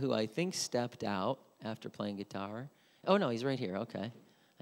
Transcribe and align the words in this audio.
who 0.00 0.12
I 0.12 0.26
think 0.26 0.54
stepped 0.54 1.04
out 1.04 1.38
after 1.64 1.88
playing 1.88 2.16
guitar. 2.16 2.68
Oh, 3.06 3.16
no, 3.16 3.28
he's 3.28 3.44
right 3.44 3.58
here. 3.58 3.76
Okay. 3.76 4.12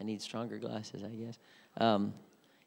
I 0.01 0.05
need 0.05 0.21
stronger 0.23 0.58
glasses, 0.58 1.03
I 1.05 1.08
guess. 1.08 1.39
Um, 1.79 2.15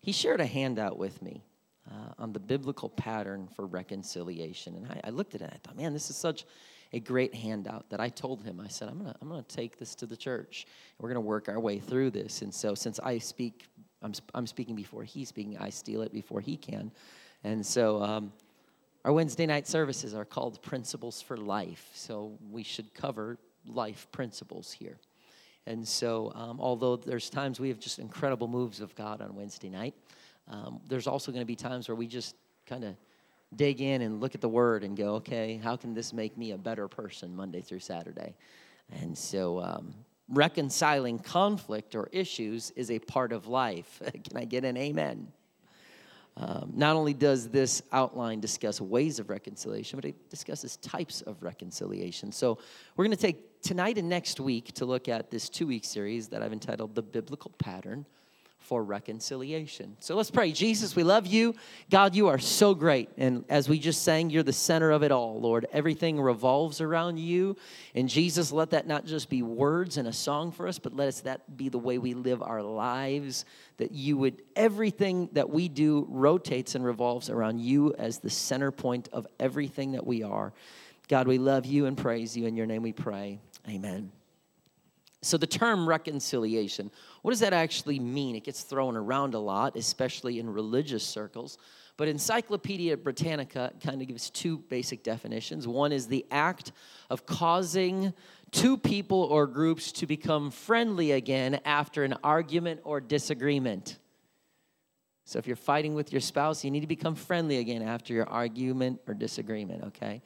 he 0.01 0.11
shared 0.11 0.39
a 0.39 0.45
handout 0.45 0.97
with 0.97 1.21
me 1.21 1.43
uh, 1.89 2.13
on 2.17 2.33
the 2.33 2.39
biblical 2.39 2.89
pattern 2.89 3.47
for 3.55 3.65
reconciliation. 3.65 4.75
And 4.75 4.87
I, 4.87 5.01
I 5.05 5.09
looked 5.09 5.35
at 5.35 5.41
it 5.41 5.45
and 5.45 5.53
I 5.53 5.57
thought, 5.57 5.77
man, 5.77 5.93
this 5.93 6.09
is 6.09 6.15
such 6.15 6.45
a 6.93 6.99
great 6.99 7.33
handout 7.33 7.89
that 7.89 7.99
I 7.99 8.09
told 8.09 8.43
him. 8.43 8.59
I 8.59 8.67
said, 8.67 8.87
I'm 8.89 8.99
going 8.99 9.11
to 9.11 9.17
I'm 9.21 9.29
gonna 9.29 9.43
take 9.43 9.77
this 9.77 9.95
to 9.95 10.05
the 10.05 10.15
church. 10.15 10.65
We're 10.99 11.09
going 11.09 11.15
to 11.15 11.27
work 11.27 11.49
our 11.49 11.59
way 11.59 11.79
through 11.79 12.11
this. 12.11 12.41
And 12.41 12.53
so, 12.53 12.75
since 12.75 12.99
I 12.99 13.17
speak, 13.17 13.65
I'm, 14.01 14.13
I'm 14.33 14.47
speaking 14.47 14.75
before 14.75 15.03
he's 15.03 15.29
speaking, 15.29 15.57
I 15.57 15.69
steal 15.69 16.01
it 16.03 16.13
before 16.13 16.39
he 16.39 16.55
can. 16.57 16.91
And 17.43 17.65
so, 17.65 18.01
um, 18.01 18.31
our 19.05 19.13
Wednesday 19.13 19.45
night 19.45 19.67
services 19.67 20.15
are 20.15 20.25
called 20.25 20.59
Principles 20.63 21.21
for 21.21 21.37
Life. 21.37 21.91
So, 21.93 22.39
we 22.51 22.63
should 22.63 22.91
cover 22.95 23.37
life 23.67 24.07
principles 24.11 24.71
here. 24.71 24.97
And 25.67 25.87
so, 25.87 26.31
um, 26.33 26.59
although 26.59 26.95
there's 26.95 27.29
times 27.29 27.59
we 27.59 27.69
have 27.69 27.79
just 27.79 27.99
incredible 27.99 28.47
moves 28.47 28.81
of 28.81 28.95
God 28.95 29.21
on 29.21 29.35
Wednesday 29.35 29.69
night, 29.69 29.93
um, 30.47 30.81
there's 30.87 31.05
also 31.05 31.31
going 31.31 31.43
to 31.43 31.45
be 31.45 31.55
times 31.55 31.87
where 31.87 31.95
we 31.95 32.07
just 32.07 32.35
kind 32.65 32.83
of 32.83 32.95
dig 33.55 33.79
in 33.79 34.01
and 34.01 34.19
look 34.19 34.33
at 34.33 34.41
the 34.41 34.49
word 34.49 34.83
and 34.83 34.97
go, 34.97 35.15
okay, 35.15 35.61
how 35.63 35.75
can 35.75 35.93
this 35.93 36.11
make 36.11 36.35
me 36.35 36.51
a 36.51 36.57
better 36.57 36.87
person 36.87 37.35
Monday 37.35 37.61
through 37.61 37.81
Saturday? 37.81 38.33
And 39.01 39.15
so, 39.15 39.61
um, 39.61 39.93
reconciling 40.29 41.19
conflict 41.19 41.93
or 41.93 42.09
issues 42.11 42.71
is 42.71 42.89
a 42.89 42.97
part 42.97 43.33
of 43.33 43.45
life. 43.45 44.01
can 44.23 44.35
I 44.35 44.45
get 44.45 44.65
an 44.65 44.77
amen? 44.77 45.27
Um, 46.37 46.71
not 46.75 46.97
only 46.97 47.13
does 47.13 47.47
this 47.47 47.81
outline 47.93 48.41
discuss 48.41 48.81
ways 48.81 49.19
of 49.19 49.29
reconciliation, 49.29 49.97
but 49.97 50.05
it 50.05 50.29
discusses 50.29 50.75
types 50.77 51.21
of 51.21 51.41
reconciliation. 51.41 52.31
So, 52.31 52.57
we're 52.95 53.05
going 53.05 53.15
to 53.15 53.21
take 53.21 53.61
tonight 53.61 53.97
and 53.97 54.09
next 54.09 54.41
week 54.41 54.73
to 54.73 54.85
look 54.85 55.07
at 55.07 55.31
this 55.31 55.47
two 55.47 55.65
week 55.65 55.85
series 55.85 56.27
that 56.27 56.41
I've 56.41 56.51
entitled 56.51 56.93
The 56.93 57.01
Biblical 57.01 57.51
Pattern 57.57 58.05
for 58.65 58.83
reconciliation. 58.83 59.95
So 59.99 60.15
let's 60.15 60.31
pray. 60.31 60.51
Jesus, 60.51 60.95
we 60.95 61.03
love 61.03 61.27
you. 61.27 61.53
God, 61.91 62.15
you 62.15 62.27
are 62.27 62.39
so 62.39 62.73
great. 62.73 63.09
And 63.15 63.45
as 63.47 63.69
we 63.69 63.77
just 63.77 64.03
sang, 64.03 64.31
you're 64.31 64.43
the 64.43 64.51
center 64.51 64.91
of 64.91 65.03
it 65.03 65.11
all, 65.11 65.39
Lord. 65.39 65.67
Everything 65.71 66.19
revolves 66.19 66.81
around 66.81 67.17
you. 67.19 67.55
And 67.93 68.09
Jesus, 68.09 68.51
let 68.51 68.71
that 68.71 68.87
not 68.87 69.05
just 69.05 69.29
be 69.29 69.43
words 69.43 69.97
and 69.97 70.07
a 70.07 70.13
song 70.13 70.51
for 70.51 70.67
us, 70.67 70.79
but 70.79 70.95
let 70.95 71.07
us 71.07 71.21
that 71.21 71.55
be 71.55 71.69
the 71.69 71.77
way 71.77 71.99
we 71.99 72.15
live 72.15 72.41
our 72.41 72.63
lives. 72.63 73.45
That 73.77 73.91
you 73.91 74.17
would, 74.17 74.41
everything 74.55 75.29
that 75.33 75.49
we 75.49 75.69
do 75.69 76.07
rotates 76.09 76.73
and 76.73 76.83
revolves 76.83 77.29
around 77.29 77.59
you 77.59 77.93
as 77.99 78.17
the 78.17 78.31
center 78.31 78.71
point 78.71 79.09
of 79.13 79.27
everything 79.39 79.91
that 79.91 80.05
we 80.05 80.23
are. 80.23 80.53
God, 81.07 81.27
we 81.27 81.37
love 81.37 81.65
you 81.67 81.85
and 81.85 81.95
praise 81.95 82.35
you. 82.35 82.47
In 82.47 82.55
your 82.55 82.65
name 82.65 82.81
we 82.81 82.93
pray. 82.93 83.39
Amen. 83.69 84.11
So, 85.25 85.37
the 85.37 85.47
term 85.47 85.89
reconciliation, 85.89 86.91
what 87.23 87.31
does 87.31 87.39
that 87.39 87.51
actually 87.51 87.97
mean? 87.97 88.35
It 88.35 88.43
gets 88.43 88.61
thrown 88.61 88.95
around 88.95 89.33
a 89.33 89.39
lot, 89.39 89.75
especially 89.75 90.37
in 90.37 90.47
religious 90.47 91.03
circles. 91.03 91.57
But 91.97 92.09
Encyclopedia 92.09 92.95
Britannica 92.95 93.73
kind 93.83 94.03
of 94.03 94.07
gives 94.07 94.29
two 94.29 94.59
basic 94.59 95.01
definitions. 95.01 95.67
One 95.67 95.91
is 95.91 96.05
the 96.05 96.27
act 96.29 96.73
of 97.09 97.25
causing 97.25 98.13
two 98.51 98.77
people 98.77 99.23
or 99.23 99.47
groups 99.47 99.91
to 99.93 100.05
become 100.05 100.51
friendly 100.51 101.13
again 101.13 101.59
after 101.65 102.03
an 102.03 102.13
argument 102.23 102.81
or 102.83 103.01
disagreement. 103.01 103.97
So, 105.23 105.39
if 105.39 105.47
you're 105.47 105.55
fighting 105.55 105.95
with 105.95 106.11
your 106.13 106.21
spouse, 106.21 106.63
you 106.63 106.69
need 106.69 106.81
to 106.81 106.87
become 106.87 107.15
friendly 107.15 107.57
again 107.57 107.81
after 107.81 108.13
your 108.13 108.29
argument 108.29 109.01
or 109.07 109.15
disagreement, 109.15 109.85
okay? 109.85 110.21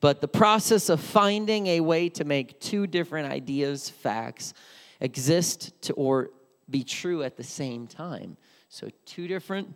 But 0.00 0.20
the 0.20 0.28
process 0.28 0.88
of 0.88 1.00
finding 1.00 1.66
a 1.66 1.80
way 1.80 2.08
to 2.10 2.24
make 2.24 2.60
two 2.60 2.86
different 2.86 3.32
ideas, 3.32 3.90
facts, 3.90 4.54
exist 5.00 5.80
to, 5.82 5.92
or 5.94 6.30
be 6.70 6.84
true 6.84 7.22
at 7.22 7.36
the 7.36 7.44
same 7.44 7.86
time. 7.86 8.36
So, 8.68 8.90
two 9.06 9.26
different 9.26 9.74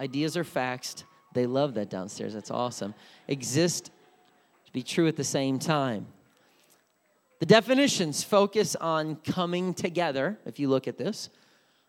ideas 0.00 0.36
or 0.36 0.44
facts, 0.44 1.04
they 1.34 1.46
love 1.46 1.74
that 1.74 1.88
downstairs. 1.90 2.34
That's 2.34 2.50
awesome. 2.50 2.94
Exist 3.28 3.90
to 4.66 4.72
be 4.72 4.82
true 4.82 5.06
at 5.06 5.16
the 5.16 5.24
same 5.24 5.58
time. 5.58 6.06
The 7.38 7.46
definitions 7.46 8.22
focus 8.22 8.76
on 8.76 9.16
coming 9.16 9.74
together, 9.74 10.38
if 10.46 10.58
you 10.58 10.68
look 10.68 10.88
at 10.88 10.96
this, 10.96 11.28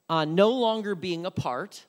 on 0.10 0.36
no 0.36 0.50
longer 0.50 0.96
being 0.96 1.26
apart, 1.26 1.86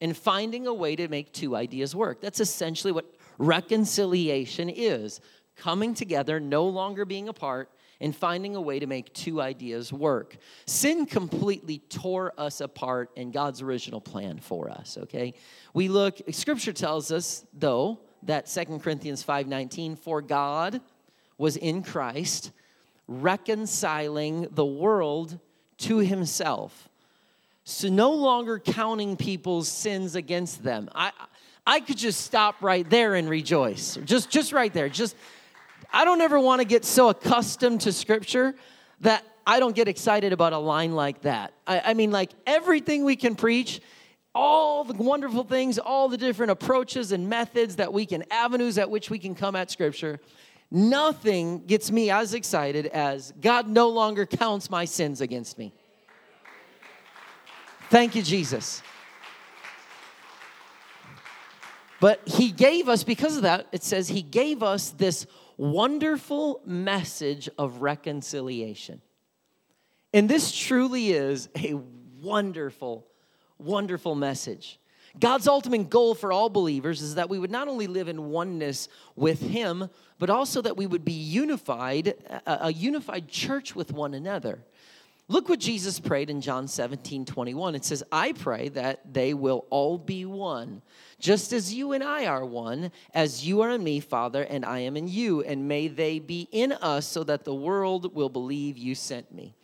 and 0.00 0.16
finding 0.16 0.66
a 0.66 0.74
way 0.74 0.96
to 0.96 1.08
make 1.08 1.32
two 1.32 1.56
ideas 1.56 1.94
work. 1.94 2.20
That's 2.20 2.40
essentially 2.40 2.92
what 2.92 3.06
reconciliation 3.38 4.68
is 4.68 5.20
coming 5.56 5.94
together, 5.94 6.40
no 6.40 6.66
longer 6.66 7.04
being 7.04 7.28
apart, 7.28 7.70
and 8.00 8.14
finding 8.14 8.56
a 8.56 8.60
way 8.60 8.78
to 8.78 8.86
make 8.86 9.12
two 9.14 9.40
ideas 9.40 9.92
work. 9.92 10.36
Sin 10.66 11.06
completely 11.06 11.78
tore 11.88 12.32
us 12.36 12.60
apart 12.60 13.10
in 13.16 13.30
God's 13.30 13.62
original 13.62 14.00
plan 14.00 14.38
for 14.38 14.68
us, 14.68 14.98
okay? 15.02 15.34
We 15.72 15.88
look, 15.88 16.20
scripture 16.32 16.72
tells 16.72 17.12
us, 17.12 17.46
though, 17.52 18.00
that 18.24 18.48
Second 18.48 18.80
Corinthians 18.80 19.22
5:19, 19.22 19.96
for 19.96 20.20
God 20.22 20.80
was 21.38 21.56
in 21.56 21.82
Christ 21.82 22.50
reconciling 23.06 24.48
the 24.50 24.64
world 24.64 25.38
to 25.78 25.98
himself. 25.98 26.88
So 27.64 27.88
no 27.88 28.12
longer 28.12 28.58
counting 28.58 29.16
people's 29.16 29.68
sins 29.68 30.14
against 30.14 30.62
them. 30.62 30.88
I 30.94 31.12
I 31.66 31.80
could 31.80 31.96
just 31.96 32.20
stop 32.20 32.56
right 32.62 32.88
there 32.88 33.14
and 33.14 33.28
rejoice. 33.28 33.98
Just, 34.04 34.30
just 34.30 34.52
right 34.52 34.72
there. 34.72 34.88
Just, 34.88 35.16
I 35.92 36.04
don't 36.04 36.20
ever 36.20 36.38
want 36.38 36.60
to 36.60 36.66
get 36.66 36.84
so 36.84 37.08
accustomed 37.08 37.82
to 37.82 37.92
scripture 37.92 38.54
that 39.00 39.24
I 39.46 39.60
don't 39.60 39.74
get 39.74 39.88
excited 39.88 40.32
about 40.32 40.52
a 40.52 40.58
line 40.58 40.94
like 40.94 41.22
that. 41.22 41.52
I, 41.66 41.80
I 41.86 41.94
mean, 41.94 42.10
like 42.10 42.30
everything 42.46 43.04
we 43.04 43.16
can 43.16 43.34
preach, 43.34 43.80
all 44.34 44.84
the 44.84 44.94
wonderful 44.94 45.44
things, 45.44 45.78
all 45.78 46.08
the 46.08 46.18
different 46.18 46.52
approaches 46.52 47.12
and 47.12 47.28
methods 47.28 47.76
that 47.76 47.92
we 47.92 48.04
can, 48.04 48.24
avenues 48.30 48.78
at 48.78 48.90
which 48.90 49.08
we 49.08 49.18
can 49.18 49.34
come 49.34 49.56
at 49.56 49.70
scripture, 49.70 50.20
nothing 50.70 51.64
gets 51.66 51.90
me 51.90 52.10
as 52.10 52.34
excited 52.34 52.86
as 52.86 53.32
God 53.40 53.68
no 53.68 53.88
longer 53.88 54.26
counts 54.26 54.68
my 54.68 54.84
sins 54.84 55.20
against 55.20 55.56
me. 55.58 55.72
Thank 57.90 58.14
you, 58.14 58.22
Jesus. 58.22 58.82
But 62.04 62.20
he 62.28 62.50
gave 62.50 62.90
us, 62.90 63.02
because 63.02 63.36
of 63.36 63.44
that, 63.44 63.66
it 63.72 63.82
says 63.82 64.08
he 64.08 64.20
gave 64.20 64.62
us 64.62 64.90
this 64.90 65.26
wonderful 65.56 66.60
message 66.66 67.48
of 67.56 67.80
reconciliation. 67.80 69.00
And 70.12 70.28
this 70.28 70.52
truly 70.54 71.12
is 71.12 71.48
a 71.56 71.80
wonderful, 72.20 73.06
wonderful 73.56 74.14
message. 74.16 74.78
God's 75.18 75.48
ultimate 75.48 75.88
goal 75.88 76.14
for 76.14 76.30
all 76.30 76.50
believers 76.50 77.00
is 77.00 77.14
that 77.14 77.30
we 77.30 77.38
would 77.38 77.50
not 77.50 77.68
only 77.68 77.86
live 77.86 78.08
in 78.08 78.28
oneness 78.28 78.90
with 79.16 79.40
Him, 79.40 79.88
but 80.18 80.28
also 80.28 80.60
that 80.60 80.76
we 80.76 80.86
would 80.86 81.06
be 81.06 81.12
unified, 81.12 82.16
a, 82.44 82.70
unified 82.70 83.28
church 83.28 83.74
with 83.74 83.94
one 83.94 84.12
another. 84.12 84.58
Look 85.26 85.48
what 85.48 85.58
Jesus 85.58 86.00
prayed 86.00 86.28
in 86.28 86.42
John 86.42 86.68
17 86.68 87.24
21. 87.24 87.74
It 87.74 87.84
says, 87.84 88.02
I 88.12 88.32
pray 88.32 88.68
that 88.70 89.14
they 89.14 89.32
will 89.32 89.64
all 89.70 89.96
be 89.96 90.26
one, 90.26 90.82
just 91.18 91.52
as 91.54 91.72
you 91.72 91.92
and 91.92 92.04
I 92.04 92.26
are 92.26 92.44
one, 92.44 92.92
as 93.14 93.46
you 93.46 93.62
are 93.62 93.70
in 93.70 93.82
me, 93.82 94.00
Father, 94.00 94.42
and 94.42 94.66
I 94.66 94.80
am 94.80 94.98
in 94.98 95.08
you, 95.08 95.42
and 95.42 95.66
may 95.66 95.88
they 95.88 96.18
be 96.18 96.46
in 96.52 96.72
us 96.72 97.06
so 97.06 97.24
that 97.24 97.44
the 97.44 97.54
world 97.54 98.14
will 98.14 98.28
believe 98.28 98.76
you 98.76 98.94
sent 98.94 99.32
me. 99.34 99.54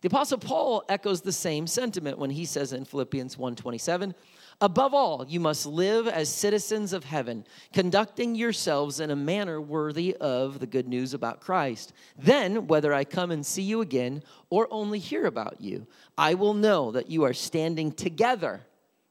The 0.00 0.08
apostle 0.08 0.38
Paul 0.38 0.84
echoes 0.88 1.20
the 1.20 1.32
same 1.32 1.68
sentiment 1.68 2.18
when 2.18 2.30
he 2.30 2.44
says 2.44 2.72
in 2.72 2.84
Philippians 2.84 3.36
1:27, 3.36 4.14
Above 4.60 4.94
all, 4.94 5.26
you 5.28 5.40
must 5.40 5.66
live 5.66 6.06
as 6.06 6.28
citizens 6.28 6.92
of 6.92 7.04
heaven, 7.04 7.44
conducting 7.72 8.34
yourselves 8.34 9.00
in 9.00 9.10
a 9.10 9.16
manner 9.16 9.60
worthy 9.60 10.16
of 10.20 10.60
the 10.60 10.66
good 10.66 10.88
news 10.88 11.12
about 11.12 11.40
Christ. 11.40 11.92
Then, 12.16 12.66
whether 12.66 12.94
I 12.94 13.04
come 13.04 13.30
and 13.30 13.44
see 13.44 13.62
you 13.62 13.80
again 13.80 14.22
or 14.50 14.68
only 14.70 14.98
hear 14.98 15.26
about 15.26 15.60
you, 15.60 15.86
I 16.16 16.34
will 16.34 16.54
know 16.54 16.92
that 16.92 17.10
you 17.10 17.24
are 17.24 17.32
standing 17.32 17.92
together 17.92 18.62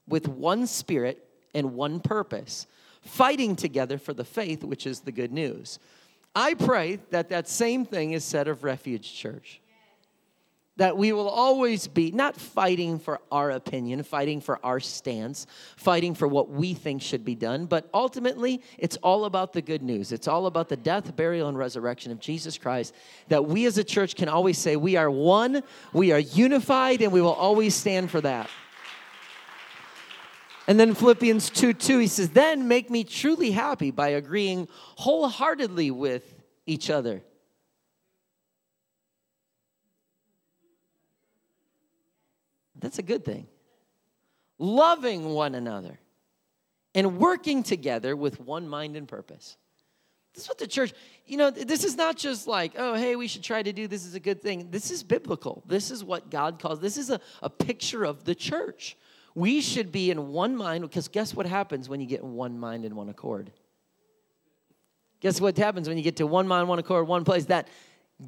with 0.07 0.27
one 0.27 0.65
spirit 0.65 1.27
and 1.53 1.75
one 1.75 1.99
purpose, 1.99 2.67
fighting 3.01 3.55
together 3.55 3.97
for 3.97 4.13
the 4.13 4.23
faith, 4.23 4.63
which 4.63 4.87
is 4.87 5.01
the 5.01 5.11
good 5.11 5.31
news. 5.31 5.79
I 6.35 6.55
pray 6.55 6.99
that 7.11 7.29
that 7.29 7.47
same 7.47 7.85
thing 7.85 8.13
is 8.13 8.23
said 8.23 8.47
of 8.47 8.63
Refuge 8.63 9.13
Church 9.13 9.61
that 10.77 10.97
we 10.97 11.13
will 11.13 11.29
always 11.29 11.87
be 11.87 12.11
not 12.11 12.35
fighting 12.35 12.97
for 12.97 13.19
our 13.31 13.51
opinion, 13.51 14.01
fighting 14.01 14.41
for 14.41 14.59
our 14.65 14.79
stance, 14.79 15.45
fighting 15.75 16.15
for 16.15 16.27
what 16.27 16.49
we 16.49 16.73
think 16.73 17.01
should 17.01 17.23
be 17.23 17.35
done, 17.35 17.65
but 17.65 17.87
ultimately 17.93 18.61
it's 18.79 18.97
all 18.97 19.25
about 19.25 19.53
the 19.53 19.61
good 19.61 19.83
news. 19.83 20.11
It's 20.11 20.27
all 20.27 20.47
about 20.47 20.69
the 20.69 20.77
death, 20.77 21.15
burial, 21.15 21.47
and 21.47 21.57
resurrection 21.57 22.11
of 22.11 22.19
Jesus 22.19 22.57
Christ. 22.57 22.95
That 23.27 23.45
we 23.45 23.65
as 23.65 23.77
a 23.77 23.83
church 23.83 24.15
can 24.15 24.29
always 24.29 24.57
say 24.57 24.75
we 24.75 24.95
are 24.95 25.11
one, 25.11 25.61
we 25.93 26.11
are 26.11 26.19
unified, 26.19 27.01
and 27.01 27.11
we 27.11 27.21
will 27.21 27.33
always 27.33 27.75
stand 27.75 28.09
for 28.09 28.21
that. 28.21 28.49
And 30.65 30.79
then 30.79 30.95
Philippians 30.95 31.49
2 31.51 31.73
2, 31.73 31.99
he 31.99 32.07
says, 32.07 32.29
Then 32.29 32.67
make 32.67 32.89
me 32.89 33.03
truly 33.03 33.51
happy 33.51 33.91
by 33.91 34.09
agreeing 34.09 34.67
wholeheartedly 34.95 35.91
with 35.91 36.33
each 36.65 36.89
other 36.89 37.21
That's 42.83 42.99
a 42.99 43.03
good 43.03 43.23
thing. 43.23 43.47
Loving 44.59 45.29
one 45.29 45.55
another 45.55 45.99
and 46.93 47.17
working 47.17 47.63
together 47.63 48.13
with 48.13 48.41
one 48.41 48.67
mind 48.67 48.97
and 48.97 49.07
purpose. 49.07 49.55
This 50.33 50.43
is 50.43 50.49
what 50.49 50.57
the 50.57 50.67
church, 50.67 50.93
you 51.25 51.37
know, 51.37 51.49
this 51.49 51.85
is 51.85 51.95
not 51.95 52.17
just 52.17 52.45
like, 52.45 52.73
oh, 52.77 52.95
hey, 52.95 53.15
we 53.15 53.27
should 53.27 53.41
try 53.41 53.63
to 53.63 53.71
do 53.71 53.87
this 53.87 54.05
is 54.05 54.15
a 54.15 54.19
good 54.19 54.41
thing. 54.41 54.67
This 54.69 54.91
is 54.91 55.01
biblical. 55.01 55.63
This 55.65 55.91
is 55.91 56.03
what 56.03 56.29
God 56.29 56.59
calls, 56.59 56.81
this 56.81 56.97
is 56.97 57.09
a, 57.09 57.21
a 57.41 57.49
picture 57.49 58.03
of 58.03 58.25
the 58.25 58.35
church. 58.35 58.97
We 59.33 59.61
should 59.61 59.91
be 59.91 60.11
in 60.11 60.29
one 60.29 60.55
mind 60.55 60.81
because 60.81 61.07
guess 61.07 61.33
what 61.33 61.45
happens 61.45 61.87
when 61.87 62.01
you 62.01 62.05
get 62.05 62.19
in 62.19 62.33
one 62.33 62.59
mind 62.59 62.83
and 62.83 62.95
one 62.95 63.07
accord? 63.07 63.49
Guess 65.21 65.39
what 65.39 65.57
happens 65.57 65.87
when 65.87 65.97
you 65.97 66.03
get 66.03 66.17
to 66.17 66.27
one 66.27 66.49
mind, 66.49 66.67
one 66.67 66.79
accord, 66.79 67.07
one 67.07 67.23
place? 67.23 67.45
That 67.45 67.69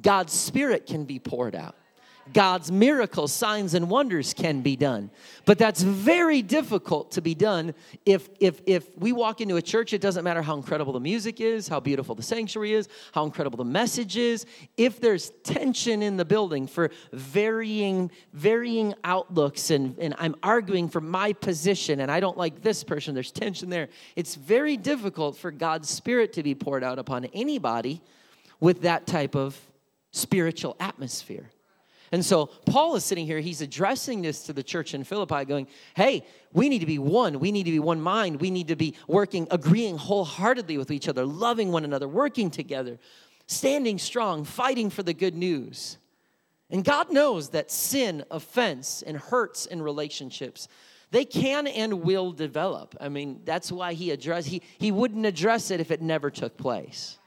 God's 0.00 0.32
Spirit 0.32 0.86
can 0.86 1.04
be 1.04 1.18
poured 1.18 1.54
out. 1.54 1.76
God's 2.32 2.72
miracles, 2.72 3.32
signs, 3.32 3.74
and 3.74 3.88
wonders 3.88 4.34
can 4.34 4.60
be 4.60 4.76
done. 4.76 5.10
But 5.44 5.58
that's 5.58 5.82
very 5.82 6.42
difficult 6.42 7.12
to 7.12 7.22
be 7.22 7.34
done 7.34 7.74
if, 8.04 8.28
if, 8.40 8.60
if 8.66 8.96
we 8.96 9.12
walk 9.12 9.40
into 9.40 9.56
a 9.56 9.62
church, 9.62 9.92
it 9.92 10.00
doesn't 10.00 10.24
matter 10.24 10.42
how 10.42 10.56
incredible 10.56 10.92
the 10.92 11.00
music 11.00 11.40
is, 11.40 11.68
how 11.68 11.80
beautiful 11.80 12.14
the 12.14 12.22
sanctuary 12.22 12.72
is, 12.72 12.88
how 13.12 13.24
incredible 13.24 13.56
the 13.56 13.64
message 13.64 14.16
is. 14.16 14.46
If 14.76 15.00
there's 15.00 15.30
tension 15.44 16.02
in 16.02 16.16
the 16.16 16.24
building 16.24 16.66
for 16.66 16.90
varying, 17.12 18.10
varying 18.32 18.94
outlooks, 19.04 19.70
and, 19.70 19.98
and 19.98 20.14
I'm 20.18 20.34
arguing 20.42 20.88
for 20.88 21.00
my 21.00 21.32
position, 21.32 22.00
and 22.00 22.10
I 22.10 22.20
don't 22.20 22.36
like 22.36 22.62
this 22.62 22.84
person, 22.84 23.14
there's 23.14 23.32
tension 23.32 23.70
there, 23.70 23.88
it's 24.16 24.34
very 24.34 24.76
difficult 24.76 25.36
for 25.36 25.50
God's 25.50 25.88
Spirit 25.88 26.32
to 26.34 26.42
be 26.42 26.54
poured 26.54 26.82
out 26.82 26.98
upon 26.98 27.26
anybody 27.26 28.02
with 28.60 28.82
that 28.82 29.06
type 29.06 29.34
of 29.34 29.58
spiritual 30.10 30.76
atmosphere. 30.80 31.50
And 32.12 32.24
so 32.24 32.46
Paul 32.46 32.96
is 32.96 33.04
sitting 33.04 33.26
here, 33.26 33.40
he's 33.40 33.60
addressing 33.60 34.22
this 34.22 34.44
to 34.44 34.52
the 34.52 34.62
church 34.62 34.94
in 34.94 35.04
Philippi, 35.04 35.44
going, 35.44 35.66
Hey, 35.94 36.24
we 36.52 36.68
need 36.68 36.78
to 36.80 36.86
be 36.86 36.98
one. 36.98 37.40
We 37.40 37.52
need 37.52 37.64
to 37.64 37.70
be 37.70 37.78
one 37.78 38.00
mind. 38.00 38.40
We 38.40 38.50
need 38.50 38.68
to 38.68 38.76
be 38.76 38.94
working, 39.08 39.48
agreeing 39.50 39.98
wholeheartedly 39.98 40.78
with 40.78 40.90
each 40.90 41.08
other, 41.08 41.24
loving 41.24 41.72
one 41.72 41.84
another, 41.84 42.08
working 42.08 42.50
together, 42.50 42.98
standing 43.46 43.98
strong, 43.98 44.44
fighting 44.44 44.90
for 44.90 45.02
the 45.02 45.14
good 45.14 45.34
news. 45.34 45.98
And 46.70 46.84
God 46.84 47.12
knows 47.12 47.50
that 47.50 47.70
sin, 47.70 48.24
offense, 48.30 49.02
and 49.02 49.16
hurts 49.16 49.66
in 49.66 49.82
relationships, 49.82 50.68
they 51.10 51.24
can 51.24 51.66
and 51.66 52.02
will 52.02 52.32
develop. 52.32 52.96
I 53.00 53.08
mean, 53.08 53.42
that's 53.44 53.70
why 53.70 53.92
he 53.92 54.10
addressed, 54.10 54.48
he, 54.48 54.62
he 54.78 54.90
wouldn't 54.90 55.24
address 55.24 55.70
it 55.70 55.80
if 55.80 55.90
it 55.90 56.02
never 56.02 56.30
took 56.30 56.56
place. 56.56 57.18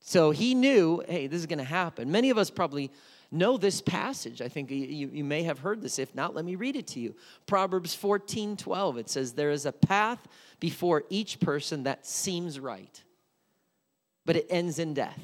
So 0.00 0.30
he 0.30 0.54
knew, 0.54 1.02
hey, 1.06 1.26
this 1.26 1.40
is 1.40 1.46
going 1.46 1.58
to 1.58 1.64
happen. 1.64 2.10
Many 2.10 2.30
of 2.30 2.38
us 2.38 2.50
probably 2.50 2.90
know 3.30 3.56
this 3.56 3.80
passage. 3.80 4.40
I 4.40 4.48
think 4.48 4.70
you, 4.70 5.10
you 5.12 5.24
may 5.24 5.42
have 5.44 5.60
heard 5.60 5.82
this. 5.82 5.98
If 5.98 6.14
not, 6.14 6.34
let 6.34 6.44
me 6.44 6.56
read 6.56 6.76
it 6.76 6.86
to 6.88 7.00
you. 7.00 7.14
Proverbs 7.46 7.94
14 7.94 8.56
12. 8.56 8.98
It 8.98 9.10
says, 9.10 9.32
There 9.32 9.50
is 9.50 9.66
a 9.66 9.72
path 9.72 10.26
before 10.58 11.04
each 11.10 11.38
person 11.40 11.84
that 11.84 12.06
seems 12.06 12.58
right, 12.58 13.02
but 14.24 14.36
it 14.36 14.46
ends 14.50 14.78
in 14.78 14.94
death. 14.94 15.20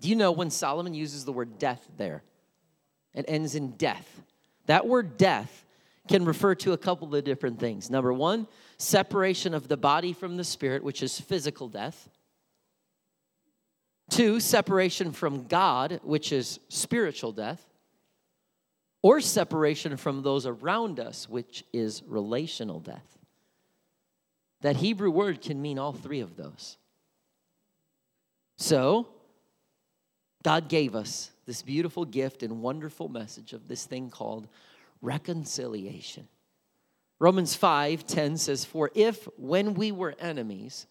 Do 0.00 0.08
you 0.08 0.16
know 0.16 0.32
when 0.32 0.50
Solomon 0.50 0.94
uses 0.94 1.24
the 1.24 1.32
word 1.32 1.58
death 1.58 1.86
there? 1.96 2.22
It 3.14 3.24
ends 3.28 3.54
in 3.54 3.72
death. 3.72 4.20
That 4.66 4.86
word 4.86 5.16
death 5.16 5.64
can 6.08 6.24
refer 6.24 6.54
to 6.56 6.72
a 6.72 6.78
couple 6.78 7.14
of 7.14 7.24
different 7.24 7.58
things. 7.58 7.90
Number 7.90 8.12
one, 8.12 8.46
separation 8.78 9.54
of 9.54 9.68
the 9.68 9.76
body 9.76 10.12
from 10.12 10.36
the 10.36 10.44
spirit, 10.44 10.82
which 10.82 11.02
is 11.02 11.20
physical 11.20 11.68
death. 11.68 12.08
Two, 14.10 14.40
separation 14.40 15.12
from 15.12 15.46
God, 15.46 16.00
which 16.02 16.32
is 16.32 16.60
spiritual 16.68 17.32
death. 17.32 17.64
Or 19.02 19.20
separation 19.20 19.96
from 19.96 20.22
those 20.22 20.44
around 20.46 20.98
us, 20.98 21.28
which 21.28 21.64
is 21.72 22.02
relational 22.06 22.80
death. 22.80 23.18
That 24.62 24.76
Hebrew 24.76 25.10
word 25.10 25.40
can 25.40 25.62
mean 25.62 25.78
all 25.78 25.92
three 25.92 26.20
of 26.20 26.36
those. 26.36 26.76
So, 28.56 29.06
God 30.42 30.68
gave 30.68 30.96
us 30.96 31.30
this 31.46 31.62
beautiful 31.62 32.04
gift 32.04 32.42
and 32.42 32.60
wonderful 32.60 33.08
message 33.08 33.52
of 33.52 33.68
this 33.68 33.84
thing 33.84 34.10
called 34.10 34.48
reconciliation. 35.00 36.26
Romans 37.20 37.54
5 37.54 38.06
10 38.06 38.36
says, 38.36 38.64
For 38.64 38.90
if 38.94 39.28
when 39.36 39.74
we 39.74 39.92
were 39.92 40.14
enemies, 40.18 40.86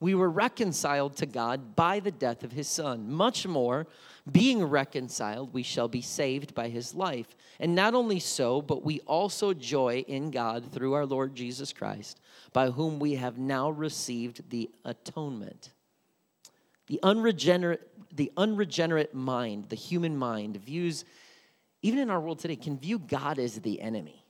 we 0.00 0.14
were 0.14 0.30
reconciled 0.30 1.16
to 1.16 1.26
God 1.26 1.74
by 1.74 1.98
the 1.98 2.12
death 2.12 2.44
of 2.44 2.52
his 2.52 2.68
son. 2.68 3.10
Much 3.10 3.46
more, 3.46 3.86
being 4.30 4.62
reconciled, 4.62 5.52
we 5.52 5.62
shall 5.62 5.88
be 5.88 6.02
saved 6.02 6.54
by 6.54 6.68
his 6.68 6.94
life. 6.94 7.26
And 7.58 7.74
not 7.74 7.94
only 7.94 8.20
so, 8.20 8.62
but 8.62 8.84
we 8.84 9.00
also 9.00 9.52
joy 9.52 10.04
in 10.06 10.30
God 10.30 10.70
through 10.70 10.92
our 10.92 11.06
Lord 11.06 11.34
Jesus 11.34 11.72
Christ, 11.72 12.20
by 12.52 12.70
whom 12.70 13.00
we 13.00 13.14
have 13.14 13.38
now 13.38 13.70
received 13.70 14.48
the 14.50 14.70
atonement. 14.84 15.70
The 16.86 17.00
unregenerate, 17.02 17.88
the 18.14 18.30
unregenerate 18.36 19.14
mind, 19.14 19.68
the 19.68 19.76
human 19.76 20.16
mind, 20.16 20.56
views, 20.58 21.04
even 21.82 21.98
in 21.98 22.08
our 22.08 22.20
world 22.20 22.38
today, 22.38 22.56
can 22.56 22.78
view 22.78 22.98
God 22.98 23.38
as 23.38 23.56
the 23.60 23.80
enemy. 23.80 24.24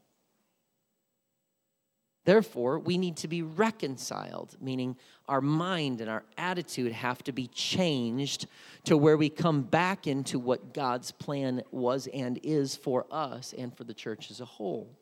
Therefore, 2.28 2.78
we 2.78 2.98
need 2.98 3.16
to 3.16 3.26
be 3.26 3.40
reconciled, 3.40 4.54
meaning 4.60 4.98
our 5.28 5.40
mind 5.40 6.02
and 6.02 6.10
our 6.10 6.24
attitude 6.36 6.92
have 6.92 7.24
to 7.24 7.32
be 7.32 7.46
changed 7.46 8.48
to 8.84 8.98
where 8.98 9.16
we 9.16 9.30
come 9.30 9.62
back 9.62 10.06
into 10.06 10.38
what 10.38 10.74
God's 10.74 11.10
plan 11.10 11.62
was 11.70 12.06
and 12.12 12.38
is 12.42 12.76
for 12.76 13.06
us 13.10 13.54
and 13.56 13.74
for 13.74 13.84
the 13.84 13.94
church 13.94 14.30
as 14.30 14.42
a 14.42 14.44
whole. 14.44 14.94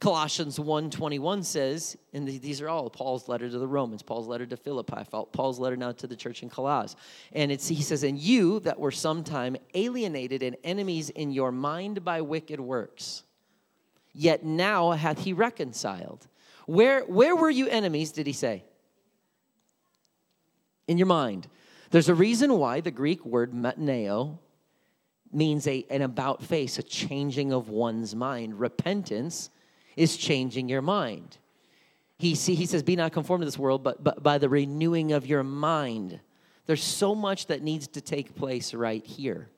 Colossians 0.00 0.58
1:21 0.58 1.42
says, 1.44 1.96
and 2.12 2.28
these 2.28 2.60
are 2.60 2.68
all 2.68 2.90
Paul's 2.90 3.26
letter 3.26 3.48
to 3.48 3.58
the 3.58 3.66
Romans, 3.66 4.02
Paul's 4.02 4.28
letter 4.28 4.44
to 4.44 4.58
Philippi, 4.58 5.02
Paul's 5.32 5.58
letter 5.58 5.78
now 5.78 5.92
to 5.92 6.06
the 6.06 6.14
church 6.14 6.42
in 6.42 6.50
Colossus. 6.50 6.94
And 7.32 7.50
it's, 7.50 7.68
he 7.68 7.80
says, 7.80 8.02
And 8.02 8.18
you 8.18 8.60
that 8.60 8.78
were 8.78 8.90
sometime 8.90 9.56
alienated 9.72 10.42
and 10.42 10.58
enemies 10.62 11.08
in 11.08 11.30
your 11.30 11.52
mind 11.52 12.04
by 12.04 12.20
wicked 12.20 12.60
works, 12.60 13.22
yet 14.12 14.44
now 14.44 14.90
hath 14.90 15.20
he 15.20 15.32
reconciled 15.32 16.28
where, 16.66 17.02
where 17.02 17.36
were 17.36 17.50
you 17.50 17.68
enemies, 17.68 18.12
did 18.12 18.26
he 18.26 18.32
say? 18.32 18.64
In 20.86 20.98
your 20.98 21.06
mind. 21.06 21.46
There's 21.90 22.08
a 22.08 22.14
reason 22.14 22.58
why 22.58 22.80
the 22.80 22.90
Greek 22.90 23.24
word 23.24 23.52
metanoeo 23.52 24.38
means 25.32 25.66
a, 25.66 25.84
an 25.90 26.02
about 26.02 26.42
face, 26.42 26.78
a 26.78 26.82
changing 26.82 27.52
of 27.52 27.68
one's 27.68 28.14
mind. 28.14 28.58
Repentance 28.58 29.50
is 29.96 30.16
changing 30.16 30.68
your 30.68 30.82
mind. 30.82 31.38
He, 32.18 32.34
see, 32.34 32.54
he 32.54 32.66
says, 32.66 32.82
Be 32.82 32.96
not 32.96 33.12
conformed 33.12 33.42
to 33.42 33.46
this 33.46 33.58
world, 33.58 33.82
but, 33.82 34.02
but 34.02 34.22
by 34.22 34.38
the 34.38 34.48
renewing 34.48 35.12
of 35.12 35.26
your 35.26 35.42
mind. 35.42 36.20
There's 36.66 36.82
so 36.82 37.14
much 37.14 37.46
that 37.46 37.62
needs 37.62 37.88
to 37.88 38.00
take 38.00 38.34
place 38.34 38.72
right 38.72 39.04
here. 39.04 39.50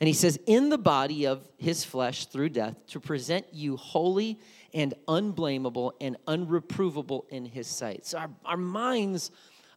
And 0.00 0.08
he 0.08 0.14
says, 0.14 0.38
In 0.46 0.70
the 0.70 0.78
body 0.78 1.26
of 1.26 1.46
his 1.56 1.84
flesh 1.84 2.26
through 2.26 2.50
death, 2.50 2.74
to 2.88 3.00
present 3.00 3.46
you 3.52 3.76
holy 3.76 4.40
and 4.74 4.92
unblameable 5.08 5.94
and 6.00 6.16
unreprovable 6.26 7.22
in 7.30 7.46
his 7.46 7.66
sight. 7.66 8.04
So 8.04 8.18
our, 8.18 8.30
our 8.44 8.56
minds 8.56 9.30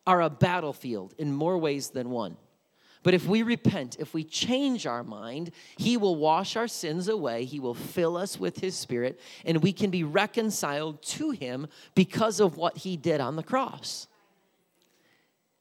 are 0.05 0.21
a 0.21 0.29
battlefield 0.29 1.13
in 1.17 1.31
more 1.31 1.57
ways 1.57 1.89
than 1.91 2.09
one. 2.09 2.37
But 3.03 3.13
if 3.13 3.25
we 3.25 3.43
repent, 3.43 3.95
if 3.99 4.13
we 4.13 4.23
change 4.23 4.85
our 4.85 5.03
mind, 5.03 5.51
He 5.77 5.95
will 5.95 6.15
wash 6.15 6.57
our 6.57 6.67
sins 6.67 7.07
away. 7.07 7.45
He 7.45 7.59
will 7.59 7.73
fill 7.73 8.17
us 8.17 8.39
with 8.39 8.59
His 8.59 8.75
Spirit, 8.75 9.19
and 9.45 9.63
we 9.63 9.71
can 9.71 9.91
be 9.91 10.03
reconciled 10.03 11.01
to 11.03 11.31
Him 11.31 11.67
because 11.95 12.39
of 12.39 12.57
what 12.57 12.79
He 12.79 12.97
did 12.97 13.21
on 13.21 13.37
the 13.37 13.43
cross. 13.43 14.07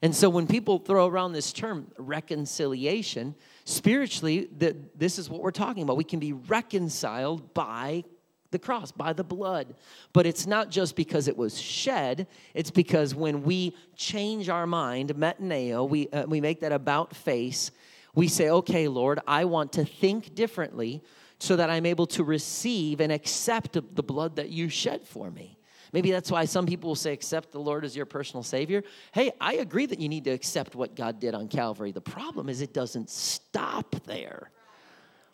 And 0.02 0.14
so 0.14 0.28
when 0.28 0.46
people 0.46 0.78
throw 0.78 1.06
around 1.06 1.32
this 1.32 1.52
term 1.52 1.90
reconciliation, 1.98 3.34
spiritually, 3.64 4.48
this 4.96 5.18
is 5.18 5.30
what 5.30 5.40
we're 5.40 5.50
talking 5.50 5.82
about. 5.82 5.96
We 5.96 6.04
can 6.04 6.20
be 6.20 6.32
reconciled 6.32 7.54
by 7.54 8.04
the 8.56 8.66
cross, 8.66 8.90
by 8.90 9.12
the 9.12 9.24
blood. 9.24 9.74
But 10.12 10.26
it's 10.26 10.46
not 10.46 10.70
just 10.70 10.96
because 10.96 11.28
it 11.28 11.36
was 11.36 11.60
shed, 11.60 12.26
it's 12.54 12.70
because 12.70 13.14
when 13.14 13.42
we 13.42 13.76
change 13.96 14.48
our 14.48 14.66
mind, 14.66 15.14
metanoeo, 15.14 15.86
we, 15.88 16.08
uh, 16.08 16.24
we 16.26 16.40
make 16.40 16.60
that 16.60 16.72
about 16.72 17.14
face, 17.14 17.70
we 18.14 18.28
say, 18.28 18.48
okay, 18.48 18.88
Lord, 18.88 19.20
I 19.26 19.44
want 19.44 19.74
to 19.74 19.84
think 19.84 20.34
differently 20.34 21.02
so 21.38 21.56
that 21.56 21.68
I'm 21.68 21.84
able 21.84 22.06
to 22.06 22.24
receive 22.24 23.00
and 23.00 23.12
accept 23.12 23.72
the 23.72 24.02
blood 24.02 24.36
that 24.36 24.48
you 24.48 24.70
shed 24.70 25.06
for 25.06 25.30
me. 25.30 25.58
Maybe 25.92 26.10
that's 26.10 26.30
why 26.30 26.46
some 26.46 26.66
people 26.66 26.88
will 26.88 26.94
say, 26.94 27.12
accept 27.12 27.52
the 27.52 27.60
Lord 27.60 27.84
as 27.84 27.94
your 27.94 28.06
personal 28.06 28.42
Savior. 28.42 28.82
Hey, 29.12 29.32
I 29.40 29.54
agree 29.54 29.86
that 29.86 30.00
you 30.00 30.08
need 30.08 30.24
to 30.24 30.30
accept 30.30 30.74
what 30.74 30.96
God 30.96 31.20
did 31.20 31.34
on 31.34 31.48
Calvary. 31.48 31.92
The 31.92 32.00
problem 32.00 32.48
is, 32.48 32.60
it 32.60 32.74
doesn't 32.74 33.10
stop 33.10 33.94
there. 34.04 34.50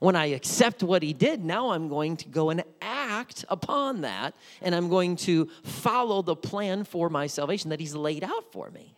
When 0.03 0.17
I 0.17 0.27
accept 0.27 0.83
what 0.83 1.01
He 1.01 1.13
did, 1.13 1.45
now 1.45 1.71
I'm 1.71 1.89
going 1.89 2.17
to 2.17 2.29
go 2.29 2.51
and 2.51 2.65
act 2.81 3.45
upon 3.49 4.01
that, 4.01 4.35
and 4.61 4.75
I'm 4.75 4.89
going 4.89 5.15
to 5.19 5.49
follow 5.63 6.23
the 6.23 6.35
plan 6.35 6.83
for 6.83 7.09
my 7.09 7.29
salvation 7.29 7.71
that 7.71 7.79
He's 7.79 7.95
laid 7.95 8.25
out 8.25 8.51
for 8.51 8.69
me. 8.73 8.97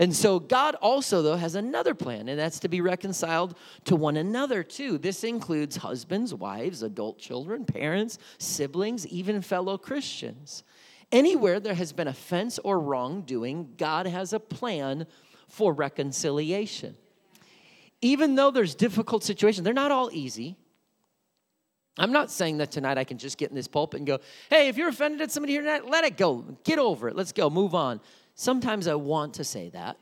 And 0.00 0.12
so 0.12 0.40
God 0.40 0.74
also, 0.74 1.22
though, 1.22 1.36
has 1.36 1.54
another 1.54 1.94
plan, 1.94 2.28
and 2.28 2.36
that's 2.36 2.58
to 2.60 2.68
be 2.68 2.80
reconciled 2.80 3.56
to 3.84 3.94
one 3.94 4.16
another, 4.16 4.64
too. 4.64 4.98
This 4.98 5.22
includes 5.22 5.76
husbands, 5.76 6.34
wives, 6.34 6.82
adult 6.82 7.20
children, 7.20 7.64
parents, 7.64 8.18
siblings, 8.38 9.06
even 9.06 9.40
fellow 9.40 9.78
Christians. 9.78 10.64
Anywhere 11.12 11.60
there 11.60 11.74
has 11.74 11.92
been 11.92 12.08
offense 12.08 12.58
or 12.64 12.80
wrongdoing, 12.80 13.74
God 13.78 14.08
has 14.08 14.32
a 14.32 14.40
plan 14.40 15.06
for 15.46 15.72
reconciliation. 15.72 16.96
Even 18.02 18.34
though 18.34 18.50
there's 18.50 18.74
difficult 18.74 19.24
situations, 19.24 19.64
they're 19.64 19.74
not 19.74 19.90
all 19.90 20.10
easy. 20.12 20.56
I'm 21.98 22.12
not 22.12 22.30
saying 22.30 22.58
that 22.58 22.70
tonight 22.70 22.96
I 22.96 23.04
can 23.04 23.18
just 23.18 23.36
get 23.36 23.50
in 23.50 23.56
this 23.56 23.68
pulpit 23.68 23.98
and 23.98 24.06
go, 24.06 24.20
hey, 24.48 24.68
if 24.68 24.76
you're 24.76 24.88
offended 24.88 25.20
at 25.20 25.30
somebody 25.30 25.52
here 25.52 25.62
tonight, 25.62 25.86
let 25.86 26.04
it 26.04 26.16
go. 26.16 26.44
Get 26.64 26.78
over 26.78 27.08
it. 27.08 27.16
Let's 27.16 27.32
go. 27.32 27.50
Move 27.50 27.74
on. 27.74 28.00
Sometimes 28.34 28.86
I 28.86 28.94
want 28.94 29.34
to 29.34 29.44
say 29.44 29.68
that. 29.70 29.98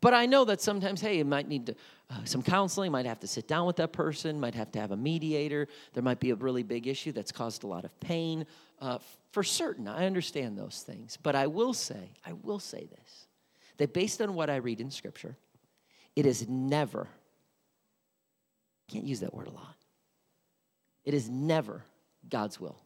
But 0.00 0.14
I 0.14 0.26
know 0.26 0.44
that 0.46 0.60
sometimes, 0.60 1.00
hey, 1.00 1.16
you 1.18 1.24
might 1.24 1.48
need 1.48 1.66
to, 1.66 1.74
uh, 2.10 2.24
some 2.24 2.42
counseling, 2.42 2.92
might 2.92 3.06
have 3.06 3.20
to 3.20 3.26
sit 3.26 3.48
down 3.48 3.66
with 3.66 3.76
that 3.76 3.92
person, 3.92 4.38
might 4.38 4.54
have 4.54 4.70
to 4.72 4.80
have 4.80 4.90
a 4.90 4.96
mediator. 4.96 5.66
There 5.94 6.02
might 6.02 6.20
be 6.20 6.30
a 6.30 6.34
really 6.34 6.62
big 6.62 6.86
issue 6.86 7.12
that's 7.12 7.32
caused 7.32 7.64
a 7.64 7.66
lot 7.66 7.84
of 7.84 8.00
pain. 8.00 8.44
Uh, 8.80 8.98
for 9.32 9.42
certain, 9.42 9.88
I 9.88 10.04
understand 10.04 10.58
those 10.58 10.82
things. 10.86 11.16
But 11.22 11.34
I 11.34 11.46
will 11.46 11.72
say, 11.72 12.10
I 12.26 12.32
will 12.34 12.58
say 12.58 12.86
this 12.86 13.23
that 13.78 13.92
based 13.92 14.20
on 14.20 14.34
what 14.34 14.50
I 14.50 14.56
read 14.56 14.80
in 14.80 14.90
Scripture, 14.90 15.36
it 16.16 16.26
is 16.26 16.48
never, 16.48 17.08
can't 18.88 19.04
use 19.04 19.20
that 19.20 19.34
word 19.34 19.48
a 19.48 19.50
lot, 19.50 19.76
it 21.04 21.14
is 21.14 21.28
never 21.28 21.82
God's 22.28 22.60
will 22.60 22.80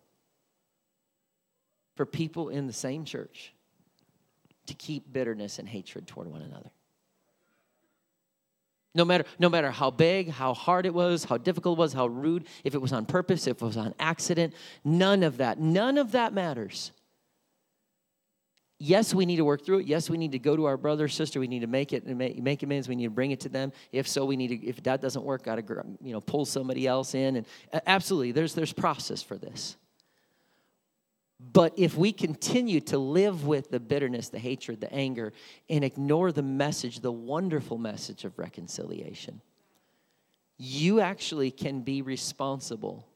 for 1.98 2.06
people 2.06 2.48
in 2.48 2.66
the 2.68 2.72
same 2.72 3.04
church 3.04 3.52
to 4.66 4.74
keep 4.74 5.12
bitterness 5.12 5.58
and 5.58 5.68
hatred 5.68 6.06
toward 6.06 6.28
one 6.28 6.42
another. 6.42 6.70
No 8.94 9.04
matter, 9.04 9.24
no 9.38 9.48
matter 9.48 9.70
how 9.70 9.90
big, 9.90 10.30
how 10.30 10.54
hard 10.54 10.86
it 10.86 10.94
was, 10.94 11.24
how 11.24 11.38
difficult 11.38 11.76
it 11.76 11.80
was, 11.80 11.92
how 11.92 12.06
rude, 12.06 12.46
if 12.64 12.74
it 12.74 12.78
was 12.80 12.92
on 12.92 13.04
purpose, 13.04 13.46
if 13.46 13.60
it 13.60 13.64
was 13.64 13.76
on 13.76 13.94
accident, 13.98 14.54
none 14.84 15.22
of 15.22 15.38
that, 15.38 15.58
none 15.58 15.98
of 15.98 16.12
that 16.12 16.32
matters. 16.32 16.92
Yes, 18.80 19.12
we 19.12 19.26
need 19.26 19.36
to 19.36 19.44
work 19.44 19.64
through 19.64 19.80
it. 19.80 19.86
Yes, 19.86 20.08
we 20.08 20.16
need 20.16 20.32
to 20.32 20.38
go 20.38 20.54
to 20.54 20.66
our 20.66 20.76
brother 20.76 21.06
or 21.06 21.08
sister. 21.08 21.40
We 21.40 21.48
need 21.48 21.60
to 21.60 21.66
make 21.66 21.92
it 21.92 22.04
and 22.04 22.16
make, 22.16 22.40
make 22.40 22.62
amends. 22.62 22.88
We 22.88 22.94
need 22.94 23.04
to 23.04 23.10
bring 23.10 23.32
it 23.32 23.40
to 23.40 23.48
them. 23.48 23.72
If 23.90 24.06
so, 24.06 24.24
we 24.24 24.36
need 24.36 24.48
to. 24.48 24.66
If 24.66 24.82
that 24.84 25.00
doesn't 25.00 25.24
work, 25.24 25.42
got 25.42 25.56
to 25.56 25.84
you 26.00 26.12
know 26.12 26.20
pull 26.20 26.44
somebody 26.44 26.86
else 26.86 27.14
in. 27.14 27.36
And 27.36 27.46
absolutely, 27.86 28.32
there's 28.32 28.54
there's 28.54 28.72
process 28.72 29.20
for 29.20 29.36
this. 29.36 29.76
But 31.40 31.72
if 31.76 31.96
we 31.96 32.12
continue 32.12 32.80
to 32.82 32.98
live 32.98 33.46
with 33.46 33.70
the 33.70 33.80
bitterness, 33.80 34.28
the 34.28 34.40
hatred, 34.40 34.80
the 34.80 34.92
anger, 34.92 35.32
and 35.68 35.84
ignore 35.84 36.32
the 36.32 36.42
message, 36.42 37.00
the 37.00 37.12
wonderful 37.12 37.78
message 37.78 38.24
of 38.24 38.38
reconciliation, 38.38 39.40
you 40.56 41.00
actually 41.00 41.50
can 41.50 41.82
be 41.82 42.02
responsible 42.02 43.06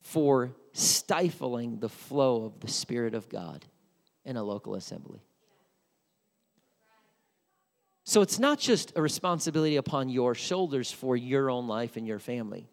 for 0.00 0.52
stifling 0.72 1.80
the 1.80 1.88
flow 1.88 2.44
of 2.44 2.60
the 2.60 2.68
Spirit 2.68 3.14
of 3.14 3.28
God 3.28 3.64
in 4.24 4.36
a 4.36 4.42
local 4.42 4.74
assembly. 4.74 5.22
So 8.04 8.22
it's 8.22 8.38
not 8.38 8.58
just 8.58 8.92
a 8.96 9.02
responsibility 9.02 9.76
upon 9.76 10.08
your 10.08 10.34
shoulders 10.34 10.90
for 10.90 11.16
your 11.16 11.50
own 11.50 11.68
life 11.68 11.96
and 11.96 12.06
your 12.06 12.18
family, 12.18 12.66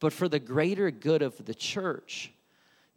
but 0.00 0.12
for 0.12 0.28
the 0.28 0.40
greater 0.40 0.90
good 0.90 1.22
of 1.22 1.44
the 1.44 1.54
church 1.54 2.32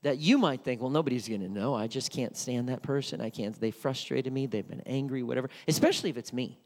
that 0.01 0.17
you 0.17 0.37
might 0.37 0.61
think, 0.61 0.81
well, 0.81 0.89
nobody's 0.89 1.27
going 1.27 1.41
to 1.41 1.49
know. 1.49 1.73
I 1.73 1.87
just 1.87 2.11
can't 2.11 2.35
stand 2.35 2.69
that 2.69 2.81
person. 2.81 3.21
I 3.21 3.29
can't. 3.29 3.59
They 3.59 3.71
frustrated 3.71 4.33
me. 4.33 4.47
They've 4.47 4.67
been 4.67 4.81
angry, 4.85 5.23
whatever, 5.23 5.49
especially 5.67 6.09
if 6.09 6.17
it's 6.17 6.33
me. 6.33 6.59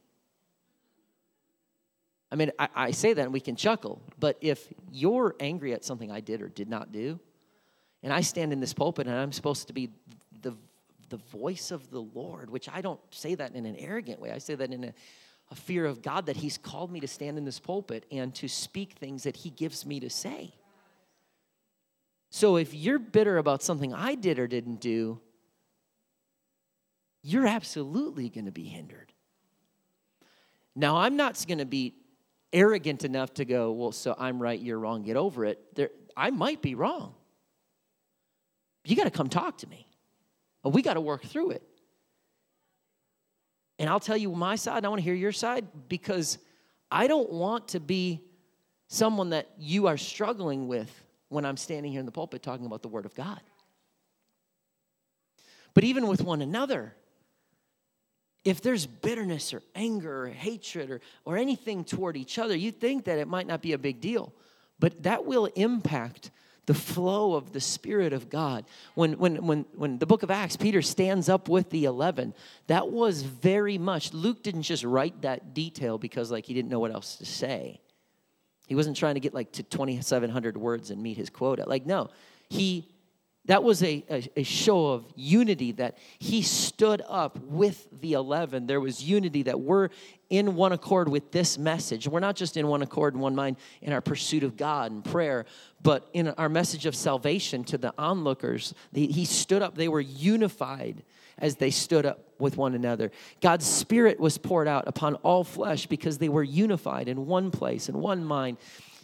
I 2.32 2.36
mean, 2.36 2.52
I, 2.58 2.70
I, 2.76 2.92
say 2.92 3.14
that 3.14 3.22
and 3.22 3.34
we 3.34 3.40
can 3.40 3.56
chuckle, 3.56 4.02
but 4.20 4.38
if 4.42 4.68
you're 4.92 5.36
angry 5.40 5.74
at 5.74 5.86
something 5.86 6.12
I 6.12 6.20
did 6.20 6.42
or 6.42 6.50
did 6.50 6.70
not 6.70 6.92
do, 6.92 7.20
and 8.04 8.12
I 8.12 8.22
stand 8.22 8.54
in 8.54 8.60
this 8.60 8.74
pulpit 8.74 9.08
and 9.08 9.16
I'm 9.16 9.32
supposed 9.32 9.68
to 9.68 9.74
be 9.74 9.90
the, 11.10 11.18
voice 11.18 11.72
of 11.72 11.90
the 11.90 12.02
Lord, 12.02 12.50
which 12.50 12.70
I 12.70 12.82
don't 12.82 13.00
say 13.12 13.36
that 13.36 13.56
in 13.56 13.66
an 13.66 13.76
arrogant 13.76 14.20
way, 14.20 14.32
I 14.32 14.38
say 14.38 14.56
that 14.56 14.72
in 14.72 14.84
a, 14.86 14.94
a 15.52 15.56
fear 15.56 15.86
of 15.86 16.02
God 16.02 16.26
that 16.28 16.38
He's 16.38 16.58
called 16.58 16.92
me 16.92 17.00
to 17.00 17.08
stand 17.08 17.38
in 17.38 17.46
this 17.46 17.60
pulpit 17.60 18.06
and 18.12 18.34
to 18.36 18.48
speak 18.48 18.94
things 18.94 19.24
that 19.24 19.38
He 19.38 19.50
gives 19.50 19.86
me 19.86 20.00
to 20.00 20.10
say. 20.10 20.54
So 22.30 22.58
if 22.58 22.74
you're 22.74 23.00
bitter 23.00 23.38
about 23.38 23.64
something 23.64 23.94
I 23.94 24.16
did 24.16 24.40
or 24.40 24.48
didn't 24.48 24.82
do, 24.82 25.22
you're 27.24 27.48
absolutely 27.48 28.30
going 28.30 28.46
to 28.46 28.52
be 28.52 28.66
hindered. 28.66 29.12
Now, 30.76 30.98
I'm 30.98 31.16
not 31.16 31.44
going 31.48 31.58
to 31.58 31.66
be 31.66 31.96
arrogant 32.54 33.04
enough 33.04 33.34
to 33.36 33.46
go, 33.46 33.72
well, 33.72 33.92
so 33.92 34.16
I'm 34.18 34.42
right, 34.42 34.60
you're 34.60 34.80
wrong, 34.80 35.04
get 35.04 35.18
over 35.18 35.46
it. 35.46 35.60
There, 35.76 35.90
I 36.16 36.30
might 36.30 36.62
be 36.62 36.76
wrong. 36.76 37.16
You 38.86 38.96
got 38.96 39.06
to 39.06 39.12
come 39.12 39.28
talk 39.28 39.58
to 39.60 39.68
me. 39.68 39.87
We 40.70 40.82
got 40.82 40.96
to 40.96 41.02
work 41.02 41.24
through 41.24 41.52
it. 41.52 41.64
And 43.80 43.90
I'll 43.90 44.00
tell 44.00 44.18
you 44.18 44.32
my 44.32 44.56
side, 44.56 44.86
I 44.86 44.90
want 44.90 45.00
to 45.00 45.04
hear 45.04 45.14
your 45.14 45.32
side 45.32 45.68
because 45.88 46.38
I 46.90 47.08
don't 47.08 47.32
want 47.32 47.70
to 47.70 47.80
be 47.80 48.22
someone 48.88 49.32
that 49.32 49.50
you 49.58 49.88
are 49.88 49.98
struggling 49.98 50.68
with 50.68 50.92
when 51.30 51.46
I'm 51.46 51.58
standing 51.58 51.92
here 51.92 52.00
in 52.00 52.06
the 52.06 52.12
pulpit 52.12 52.42
talking 52.42 52.66
about 52.66 52.82
the 52.82 52.88
Word 52.88 53.06
of 53.06 53.14
God. 53.14 53.42
But 55.74 55.84
even 55.84 56.08
with 56.08 56.24
one 56.24 56.42
another, 56.42 56.96
if 58.44 58.62
there's 58.62 58.86
bitterness 58.86 59.54
or 59.54 59.62
anger 59.76 60.24
or 60.24 60.28
hatred 60.30 60.90
or, 60.90 61.02
or 61.26 61.38
anything 61.38 61.84
toward 61.84 62.18
each 62.18 62.40
other, 62.40 62.56
you 62.56 62.72
think 62.72 63.06
that 63.06 63.20
it 63.20 63.28
might 63.28 63.46
not 63.46 63.62
be 63.62 63.74
a 63.74 63.78
big 63.78 64.02
deal, 64.02 64.34
but 64.80 65.04
that 65.04 65.26
will 65.26 65.46
impact 65.56 66.32
the 66.68 66.74
flow 66.74 67.34
of 67.34 67.54
the 67.54 67.62
Spirit 67.62 68.14
of 68.14 68.30
God. 68.30 68.66
When, 68.94 69.14
when, 69.14 69.48
when, 69.48 69.66
when 69.74 69.98
the 69.98 70.06
book 70.06 70.22
of 70.22 70.30
Acts, 70.30 70.58
Peter 70.58 70.82
stands 70.82 71.30
up 71.30 71.50
with 71.50 71.70
the 71.70 71.86
11, 71.86 72.34
that 72.68 72.90
was 72.90 73.24
very 73.24 73.78
much, 73.78 74.14
Luke 74.14 74.44
didn't 74.44 74.64
just 74.64 74.84
write 74.84 75.22
that 75.22 75.54
detail 75.54 75.98
because 75.98 76.30
like 76.30 76.46
he 76.46 76.54
didn't 76.54 76.70
know 76.70 76.80
what 76.80 76.94
else 76.94 77.16
to 77.16 77.26
say. 77.26 77.82
He 78.68 78.76
wasn't 78.76 78.98
trying 78.98 79.16
to 79.16 79.22
get 79.22 79.34
like 79.34 79.54
to 79.54 79.64
2,700 79.64 80.58
words 80.58 80.92
and 80.92 81.02
meet 81.02 81.16
his 81.16 81.30
quota. 81.30 81.64
Like, 81.66 81.86
no, 81.86 82.10
he, 82.50 82.90
that 83.48 83.64
was 83.64 83.82
a, 83.82 84.04
a, 84.10 84.30
a, 84.38 84.44
show 84.44 84.88
of 84.88 85.06
unity 85.16 85.72
that 85.74 85.98
he 86.20 86.42
stood 86.42 87.02
up 87.08 87.40
with 87.40 87.88
the 88.02 88.14
11. 88.14 88.68
There 88.68 88.82
was 88.82 89.04
unity 89.04 89.44
that 89.44 89.60
we're 89.60 89.90
in 90.30 90.56
one 90.56 90.74
accord 90.74 91.08
with 91.08 91.32
this 91.32 91.58
message. 91.58 92.08
We're 92.08 92.20
not 92.20 92.36
just 92.36 92.58
in 92.58 92.68
one 92.68 92.82
accord 92.82 93.14
and 93.14 93.24
one 93.24 93.36
mind 93.36 93.56
in 93.82 93.94
our 93.94 94.02
pursuit 94.02 94.44
of 94.44 94.58
God 94.58 94.92
and 94.92 95.04
prayer, 95.04 95.46
but 95.82 96.10
in 96.14 96.30
our 96.30 96.50
message 96.50 96.86
of 96.86 96.96
salvation 96.96 97.64
to 97.66 97.78
the 97.78 97.94
onlookers. 97.98 98.74
he 98.94 99.24
stood 99.26 99.62
up, 99.62 99.76
they 99.76 99.88
were 99.88 100.02
unified 100.02 101.04
as 101.40 101.56
they 101.56 101.72
stood 101.72 102.06
up 102.06 102.20
with 102.40 102.58
one 102.58 102.74
another. 102.74 103.12
God's 103.42 103.66
Spirit 103.66 104.20
was 104.20 104.38
poured 104.38 104.68
out 104.68 104.88
upon 104.88 105.16
all 105.16 105.44
flesh 105.44 105.86
because 105.86 106.18
they 106.18 106.30
were 106.30 106.44
unified 106.44 107.08
in 107.08 107.28
one 107.28 107.52
place, 107.52 107.90
in 107.90 107.98
one 108.00 108.26
mind. 108.26 108.58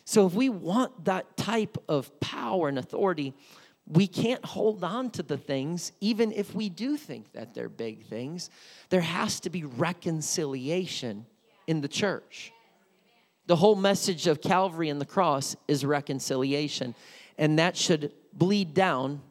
So, 0.05 0.27
if 0.27 0.33
we 0.33 0.49
want 0.49 1.05
that 1.05 1.37
type 1.37 1.77
of 1.87 2.19
power 2.19 2.67
and 2.67 2.77
authority, 2.77 3.33
we 3.85 4.07
can't 4.07 4.43
hold 4.45 4.83
on 4.83 5.09
to 5.11 5.23
the 5.23 5.37
things, 5.37 5.91
even 5.99 6.31
if 6.31 6.55
we 6.55 6.69
do 6.69 6.95
think 6.95 7.33
that 7.33 7.53
they're 7.53 7.69
big 7.69 8.05
things. 8.05 8.49
There 8.89 9.01
has 9.01 9.39
to 9.41 9.49
be 9.49 9.63
reconciliation 9.63 11.25
in 11.67 11.81
the 11.81 11.87
church. 11.87 12.53
The 13.45 13.57
whole 13.57 13.75
message 13.75 14.27
of 14.27 14.41
Calvary 14.41 14.89
and 14.89 15.01
the 15.01 15.05
cross 15.05 15.55
is 15.67 15.85
reconciliation, 15.85 16.95
and 17.37 17.59
that 17.59 17.75
should 17.75 18.13
bleed 18.33 18.73
down 18.73 19.21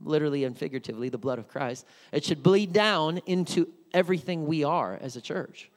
literally 0.00 0.44
and 0.44 0.56
figuratively, 0.56 1.08
the 1.08 1.18
blood 1.18 1.38
of 1.38 1.48
Christ. 1.48 1.86
It 2.12 2.24
should 2.24 2.42
bleed 2.42 2.72
down 2.72 3.18
into 3.26 3.68
everything 3.94 4.46
we 4.46 4.64
are 4.64 4.98
as 5.00 5.16
a 5.16 5.20
church. 5.20 5.70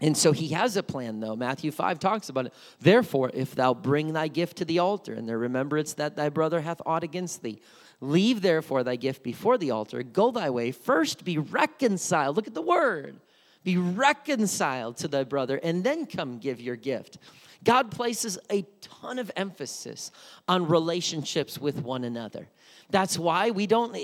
And 0.00 0.16
so 0.16 0.32
he 0.32 0.48
has 0.48 0.76
a 0.76 0.82
plan, 0.82 1.20
though. 1.20 1.36
Matthew 1.36 1.70
5 1.70 1.98
talks 1.98 2.30
about 2.30 2.46
it. 2.46 2.54
Therefore, 2.80 3.30
if 3.34 3.54
thou 3.54 3.74
bring 3.74 4.12
thy 4.12 4.28
gift 4.28 4.56
to 4.58 4.64
the 4.64 4.78
altar, 4.78 5.12
and 5.12 5.28
there 5.28 5.38
remembrance 5.38 5.92
that 5.94 6.16
thy 6.16 6.30
brother 6.30 6.60
hath 6.60 6.80
aught 6.86 7.04
against 7.04 7.42
thee, 7.42 7.60
leave 8.00 8.40
therefore 8.40 8.82
thy 8.82 8.96
gift 8.96 9.22
before 9.22 9.58
the 9.58 9.70
altar, 9.70 10.02
go 10.02 10.30
thy 10.30 10.48
way, 10.48 10.72
first 10.72 11.24
be 11.24 11.36
reconciled. 11.36 12.36
Look 12.36 12.46
at 12.46 12.54
the 12.54 12.62
word. 12.62 13.20
Be 13.62 13.76
reconciled 13.76 14.96
to 14.98 15.08
thy 15.08 15.24
brother, 15.24 15.60
and 15.62 15.84
then 15.84 16.06
come 16.06 16.38
give 16.38 16.62
your 16.62 16.76
gift. 16.76 17.18
God 17.62 17.90
places 17.90 18.38
a 18.50 18.64
ton 18.80 19.18
of 19.18 19.30
emphasis 19.36 20.12
on 20.48 20.66
relationships 20.66 21.58
with 21.58 21.82
one 21.82 22.04
another 22.04 22.48
That's 22.90 23.18
why 23.18 23.50
we 23.50 23.66
don't, 23.66 23.96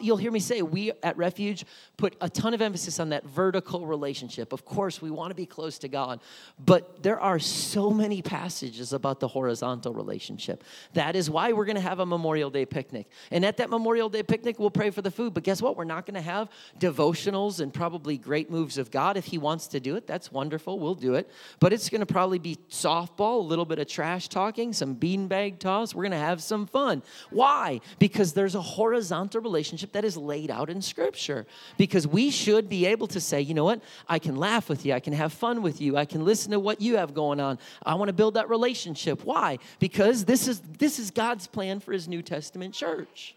you'll 0.00 0.16
hear 0.16 0.32
me 0.32 0.40
say, 0.40 0.62
we 0.62 0.92
at 1.02 1.16
Refuge 1.16 1.64
put 1.96 2.16
a 2.20 2.28
ton 2.28 2.54
of 2.54 2.60
emphasis 2.60 2.98
on 2.98 3.10
that 3.10 3.24
vertical 3.24 3.86
relationship. 3.86 4.52
Of 4.52 4.64
course, 4.64 5.00
we 5.00 5.10
want 5.10 5.30
to 5.30 5.34
be 5.34 5.46
close 5.46 5.78
to 5.78 5.88
God, 5.88 6.20
but 6.64 7.02
there 7.02 7.20
are 7.20 7.38
so 7.38 7.90
many 7.90 8.22
passages 8.22 8.92
about 8.92 9.20
the 9.20 9.28
horizontal 9.28 9.94
relationship. 9.94 10.64
That 10.94 11.16
is 11.16 11.30
why 11.30 11.52
we're 11.52 11.64
going 11.64 11.76
to 11.76 11.82
have 11.82 12.00
a 12.00 12.06
Memorial 12.06 12.50
Day 12.50 12.66
picnic. 12.66 13.08
And 13.30 13.44
at 13.44 13.56
that 13.58 13.70
Memorial 13.70 14.08
Day 14.08 14.22
picnic, 14.22 14.58
we'll 14.58 14.70
pray 14.70 14.90
for 14.90 15.02
the 15.02 15.10
food. 15.10 15.34
But 15.34 15.44
guess 15.44 15.62
what? 15.62 15.76
We're 15.76 15.84
not 15.84 16.06
going 16.06 16.14
to 16.14 16.20
have 16.20 16.48
devotionals 16.78 17.60
and 17.60 17.72
probably 17.72 18.18
great 18.18 18.50
moves 18.50 18.78
of 18.78 18.90
God. 18.90 19.16
If 19.16 19.26
He 19.26 19.38
wants 19.38 19.68
to 19.68 19.80
do 19.80 19.96
it, 19.96 20.06
that's 20.06 20.32
wonderful. 20.32 20.78
We'll 20.78 20.94
do 20.94 21.14
it. 21.14 21.30
But 21.60 21.72
it's 21.72 21.88
going 21.88 22.00
to 22.00 22.06
probably 22.06 22.38
be 22.38 22.56
softball, 22.70 23.36
a 23.36 23.46
little 23.46 23.64
bit 23.64 23.78
of 23.78 23.86
trash 23.86 24.28
talking, 24.28 24.72
some 24.72 24.96
beanbag 24.96 25.58
toss. 25.58 25.94
We're 25.94 26.02
going 26.02 26.12
to 26.12 26.18
have 26.18 26.42
some 26.42 26.66
fun. 26.66 27.02
Why? 27.30 27.80
Because 27.98 28.23
because 28.24 28.32
there's 28.32 28.54
a 28.54 28.62
horizontal 28.62 29.42
relationship 29.42 29.92
that 29.92 30.02
is 30.02 30.16
laid 30.16 30.50
out 30.50 30.70
in 30.70 30.80
Scripture. 30.80 31.44
Because 31.76 32.06
we 32.06 32.30
should 32.30 32.70
be 32.70 32.86
able 32.86 33.06
to 33.08 33.20
say, 33.20 33.42
you 33.42 33.52
know 33.52 33.64
what, 33.64 33.82
I 34.08 34.18
can 34.18 34.36
laugh 34.36 34.70
with 34.70 34.86
you, 34.86 34.94
I 34.94 35.00
can 35.00 35.12
have 35.12 35.30
fun 35.30 35.60
with 35.60 35.78
you, 35.78 35.98
I 35.98 36.06
can 36.06 36.24
listen 36.24 36.52
to 36.52 36.58
what 36.58 36.80
you 36.80 36.96
have 36.96 37.12
going 37.12 37.38
on. 37.38 37.58
I 37.84 37.96
want 37.96 38.08
to 38.08 38.14
build 38.14 38.32
that 38.34 38.48
relationship. 38.48 39.26
Why? 39.26 39.58
Because 39.78 40.24
this 40.24 40.48
is 40.48 40.62
this 40.78 40.98
is 40.98 41.10
God's 41.10 41.46
plan 41.46 41.80
for 41.80 41.92
His 41.92 42.08
New 42.08 42.22
Testament 42.22 42.72
church. 42.72 43.34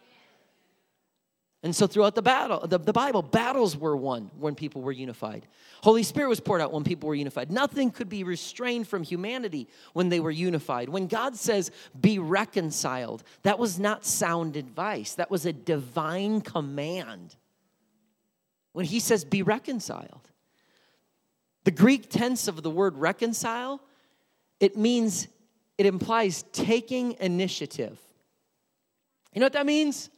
And 1.64 1.76
so 1.76 1.88
throughout 1.88 2.14
the 2.14 2.22
battle, 2.22 2.68
the, 2.68 2.78
the 2.78 2.94
Bible, 2.94 3.24
battles 3.24 3.76
were 3.76 3.98
won 3.98 4.30
when 4.38 4.54
people 4.54 4.82
were 4.84 4.92
unified. 4.92 5.48
Holy 5.82 6.04
Spirit 6.04 6.30
was 6.30 6.40
poured 6.40 6.62
out 6.62 6.72
when 6.72 6.84
people 6.84 7.10
were 7.10 7.16
unified. 7.16 7.52
Nothing 7.52 7.90
could 7.90 8.10
be 8.10 8.24
restrained 8.24 8.88
from 8.88 9.02
humanity 9.02 9.68
when 9.94 10.10
they 10.10 10.20
were 10.20 10.32
unified. 10.32 10.88
When 10.88 11.08
God 11.08 11.36
says, 11.36 11.72
be 12.00 12.20
reconciled, 12.20 13.24
that 13.42 13.58
was 13.58 13.80
not 13.80 14.06
sound 14.06 14.56
advice, 14.56 15.16
that 15.16 15.32
was 15.32 15.48
a 15.48 15.54
divine 15.54 16.42
command. 16.42 17.36
When 18.74 18.86
he 18.86 19.00
says, 19.00 19.26
be 19.26 19.42
reconciled, 19.42 20.30
the 21.64 21.72
Greek 21.72 22.10
tense 22.10 22.48
of 22.48 22.62
the 22.62 22.70
word 22.70 22.96
reconcile, 22.96 23.82
it 24.60 24.78
means, 24.78 25.28
it 25.80 25.88
implies 25.88 26.44
taking 26.54 27.14
initiative. 27.20 28.00
You 29.34 29.40
know 29.40 29.48
what 29.48 29.54
that 29.54 29.66
means? 29.66 30.12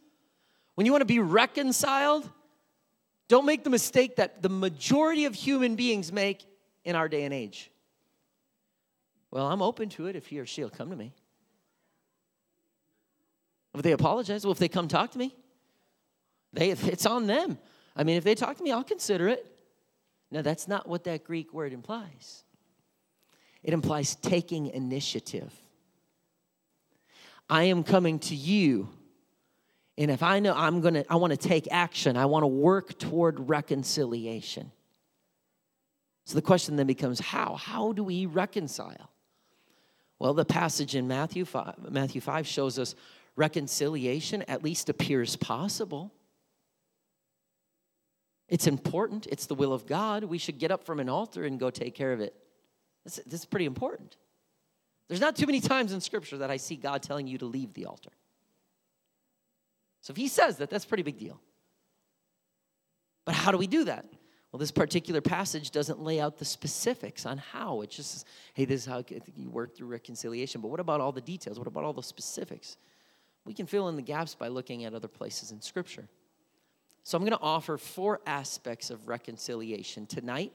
When 0.80 0.86
you 0.86 0.94
want 0.94 1.02
to 1.02 1.06
be 1.06 1.20
reconciled, 1.20 2.32
don't 3.28 3.46
make 3.46 3.66
the 3.66 3.70
mistake 3.70 4.16
that 4.16 4.42
the 4.42 4.48
majority 4.48 5.26
of 5.26 5.36
human 5.36 5.76
beings 5.76 6.10
make 6.14 6.46
in 6.86 6.96
our 6.96 7.10
day 7.10 7.26
and 7.26 7.34
age. 7.34 7.70
Well, 9.30 9.48
I'm 9.48 9.62
open 9.62 9.90
to 9.90 10.06
it 10.06 10.16
if 10.16 10.28
he 10.28 10.40
or 10.40 10.46
she 10.46 10.64
will 10.64 10.70
come 10.70 10.90
to 10.90 10.96
me. 10.96 11.14
If 13.76 13.82
they 13.82 13.92
apologize, 13.92 14.46
well, 14.46 14.54
if 14.54 14.58
they 14.58 14.70
come 14.70 14.88
talk 14.88 15.12
to 15.12 15.18
me, 15.18 15.36
they, 16.54 16.70
it's 16.70 17.06
on 17.06 17.28
them. 17.28 17.58
I 17.94 18.06
mean, 18.06 18.16
if 18.16 18.24
they 18.24 18.34
talk 18.34 18.56
to 18.56 18.64
me, 18.64 18.72
I'll 18.72 18.82
consider 18.82 19.28
it. 19.28 19.46
No, 20.32 20.42
that's 20.42 20.66
not 20.66 20.88
what 20.88 21.04
that 21.04 21.26
Greek 21.26 21.54
word 21.54 21.74
implies. 21.74 22.46
It 23.64 23.74
implies 23.74 24.16
taking 24.16 24.68
initiative. 24.68 25.54
I 27.50 27.64
am 27.64 27.84
coming 27.84 28.18
to 28.20 28.34
you 28.34 28.88
and 30.00 30.10
if 30.10 30.24
I 30.24 30.40
know 30.40 30.54
I'm 30.56 30.80
going 30.80 30.94
to, 30.94 31.06
I 31.12 31.18
want 31.18 31.32
to 31.32 31.38
take 31.38 31.68
action, 31.70 32.16
I 32.16 32.26
want 32.26 32.44
to 32.44 32.48
work 32.48 32.98
toward 32.98 33.50
reconciliation. 33.50 34.72
So 36.26 36.36
the 36.36 36.42
question 36.42 36.78
then 36.78 36.88
becomes 36.88 37.20
how? 37.20 37.56
How 37.56 37.92
do 37.92 38.06
we 38.06 38.26
reconcile? 38.26 39.12
Well, 40.18 40.34
the 40.34 40.46
passage 40.46 40.96
in 40.96 41.08
Matthew 41.10 41.44
5, 41.44 41.92
Matthew 41.92 42.22
5 42.22 42.48
shows 42.48 42.80
us 42.80 42.96
reconciliation 43.36 44.42
at 44.44 44.64
least 44.64 44.88
appears 44.88 45.36
possible. 45.36 46.14
It's 48.48 48.68
important, 48.68 49.28
it's 49.28 49.48
the 49.48 49.56
will 49.56 49.74
of 49.74 49.86
God. 49.86 50.24
We 50.24 50.38
should 50.38 50.60
get 50.60 50.72
up 50.72 50.86
from 50.86 51.02
an 51.02 51.10
altar 51.10 51.44
and 51.44 51.60
go 51.60 51.70
take 51.70 51.94
care 51.94 52.14
of 52.14 52.22
it. 52.22 52.34
This, 53.04 53.20
this 53.26 53.42
is 53.42 53.46
pretty 53.46 53.66
important. 53.66 54.16
There's 55.10 55.22
not 55.22 55.36
too 55.36 55.46
many 55.46 55.60
times 55.60 55.92
in 55.92 56.00
Scripture 56.00 56.38
that 56.38 56.50
I 56.50 56.58
see 56.58 56.78
God 56.78 57.04
telling 57.04 57.28
you 57.28 57.38
to 57.40 57.46
leave 57.46 57.74
the 57.74 57.86
altar. 57.86 58.12
So 60.02 60.12
if 60.12 60.18
he 60.18 60.28
says 60.28 60.58
that, 60.58 60.70
that's 60.70 60.86
a 60.86 60.88
pretty 60.88 61.04
big 61.04 61.18
deal. 61.18 61.40
But 63.26 63.36
how 63.36 63.52
do 63.52 63.58
we 63.58 63.68
do 63.68 63.84
that? 63.86 64.06
Well, 64.52 64.60
this 64.60 64.72
particular 64.72 65.22
passage 65.22 65.70
doesn't 65.70 66.02
lay 66.02 66.20
out 66.20 66.38
the 66.40 66.46
specifics 66.46 67.26
on 67.26 67.38
how. 67.38 67.82
It 67.82 67.92
just 67.92 68.12
says, 68.12 68.26
hey, 68.56 68.66
this 68.66 68.82
is 68.82 68.86
how 68.88 69.04
you 69.36 69.50
work 69.50 69.76
through 69.76 69.88
reconciliation. 69.88 70.62
But 70.62 70.70
what 70.70 70.80
about 70.80 71.02
all 71.02 71.12
the 71.12 71.22
details? 71.22 71.60
What 71.60 71.68
about 71.68 71.84
all 71.84 71.94
the 71.94 72.02
specifics? 72.02 72.78
We 73.46 73.54
can 73.54 73.68
fill 73.68 73.88
in 73.90 73.96
the 73.96 74.02
gaps 74.02 74.34
by 74.34 74.48
looking 74.48 74.86
at 74.86 74.94
other 74.96 75.08
places 75.08 75.52
in 75.52 75.62
Scripture. 75.62 76.08
So 77.04 77.18
I'm 77.18 77.24
going 77.24 77.38
to 77.38 77.44
offer 77.44 77.78
four 77.78 78.22
aspects 78.26 78.90
of 78.90 79.08
reconciliation. 79.08 80.08
Tonight, 80.08 80.52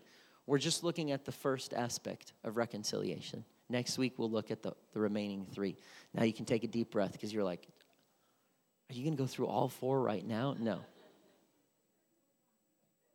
we're 0.46 0.58
just 0.58 0.82
looking 0.82 1.12
at 1.12 1.24
the 1.24 1.32
first 1.32 1.72
aspect 1.72 2.32
of 2.42 2.56
reconciliation. 2.56 3.44
Next 3.68 3.96
week, 3.96 4.14
we'll 4.18 4.30
look 4.30 4.50
at 4.50 4.62
the, 4.62 4.72
the 4.92 5.00
remaining 5.00 5.46
three. 5.52 5.76
Now 6.12 6.24
you 6.24 6.32
can 6.32 6.44
take 6.44 6.64
a 6.64 6.68
deep 6.68 6.90
breath 6.90 7.12
because 7.12 7.32
you're 7.32 7.44
like, 7.44 7.68
are 8.90 8.94
you 8.94 9.02
going 9.02 9.16
to 9.16 9.22
go 9.22 9.26
through 9.26 9.46
all 9.46 9.68
four 9.68 10.00
right 10.00 10.26
now? 10.26 10.54
No. 10.58 10.80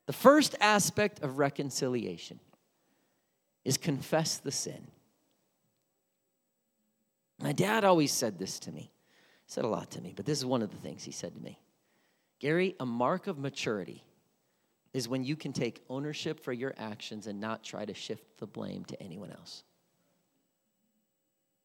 The 0.08 0.14
first 0.14 0.56
aspect 0.60 1.22
of 1.22 1.38
reconciliation 1.38 2.40
is 3.64 3.78
confess 3.78 4.38
the 4.38 4.52
sin. 4.52 4.88
My 7.40 7.52
dad 7.52 7.84
always 7.84 8.12
said 8.12 8.40
this 8.40 8.60
to 8.62 8.72
me. 8.72 8.92
He 9.46 9.52
said 9.54 9.64
a 9.64 9.68
lot 9.68 9.92
to 9.92 10.02
me, 10.02 10.14
but 10.16 10.26
this 10.26 10.38
is 10.38 10.46
one 10.46 10.62
of 10.62 10.72
the 10.72 10.78
things 10.78 11.04
he 11.04 11.12
said 11.12 11.36
to 11.36 11.42
me. 11.42 11.60
Gary, 12.40 12.76
a 12.80 12.86
mark 12.86 13.28
of 13.28 13.38
maturity 13.38 14.04
is 14.94 15.08
when 15.08 15.24
you 15.24 15.36
can 15.36 15.54
take 15.54 15.84
ownership 15.90 16.40
for 16.40 16.54
your 16.54 16.74
actions 16.78 17.28
and 17.28 17.40
not 17.40 17.64
try 17.64 17.86
to 17.86 17.94
shift 17.94 18.24
the 18.40 18.48
blame 18.48 18.84
to 18.86 19.02
anyone 19.02 19.32
else. 19.32 19.64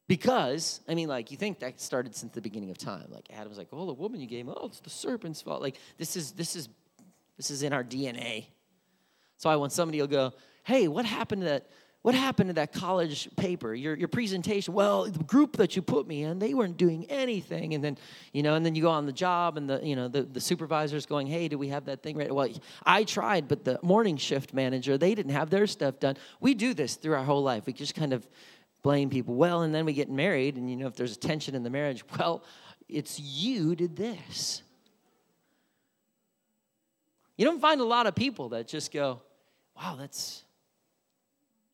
Because, 0.07 0.81
I 0.87 0.95
mean, 0.95 1.09
like, 1.09 1.31
you 1.31 1.37
think 1.37 1.61
that 1.61 1.81
started 1.81 2.15
since 2.15 2.33
the 2.33 2.43
beginning 2.43 2.71
of 2.71 2.77
time. 2.77 3.07
Like, 3.09 3.29
Adam's 3.35 3.57
like, 3.57 3.69
oh, 3.73 3.87
the 3.87 3.95
woman 3.95 4.21
you 4.21 4.27
gave, 4.27 4.49
oh, 4.49 4.67
it's 4.67 4.81
the 4.81 4.91
serpent's 4.91 5.41
fault. 5.41 5.63
Like, 5.63 5.77
this 5.97 6.15
is, 6.15 6.33
this 6.33 6.57
is, 6.57 6.69
this 7.37 7.51
is 7.51 7.63
in 7.63 7.73
our 7.73 7.83
DNA. 7.83 8.47
So 9.39 9.49
I 9.49 9.57
want 9.57 9.73
somebody 9.73 10.01
to 10.01 10.07
go, 10.07 10.33
hey, 10.65 10.89
what 10.89 11.07
happened 11.07 11.43
to 11.43 11.49
that, 11.49 11.71
what 12.03 12.15
happened 12.15 12.51
to 12.51 12.55
that 12.55 12.75
college 12.75 13.35
paper, 13.37 13.75
your, 13.75 13.97
your 13.97 14.09
presentation? 14.09 14.75
Well, 14.75 15.05
the 15.05 15.25
group 15.25 15.57
that 15.57 15.75
you 15.75 15.81
put 15.81 16.07
me 16.07 16.23
in, 16.23 16.39
they 16.39 16.53
weren't 16.53 16.77
doing 16.77 17.07
anything. 17.09 17.73
And 17.73 17.83
then, 17.83 17.97
you 18.35 18.43
know, 18.43 18.57
and 18.57 18.65
then 18.65 18.75
you 18.75 18.83
go 18.83 18.91
on 18.91 19.07
the 19.07 19.13
job 19.13 19.57
and 19.57 19.71
the, 19.71 19.81
you 19.83 19.97
know, 19.97 20.09
the, 20.09 20.23
the 20.23 20.41
supervisor's 20.41 21.07
going, 21.07 21.27
hey, 21.27 21.49
do 21.49 21.57
we 21.57 21.69
have 21.69 21.87
that 21.87 22.03
thing 22.03 22.19
ready? 22.19 22.31
Well, 22.31 22.51
I 22.85 23.05
tried, 23.05 23.49
but 23.49 23.65
the 23.65 23.81
morning 23.83 24.19
shift 24.19 24.53
manager, 24.53 24.99
they 24.99 25.15
didn't 25.15 25.33
have 25.33 25.49
their 25.49 25.67
stuff 25.67 25.99
done. 25.99 26.19
We 26.41 26.53
do 26.53 26.75
this 26.75 26.97
through 26.97 27.15
our 27.15 27.25
whole 27.25 27.43
life. 27.43 27.65
We 27.65 27.73
just 27.73 27.95
kind 27.95 28.13
of 28.13 28.29
blame 28.85 29.11
people. 29.11 29.35
Well, 29.35 29.63
and 29.63 29.75
then 29.75 29.85
we 29.85 29.95
get 29.95 30.09
married, 30.09 30.57
and 30.57 30.71
you 30.71 30.77
know, 30.77 30.87
if 30.87 30.95
there's 30.95 31.17
a 31.17 31.19
tension 31.19 31.57
in 31.57 31.65
the 31.65 31.71
marriage, 31.71 32.05
well, 32.19 32.45
it's 32.89 33.19
you 33.19 33.75
did 33.75 33.97
this. 33.97 34.63
You 37.37 37.45
don't 37.45 37.61
find 37.61 37.81
a 37.81 37.85
lot 37.85 38.07
of 38.07 38.15
people 38.15 38.51
that 38.51 38.69
just 38.69 38.93
go, 38.93 39.21
wow, 39.77 39.97
that's 39.99 40.45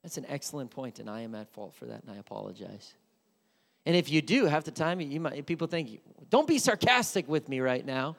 that's 0.03 0.17
an 0.17 0.25
excellent 0.29 0.71
point, 0.71 0.99
and 0.99 1.11
I 1.11 1.21
am 1.21 1.35
at 1.35 1.53
fault 1.53 1.75
for 1.75 1.85
that, 1.87 2.03
and 2.03 2.11
I 2.11 2.17
apologize. 2.17 2.95
And 3.85 3.95
if 3.95 4.11
you 4.11 4.23
do, 4.23 4.47
half 4.47 4.65
the 4.65 4.71
time 4.71 5.01
you 5.01 5.21
might 5.21 5.45
people 5.45 5.67
think, 5.67 6.01
don't 6.31 6.49
be 6.49 6.59
sarcastic 6.59 7.29
with 7.29 7.49
me 7.49 7.61
right 7.61 7.85
now. 7.85 8.17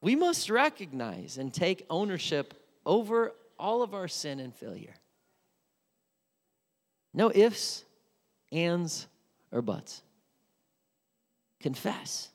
we 0.00 0.16
must 0.16 0.50
recognize 0.50 1.38
and 1.38 1.52
take 1.52 1.86
ownership 1.90 2.54
over 2.86 3.32
all 3.58 3.82
of 3.82 3.94
our 3.94 4.08
sin 4.08 4.40
and 4.40 4.54
failure. 4.54 4.94
No 7.12 7.30
ifs, 7.34 7.84
ands, 8.52 9.06
or 9.52 9.62
buts. 9.62 10.02
Confess. 11.60 12.30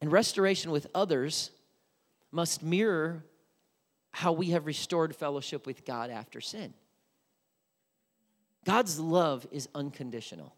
And 0.00 0.10
restoration 0.10 0.70
with 0.70 0.86
others 0.94 1.50
must 2.30 2.62
mirror 2.62 3.24
how 4.12 4.32
we 4.32 4.50
have 4.50 4.66
restored 4.66 5.14
fellowship 5.14 5.66
with 5.66 5.84
God 5.84 6.10
after 6.10 6.40
sin. 6.40 6.74
God's 8.64 8.98
love 8.98 9.46
is 9.50 9.68
unconditional, 9.74 10.54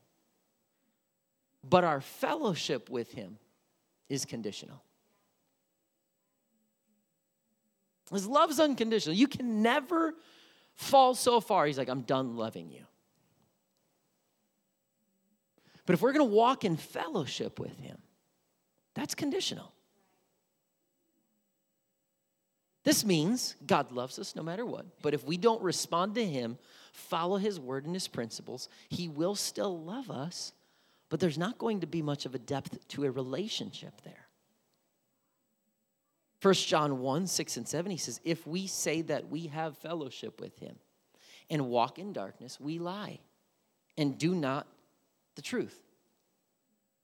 but 1.69 1.85
our 1.85 2.01
fellowship 2.01 2.91
with 2.91 3.13
Him 3.13 3.39
is 4.09 4.25
conditional. 4.25 4.83
His 8.11 8.27
love 8.27 8.51
is 8.51 8.61
unconditional. 8.61 9.17
You 9.17 9.29
can 9.29 9.63
never 9.63 10.15
fall 10.75 11.15
so 11.15 11.41
far. 11.41 11.67
He's 11.67 11.79
like, 11.79 11.89
I'm 11.89 12.03
done 12.03 12.37
loving 12.37 12.71
you. 12.71 12.85
But 15.87 15.95
if 15.95 16.03
we're 16.03 16.13
going 16.13 16.29
to 16.29 16.35
walk 16.35 16.65
in 16.65 16.77
fellowship 16.77 17.59
with 17.59 17.79
Him, 17.79 17.99
that's 18.95 19.15
conditional. 19.15 19.73
This 22.85 23.05
means 23.05 23.57
God 23.67 23.93
loves 23.93 24.19
us 24.19 24.37
no 24.37 24.43
matter 24.43 24.65
what. 24.67 24.85
But 25.03 25.15
if 25.15 25.25
we 25.25 25.37
don't 25.37 25.63
respond 25.63 26.15
to 26.17 26.25
Him, 26.25 26.59
follow 26.93 27.39
His 27.39 27.59
word 27.59 27.87
and 27.87 27.95
His 27.95 28.09
principles, 28.09 28.69
He 28.89 29.09
will 29.09 29.35
still 29.35 29.83
love 29.83 30.11
us, 30.11 30.53
but 31.09 31.21
there's 31.21 31.39
not 31.39 31.59
going 31.59 31.81
to 31.81 31.87
be 31.87 32.03
much 32.03 32.27
of 32.27 32.35
a 32.35 32.39
depth 32.39 32.87
to 32.89 33.05
a 33.05 33.11
relationship 33.11 34.01
there. 34.03 34.24
1 36.45 36.55
John 36.55 36.99
1 36.99 37.27
6 37.27 37.57
and 37.57 37.67
7, 37.67 37.91
he 37.91 37.97
says, 37.97 38.21
If 38.23 38.47
we 38.47 38.67
say 38.67 39.01
that 39.03 39.31
we 39.31 39.47
have 39.47 39.79
fellowship 39.79 40.43
with 40.43 40.59
him 40.59 40.77
and 41.49 41.69
walk 41.69 41.99
in 41.99 42.13
darkness, 42.13 42.61
we 42.61 42.79
lie 42.79 43.21
and 43.97 44.19
do 44.19 44.35
not 44.35 44.67
the 45.37 45.43
truth. 45.43 45.81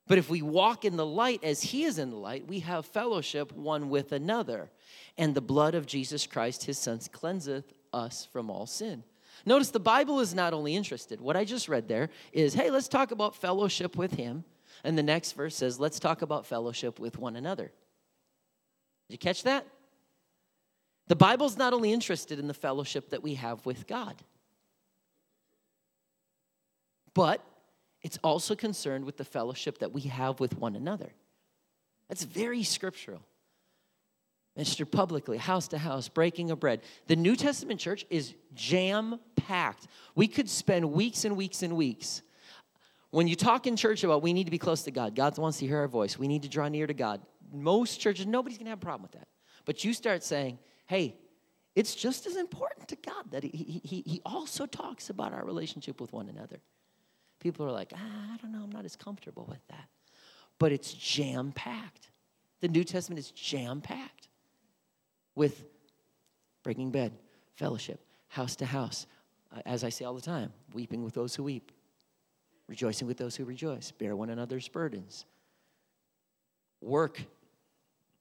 But 0.06 0.18
if 0.18 0.28
we 0.28 0.42
walk 0.42 0.84
in 0.84 0.96
the 0.96 1.06
light 1.06 1.42
as 1.42 1.62
he 1.62 1.84
is 1.84 1.98
in 1.98 2.10
the 2.10 2.16
light, 2.16 2.48
we 2.48 2.60
have 2.60 2.84
fellowship 2.84 3.50
one 3.52 3.88
with 3.88 4.12
another. 4.12 4.70
And 5.16 5.34
the 5.34 5.40
blood 5.40 5.74
of 5.74 5.86
Jesus 5.86 6.26
Christ, 6.26 6.64
his 6.64 6.78
son, 6.78 6.98
cleanseth 6.98 7.72
us 7.94 8.28
from 8.30 8.50
all 8.50 8.66
sin. 8.66 9.04
Notice 9.46 9.70
the 9.70 9.80
Bible 9.80 10.20
is 10.20 10.34
not 10.34 10.52
only 10.52 10.76
interested. 10.76 11.18
What 11.18 11.36
I 11.36 11.46
just 11.46 11.66
read 11.66 11.88
there 11.88 12.10
is, 12.34 12.52
hey, 12.52 12.70
let's 12.70 12.88
talk 12.88 13.10
about 13.10 13.36
fellowship 13.36 13.96
with 13.96 14.12
him. 14.12 14.44
And 14.84 14.98
the 14.98 15.02
next 15.02 15.32
verse 15.32 15.56
says, 15.56 15.80
let's 15.80 15.98
talk 15.98 16.20
about 16.20 16.44
fellowship 16.44 16.98
with 16.98 17.16
one 17.16 17.36
another. 17.36 17.72
Did 19.10 19.14
you 19.14 19.18
catch 19.18 19.42
that? 19.42 19.66
The 21.08 21.16
Bible's 21.16 21.56
not 21.56 21.72
only 21.72 21.92
interested 21.92 22.38
in 22.38 22.46
the 22.46 22.54
fellowship 22.54 23.10
that 23.10 23.24
we 23.24 23.34
have 23.34 23.66
with 23.66 23.88
God, 23.88 24.14
but 27.12 27.44
it's 28.02 28.20
also 28.22 28.54
concerned 28.54 29.04
with 29.04 29.16
the 29.16 29.24
fellowship 29.24 29.78
that 29.78 29.90
we 29.90 30.02
have 30.02 30.38
with 30.38 30.56
one 30.56 30.76
another. 30.76 31.10
That's 32.08 32.22
very 32.22 32.62
scriptural. 32.62 33.20
Ministered 34.54 34.92
publicly, 34.92 35.38
house 35.38 35.66
to 35.68 35.78
house, 35.78 36.08
breaking 36.08 36.52
of 36.52 36.60
bread. 36.60 36.80
The 37.08 37.16
New 37.16 37.34
Testament 37.34 37.80
church 37.80 38.06
is 38.10 38.34
jam 38.54 39.18
packed. 39.34 39.88
We 40.14 40.28
could 40.28 40.48
spend 40.48 40.92
weeks 40.92 41.24
and 41.24 41.36
weeks 41.36 41.64
and 41.64 41.74
weeks. 41.74 42.22
When 43.10 43.26
you 43.26 43.34
talk 43.34 43.66
in 43.66 43.74
church 43.74 44.04
about 44.04 44.22
we 44.22 44.32
need 44.32 44.44
to 44.44 44.52
be 44.52 44.58
close 44.58 44.82
to 44.82 44.92
God, 44.92 45.16
God 45.16 45.36
wants 45.36 45.58
to 45.58 45.66
hear 45.66 45.78
our 45.78 45.88
voice, 45.88 46.16
we 46.16 46.28
need 46.28 46.42
to 46.42 46.48
draw 46.48 46.68
near 46.68 46.86
to 46.86 46.94
God 46.94 47.20
most 47.52 48.00
churches, 48.00 48.26
nobody's 48.26 48.58
gonna 48.58 48.70
have 48.70 48.78
a 48.78 48.82
problem 48.82 49.02
with 49.02 49.12
that. 49.12 49.28
But 49.64 49.84
you 49.84 49.92
start 49.92 50.22
saying, 50.22 50.58
hey, 50.86 51.16
it's 51.76 51.94
just 51.94 52.26
as 52.26 52.36
important 52.36 52.88
to 52.88 52.96
God 52.96 53.30
that 53.30 53.44
he, 53.44 53.80
he, 53.84 54.02
he 54.04 54.20
also 54.24 54.66
talks 54.66 55.10
about 55.10 55.32
our 55.32 55.44
relationship 55.44 56.00
with 56.00 56.12
one 56.12 56.28
another. 56.28 56.60
People 57.38 57.64
are 57.66 57.70
like, 57.70 57.92
ah, 57.94 58.34
I 58.34 58.36
don't 58.38 58.52
know, 58.52 58.62
I'm 58.64 58.70
not 58.70 58.84
as 58.84 58.96
comfortable 58.96 59.46
with 59.48 59.66
that. 59.68 59.88
But 60.58 60.72
it's 60.72 60.92
jam 60.92 61.52
packed. 61.52 62.10
The 62.60 62.68
New 62.68 62.84
Testament 62.84 63.18
is 63.18 63.30
jam 63.30 63.80
packed 63.80 64.28
with 65.34 65.64
breaking 66.62 66.90
bed, 66.90 67.12
fellowship, 67.54 68.04
house 68.28 68.56
to 68.56 68.66
house. 68.66 69.06
As 69.64 69.84
I 69.84 69.88
say 69.88 70.04
all 70.04 70.14
the 70.14 70.20
time, 70.20 70.52
weeping 70.74 71.02
with 71.02 71.14
those 71.14 71.34
who 71.34 71.44
weep, 71.44 71.72
rejoicing 72.68 73.08
with 73.08 73.16
those 73.16 73.34
who 73.34 73.44
rejoice, 73.44 73.90
bear 73.90 74.14
one 74.14 74.30
another's 74.30 74.68
burdens, 74.68 75.24
work 76.80 77.22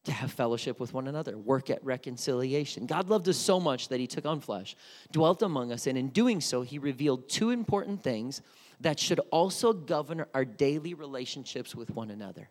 to 0.06 0.12
have 0.12 0.32
fellowship 0.32 0.80
with 0.80 0.94
one 0.94 1.08
another, 1.08 1.38
work 1.38 1.70
at 1.70 1.84
reconciliation. 1.84 2.86
God 2.86 3.10
loved 3.10 3.28
us 3.28 3.38
so 3.38 3.60
much 3.60 3.90
that 3.90 4.00
he 4.00 4.08
took 4.08 4.26
on 4.26 4.40
flesh, 4.40 4.76
dwelt 5.12 5.42
among 5.42 5.72
us, 5.72 5.88
and 5.88 5.98
in 5.98 6.10
doing 6.10 6.42
so, 6.42 6.62
he 6.62 6.80
revealed 6.80 7.28
two 7.28 7.50
important 7.50 8.02
things 8.02 8.42
that 8.80 9.00
should 9.00 9.20
also 9.32 9.74
govern 9.74 10.26
our 10.34 10.46
daily 10.46 10.94
relationships 10.94 11.76
with 11.76 11.90
one 11.90 12.12
another. 12.12 12.48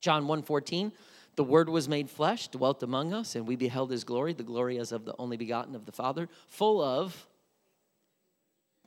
John 0.00 0.26
1:14, 0.26 0.92
the 1.36 1.44
word 1.44 1.68
was 1.68 1.88
made 1.88 2.10
flesh, 2.10 2.48
dwelt 2.48 2.82
among 2.82 3.12
us, 3.12 3.34
and 3.34 3.46
we 3.46 3.56
beheld 3.56 3.90
his 3.90 4.04
glory, 4.04 4.32
the 4.32 4.42
glory 4.42 4.78
as 4.78 4.92
of 4.92 5.04
the 5.04 5.14
only 5.18 5.36
begotten 5.36 5.74
of 5.74 5.86
the 5.86 5.92
Father, 5.92 6.28
full 6.48 6.82
of 6.82 7.26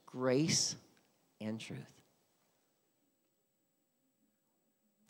grace 0.06 0.76
and 1.40 1.58
truth. 1.58 2.01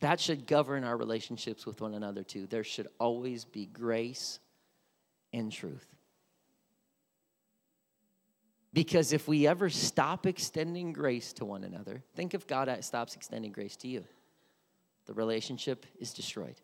That 0.03 0.19
should 0.19 0.49
govern 0.49 0.83
our 0.83 0.97
relationships 0.97 1.65
with 1.65 1.81
one 1.81 1.95
another 1.95 2.25
too. 2.25 2.49
There 2.49 2.65
should 2.65 2.89
always 2.99 3.45
be 3.45 3.67
grace 3.67 4.41
and 5.33 5.51
truth. 5.51 5.87
Because 8.73 9.13
if 9.13 9.29
we 9.29 9.47
ever 9.47 9.71
stop 9.71 10.27
extending 10.27 10.93
grace 10.93 11.33
to 11.35 11.45
one 11.45 11.63
another, 11.63 12.03
think 12.17 12.35
if 12.35 12.49
God 12.49 12.77
stops 12.83 13.15
extending 13.15 13.53
grace 13.53 13.77
to 13.77 13.87
you, 13.87 14.03
the 15.07 15.15
relationship 15.15 15.87
is 16.01 16.13
destroyed. 16.13 16.57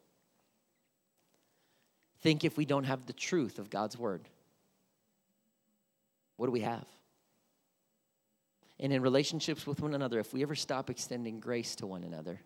Think 2.23 2.43
if 2.43 2.57
we 2.57 2.65
don't 2.65 2.85
have 2.85 3.07
the 3.07 3.13
truth 3.13 3.61
of 3.61 3.71
God's 3.71 3.97
word, 3.97 4.29
what 6.37 6.47
do 6.47 6.53
we 6.53 6.63
have? 6.63 6.89
And 8.81 8.93
in 8.93 9.01
relationships 9.01 9.65
with 9.65 9.81
one 9.81 9.95
another, 9.95 10.19
if 10.19 10.35
we 10.35 10.43
ever 10.43 10.57
stop 10.57 10.91
extending 10.91 11.39
grace 11.39 11.77
to 11.77 11.87
one 11.87 12.03
another, 12.03 12.41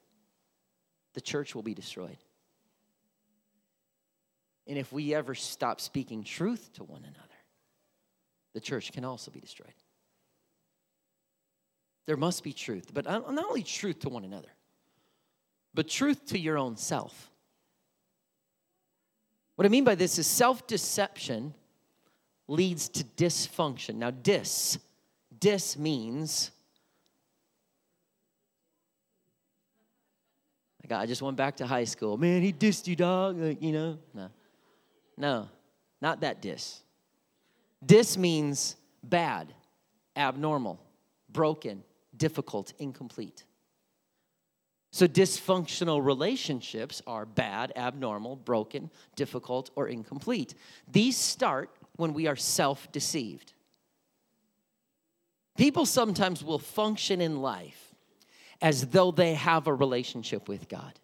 the 1.15 1.21
church 1.21 1.55
will 1.55 1.63
be 1.63 1.75
destroyed. 1.75 2.19
And 4.67 4.79
if 4.79 4.93
we 4.93 5.15
ever 5.15 5.35
stop 5.35 5.81
speaking 5.81 6.23
truth 6.23 6.73
to 6.75 6.85
one 6.85 7.03
another, 7.03 7.19
the 8.55 8.61
church 8.61 8.93
can 8.93 9.05
also 9.05 9.31
be 9.31 9.41
destroyed. 9.41 9.75
There 12.07 12.17
must 12.17 12.43
be 12.43 12.53
truth, 12.53 12.93
but 12.93 13.05
not 13.05 13.27
only 13.29 13.63
truth 13.63 14.01
to 14.01 14.09
one 14.09 14.25
another, 14.25 14.49
but 15.75 15.89
truth 15.89 16.27
to 16.27 16.39
your 16.39 16.59
own 16.59 16.77
self. 16.77 17.31
What 19.57 19.67
I 19.67 19.69
mean 19.69 19.85
by 19.85 19.95
this 19.95 20.19
is 20.19 20.27
self 20.27 20.67
deception 20.67 21.55
leads 22.49 22.89
to 22.91 23.05
dysfunction. 23.05 23.97
Now, 23.97 24.11
dis, 24.11 24.79
dis 25.39 25.79
means 25.79 26.51
I 30.91 31.07
just 31.07 31.23
went 31.23 31.37
back 31.37 31.57
to 31.57 31.67
high 31.67 31.85
school. 31.85 32.17
Man, 32.17 32.43
he 32.43 32.53
dissed 32.53 32.87
you, 32.87 32.97
dog. 32.97 33.39
Like, 33.39 33.63
you 33.63 33.73
know, 33.73 33.99
no. 34.15 34.29
No, 35.17 35.49
not 36.01 36.21
that 36.23 36.41
diss. 36.43 36.81
Diss 37.85 38.17
means 38.17 38.77
bad, 39.03 39.53
abnormal, 40.17 40.81
broken, 41.31 41.83
difficult, 42.17 42.73
incomplete. 42.79 43.45
So, 44.91 45.07
dysfunctional 45.07 46.05
relationships 46.05 47.01
are 47.07 47.25
bad, 47.25 47.73
abnormal, 47.77 48.37
broken, 48.37 48.91
difficult, 49.17 49.71
or 49.75 49.89
incomplete. 49.89 50.55
These 50.91 51.17
start 51.17 51.71
when 51.97 52.13
we 52.13 52.27
are 52.27 52.37
self 52.37 52.91
deceived. 52.93 53.55
People 55.57 55.87
sometimes 55.87 56.43
will 56.43 56.59
function 56.59 57.21
in 57.21 57.41
life 57.41 57.92
as 58.63 58.87
though 58.87 59.11
they 59.11 59.35
have 59.35 59.67
a 59.67 59.75
relationship 59.75 60.49
with 60.49 60.69
God. 60.69 60.99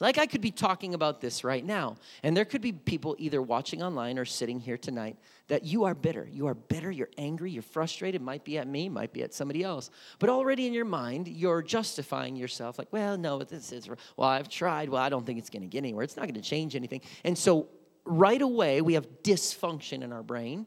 Like 0.00 0.16
I 0.16 0.26
could 0.26 0.40
be 0.40 0.52
talking 0.52 0.94
about 0.94 1.20
this 1.20 1.42
right 1.42 1.64
now, 1.64 1.96
and 2.22 2.36
there 2.36 2.44
could 2.44 2.62
be 2.62 2.72
people 2.72 3.16
either 3.18 3.42
watching 3.42 3.82
online 3.82 4.16
or 4.16 4.24
sitting 4.24 4.60
here 4.60 4.78
tonight 4.78 5.16
that 5.48 5.64
you 5.64 5.84
are 5.84 5.94
bitter. 5.94 6.26
You 6.30 6.46
are 6.46 6.54
bitter, 6.54 6.90
you're 6.90 7.10
angry, 7.18 7.50
you're 7.50 7.62
frustrated, 7.62 8.22
might 8.22 8.44
be 8.44 8.58
at 8.58 8.68
me, 8.68 8.88
might 8.88 9.12
be 9.12 9.24
at 9.24 9.34
somebody 9.34 9.64
else. 9.64 9.90
But 10.20 10.30
already 10.30 10.68
in 10.68 10.72
your 10.72 10.84
mind, 10.84 11.26
you're 11.26 11.62
justifying 11.62 12.36
yourself 12.36 12.78
like, 12.78 12.92
well, 12.92 13.18
no, 13.18 13.42
this 13.42 13.72
is, 13.72 13.88
well, 14.16 14.28
I've 14.28 14.48
tried, 14.48 14.88
well, 14.88 15.02
I 15.02 15.08
don't 15.08 15.26
think 15.26 15.40
it's 15.40 15.50
gonna 15.50 15.66
get 15.66 15.78
anywhere, 15.78 16.04
it's 16.04 16.16
not 16.16 16.26
gonna 16.26 16.40
change 16.40 16.76
anything. 16.76 17.00
And 17.24 17.36
so 17.36 17.68
right 18.04 18.40
away, 18.40 18.82
we 18.82 18.94
have 18.94 19.08
dysfunction 19.24 20.02
in 20.04 20.12
our 20.12 20.22
brain 20.22 20.66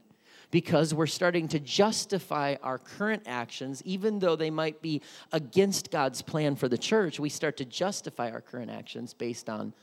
because 0.51 0.93
we're 0.93 1.07
starting 1.07 1.47
to 1.47 1.59
justify 1.59 2.55
our 2.61 2.77
current 2.77 3.23
actions, 3.25 3.81
even 3.85 4.19
though 4.19 4.35
they 4.35 4.49
might 4.49 4.81
be 4.81 5.01
against 5.31 5.89
God's 5.89 6.21
plan 6.21 6.55
for 6.55 6.67
the 6.67 6.77
church. 6.77 7.19
We 7.19 7.29
start 7.29 7.57
to 7.57 7.65
justify 7.65 8.29
our 8.31 8.41
current 8.41 8.69
actions 8.69 9.13
based 9.13 9.49
on 9.49 9.73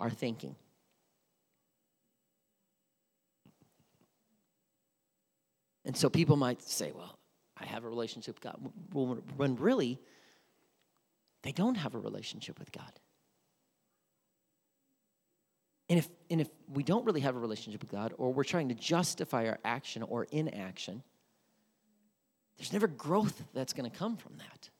our 0.00 0.10
thinking. 0.10 0.56
And 5.84 5.94
so 5.94 6.08
people 6.08 6.36
might 6.36 6.62
say, 6.62 6.92
well, 6.92 7.18
I 7.58 7.66
have 7.66 7.84
a 7.84 7.88
relationship 7.88 8.36
with 8.36 8.42
God. 8.42 9.22
When 9.36 9.56
really, 9.56 10.00
they 11.42 11.52
don't 11.52 11.74
have 11.76 11.94
a 11.94 11.98
relationship 11.98 12.58
with 12.58 12.72
God. 12.72 12.90
And 15.88 15.98
if, 15.98 16.08
and 16.30 16.40
if 16.40 16.48
we 16.72 16.82
don't 16.82 17.04
really 17.04 17.20
have 17.20 17.36
a 17.36 17.38
relationship 17.38 17.82
with 17.82 17.90
God, 17.90 18.14
or 18.16 18.32
we're 18.32 18.44
trying 18.44 18.68
to 18.70 18.74
justify 18.74 19.46
our 19.48 19.58
action 19.64 20.02
or 20.02 20.24
inaction, 20.30 21.02
there's 22.56 22.72
never 22.72 22.86
growth 22.86 23.42
that's 23.52 23.72
going 23.72 23.90
to 23.90 23.96
come 23.96 24.16
from 24.16 24.36
that. 24.38 24.70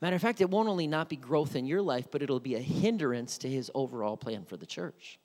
Matter 0.00 0.16
of 0.16 0.22
fact, 0.22 0.40
it 0.40 0.48
won't 0.48 0.68
only 0.68 0.86
not 0.86 1.08
be 1.08 1.16
growth 1.16 1.56
in 1.56 1.66
your 1.66 1.82
life, 1.82 2.06
but 2.10 2.22
it'll 2.22 2.40
be 2.40 2.54
a 2.54 2.60
hindrance 2.60 3.38
to 3.38 3.48
his 3.48 3.70
overall 3.74 4.16
plan 4.16 4.44
for 4.44 4.56
the 4.56 4.66
church. 4.66 5.18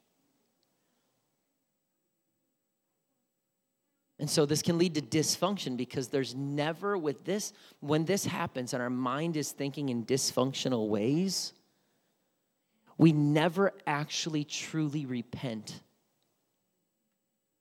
And 4.19 4.29
so 4.29 4.45
this 4.45 4.61
can 4.61 4.77
lead 4.77 4.95
to 4.95 5.01
dysfunction 5.01 5.75
because 5.75 6.07
there's 6.07 6.33
never, 6.33 6.97
with 6.97 7.23
this, 7.23 7.53
when 7.81 8.05
this 8.05 8.25
happens 8.25 8.73
and 8.73 8.81
our 8.81 8.89
mind 8.89 9.37
is 9.37 9.51
thinking 9.51 9.89
in 9.89 10.05
dysfunctional 10.05 10.87
ways, 10.87 11.53
we 12.97 13.11
never 13.11 13.73
actually 13.87 14.43
truly 14.43 15.05
repent. 15.05 15.81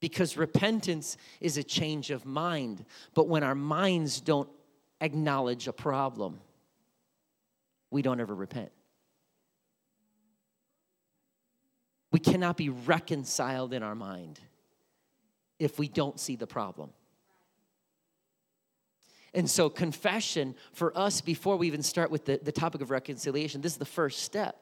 Because 0.01 0.37
repentance 0.37 1.17
is 1.41 1.57
a 1.57 1.63
change 1.63 2.11
of 2.11 2.27
mind, 2.27 2.85
but 3.15 3.29
when 3.29 3.43
our 3.43 3.55
minds 3.55 4.21
don't 4.21 4.49
acknowledge 5.01 5.69
a 5.69 5.73
problem, 5.73 6.41
we 7.91 8.03
don't 8.03 8.21
ever 8.21 8.35
repent. 8.35 8.73
We 12.11 12.19
cannot 12.19 12.57
be 12.57 12.69
reconciled 12.69 13.73
in 13.73 13.83
our 13.83 13.95
mind 13.95 14.39
if 15.59 15.79
we 15.79 15.89
don't 15.89 16.19
see 16.21 16.37
the 16.37 16.47
problem. 16.47 16.91
And 19.35 19.49
so, 19.49 19.71
confession 19.71 20.55
for 20.73 20.97
us, 20.97 21.23
before 21.23 21.57
we 21.57 21.67
even 21.67 21.83
start 21.83 22.11
with 22.11 22.27
the, 22.27 22.39
the 22.43 22.53
topic 22.53 22.83
of 22.83 22.91
reconciliation, 22.91 23.63
this 23.63 23.73
is 23.73 23.79
the 23.79 23.85
first 23.87 24.21
step. 24.21 24.62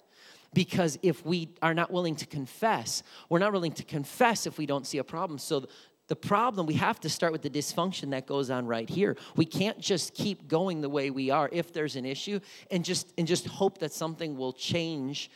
Because 0.52 0.98
if 1.02 1.24
we 1.24 1.50
are 1.62 1.74
not 1.74 1.90
willing 1.90 2.16
to 2.16 2.26
confess, 2.26 3.02
we're 3.28 3.38
not 3.38 3.52
willing 3.52 3.72
to 3.72 3.84
confess 3.84 4.46
if 4.46 4.58
we 4.58 4.66
don't 4.66 4.86
see 4.86 4.98
a 4.98 5.04
problem. 5.04 5.38
So, 5.38 5.66
the 6.08 6.16
problem, 6.16 6.66
we 6.66 6.74
have 6.74 6.98
to 7.00 7.08
start 7.08 7.30
with 7.30 7.42
the 7.42 7.50
dysfunction 7.50 8.10
that 8.10 8.26
goes 8.26 8.50
on 8.50 8.66
right 8.66 8.90
here. 8.90 9.16
We 9.36 9.44
can't 9.44 9.78
just 9.78 10.12
keep 10.12 10.48
going 10.48 10.80
the 10.80 10.88
way 10.88 11.10
we 11.10 11.30
are 11.30 11.48
if 11.52 11.72
there's 11.72 11.94
an 11.94 12.04
issue 12.04 12.40
and 12.68 12.84
just 12.84 13.12
and 13.16 13.28
just 13.28 13.46
hope 13.46 13.78
that 13.78 13.92
something 13.92 14.36
will 14.36 14.52
change, 14.52 15.30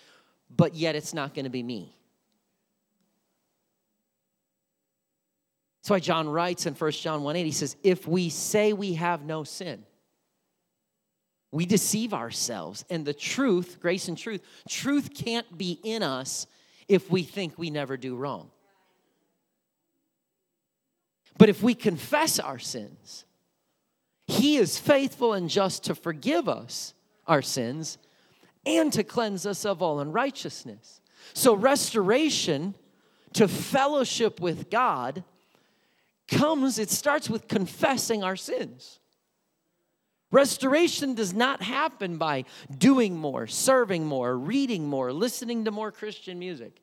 but 0.51 0.75
yet 0.75 0.97
it's 0.97 1.15
not 1.15 1.33
going 1.33 1.45
to 1.45 1.51
be 1.51 1.63
me. 1.63 1.97
That's 5.85 5.91
why 5.91 6.01
John 6.01 6.29
writes 6.31 6.65
in 6.65 6.75
1 6.75 6.91
John 6.93 7.23
1 7.23 7.37
8, 7.37 7.45
he 7.45 7.53
says, 7.53 7.77
If 7.83 8.09
we 8.09 8.31
say 8.31 8.73
we 8.73 8.95
have 8.95 9.23
no 9.25 9.45
sin, 9.45 9.85
we 11.55 11.67
deceive 11.67 12.13
ourselves. 12.13 12.85
And 12.91 13.07
the 13.07 13.15
truth, 13.15 13.79
grace 13.81 14.09
and 14.09 14.19
truth, 14.19 14.43
truth 14.69 15.15
can't 15.15 15.57
be 15.57 15.79
in 15.85 16.03
us 16.03 16.49
if 16.89 17.09
we 17.09 17.23
think 17.23 17.57
we 17.57 17.71
never 17.71 17.97
do 17.97 18.17
wrong. 18.17 18.51
But 21.39 21.49
if 21.49 21.63
we 21.63 21.77
confess 21.77 22.41
our 22.41 22.59
sins, 22.59 23.25
He 24.27 24.57
is 24.57 24.81
faithful 24.81 25.33
and 25.33 25.49
just 25.49 25.85
to 25.85 25.95
forgive 25.95 26.49
us 26.49 26.93
our 27.25 27.41
sins 27.41 27.99
and 28.67 28.93
to 28.93 29.05
cleanse 29.05 29.47
us 29.47 29.65
of 29.65 29.81
all 29.81 30.01
unrighteousness. 30.01 31.01
So, 31.35 31.55
restoration 31.55 32.75
to 33.35 33.47
fellowship 33.47 34.41
with 34.41 34.71
God 34.71 35.23
comes, 36.27 36.81
it 36.81 36.91
starts 36.91 37.31
with 37.31 37.47
confessing 37.47 38.25
our 38.25 38.35
sins. 38.35 38.99
Restoration 40.35 41.15
does 41.15 41.33
not 41.33 41.63
happen 41.63 42.19
by 42.19 42.45
doing 42.77 43.17
more, 43.17 43.47
serving 43.47 44.05
more, 44.05 44.37
reading 44.37 44.89
more, 44.89 45.13
listening 45.13 45.65
to 45.65 45.71
more 45.71 45.93
Christian 45.93 46.41
music. 46.41 46.81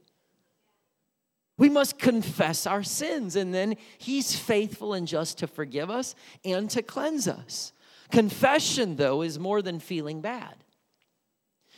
We 1.57 1.67
must 1.67 1.99
confess 1.99 2.65
our 2.65 2.81
sins, 2.81 3.35
and 3.35 3.53
then 3.53 3.75
He's 3.97 4.33
faithful 4.33 4.93
and 4.93 5.05
just 5.05 5.39
to 5.39 5.47
forgive 5.47 5.89
us 5.89 6.15
and 6.45 6.69
to 6.69 6.81
cleanse 6.81 7.27
us. 7.27 7.73
Confession, 8.09 8.95
though, 8.95 9.21
is 9.21 9.37
more 9.37 9.61
than 9.61 9.81
feeling 9.81 10.21
bad. 10.21 10.55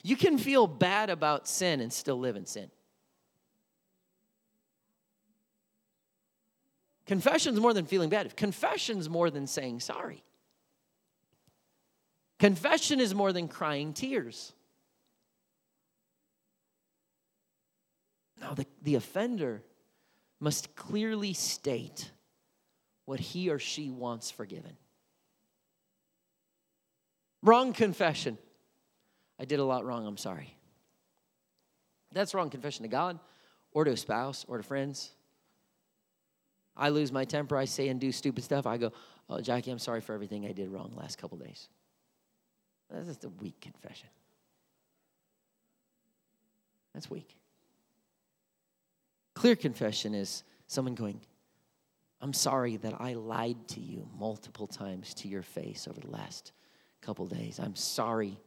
You 0.04 0.16
can 0.16 0.38
feel 0.38 0.68
bad 0.68 1.10
about 1.10 1.48
sin 1.48 1.82
and 1.82 1.92
still 1.92 2.20
live 2.20 2.36
in 2.36 2.46
sin. 2.46 2.70
Confession's 7.08 7.60
more 7.60 7.74
than 7.74 7.86
feeling 7.86 8.10
bad. 8.10 8.38
Confession's 8.38 9.10
more 9.10 9.32
than 9.32 9.48
saying 9.48 9.80
sorry. 9.80 10.24
Confession 12.40 13.00
is 13.00 13.14
more 13.14 13.32
than 13.32 13.48
crying 13.48 13.94
tears. 13.94 14.54
Now, 18.40 18.54
the, 18.54 18.66
the 18.82 18.96
offender 18.96 19.64
must 20.40 20.76
clearly 20.76 21.34
state 21.34 22.12
what 23.06 23.20
he 23.20 23.50
or 23.50 23.60
she 23.60 23.90
wants 23.90 24.30
forgiven. 24.30 24.76
Wrong 27.42 27.74
confession. 27.74 28.38
I 29.40 29.46
did 29.46 29.60
a 29.60 29.64
lot 29.66 29.86
wrong, 29.86 30.06
I'm 30.06 30.18
sorry. 30.18 30.56
That's 32.14 32.34
wrong 32.34 32.50
confession 32.50 32.84
to 32.84 32.90
God 32.90 33.20
or 33.72 33.84
to 33.84 33.92
a 33.92 33.98
spouse 33.98 34.46
or 34.48 34.58
to 34.58 34.64
friends. 34.64 35.12
I 36.76 36.90
lose 36.90 37.12
my 37.12 37.26
temper, 37.26 37.58
I 37.58 37.66
say 37.66 37.88
and 37.88 38.00
do 38.00 38.12
stupid 38.12 38.44
stuff. 38.44 38.66
I 38.66 38.78
go, 38.78 38.92
Oh, 39.30 39.40
Jackie, 39.40 39.72
I'm 39.72 39.80
sorry 39.80 40.02
for 40.02 40.14
everything 40.14 40.46
I 40.46 40.52
did 40.52 40.70
wrong 40.70 40.92
last 40.96 41.18
couple 41.18 41.38
days. 41.38 41.70
That's 42.90 43.08
just 43.08 43.26
a 43.26 43.30
weak 43.30 43.60
confession. 43.60 44.10
That's 46.94 47.10
weak. 47.10 47.36
Clear 49.34 49.56
confession 49.56 50.14
is 50.14 50.44
someone 50.68 50.96
going, 50.96 51.20
I'm 52.22 52.34
sorry 52.34 52.78
that 52.78 53.02
I 53.02 53.14
lied 53.14 53.68
to 53.70 53.80
you 53.80 54.08
multiple 54.18 54.68
times 54.68 55.14
to 55.16 55.28
your 55.28 55.42
face 55.42 55.88
over 55.90 56.00
the 56.00 56.12
last 56.12 56.52
couple 57.02 57.26
days. 57.26 57.60
I'm 57.60 57.76
sorry 57.76 58.40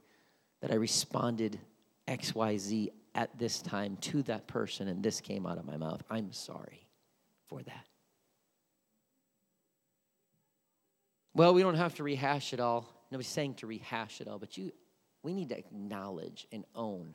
that 0.61 0.71
I 0.71 0.75
responded 0.75 1.59
XYZ 2.07 2.89
at 3.13 3.37
this 3.37 3.61
time 3.61 3.97
to 4.01 4.23
that 4.23 4.47
person 4.47 4.87
and 4.87 5.03
this 5.03 5.21
came 5.21 5.45
out 5.45 5.57
of 5.57 5.65
my 5.65 5.77
mouth. 5.77 6.01
I'm 6.09 6.31
sorry 6.31 6.87
for 7.47 7.61
that. 7.63 7.85
Well, 11.35 11.53
we 11.53 11.61
don't 11.61 11.75
have 11.75 11.93
to 11.95 12.03
rehash 12.03 12.53
it 12.53 12.59
all. 12.59 12.96
Nobody's 13.11 13.29
saying 13.29 13.55
to 13.55 13.67
rehash 13.67 14.21
it 14.21 14.27
all, 14.27 14.39
but 14.39 14.57
you 14.57 14.71
we 15.23 15.33
need 15.33 15.49
to 15.49 15.57
acknowledge 15.57 16.47
and 16.51 16.63
own 16.75 17.13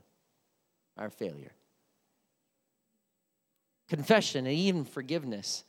our 0.99 1.09
failure. 1.09 1.53
Confession 3.89 4.47
and 4.47 4.55
even 4.55 4.85
forgiveness, 4.85 5.65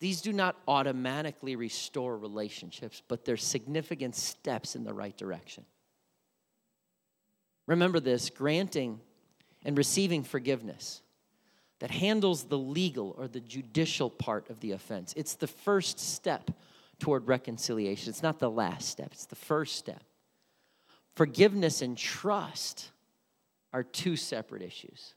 these 0.00 0.20
do 0.20 0.32
not 0.32 0.56
automatically 0.68 1.56
restore 1.56 2.16
relationships, 2.16 3.02
but 3.08 3.24
they're 3.24 3.36
significant 3.36 4.14
steps 4.14 4.76
in 4.76 4.84
the 4.84 4.92
right 4.92 5.16
direction. 5.16 5.64
Remember 7.66 8.00
this 8.00 8.30
granting 8.30 9.00
and 9.64 9.78
receiving 9.78 10.22
forgiveness 10.22 11.00
that 11.78 11.90
handles 11.90 12.44
the 12.44 12.58
legal 12.58 13.14
or 13.18 13.26
the 13.26 13.40
judicial 13.40 14.10
part 14.10 14.50
of 14.50 14.60
the 14.60 14.72
offense. 14.72 15.14
It's 15.16 15.34
the 15.34 15.46
first 15.46 15.98
step 15.98 16.50
toward 16.98 17.28
reconciliation. 17.28 18.10
It's 18.10 18.22
not 18.22 18.38
the 18.38 18.50
last 18.50 18.88
step, 18.88 19.08
it's 19.12 19.26
the 19.26 19.36
first 19.36 19.76
step. 19.76 20.02
Forgiveness 21.14 21.82
and 21.82 21.96
trust 21.96 22.90
are 23.72 23.82
two 23.82 24.16
separate 24.16 24.62
issues. 24.62 25.14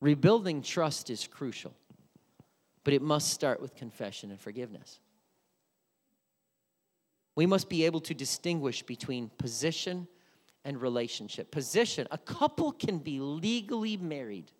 Rebuilding 0.00 0.62
trust 0.62 1.10
is 1.10 1.26
crucial, 1.26 1.74
but 2.84 2.92
it 2.92 3.02
must 3.02 3.30
start 3.30 3.60
with 3.60 3.74
confession 3.74 4.30
and 4.30 4.40
forgiveness. 4.40 4.98
We 7.34 7.46
must 7.46 7.68
be 7.68 7.84
able 7.86 8.00
to 8.00 8.14
distinguish 8.14 8.82
between 8.82 9.30
position 9.38 10.08
and 10.64 10.80
relationship. 10.80 11.50
Position, 11.50 12.06
a 12.10 12.18
couple 12.18 12.72
can 12.72 12.98
be 12.98 13.20
legally 13.20 13.96
married. 13.96 14.50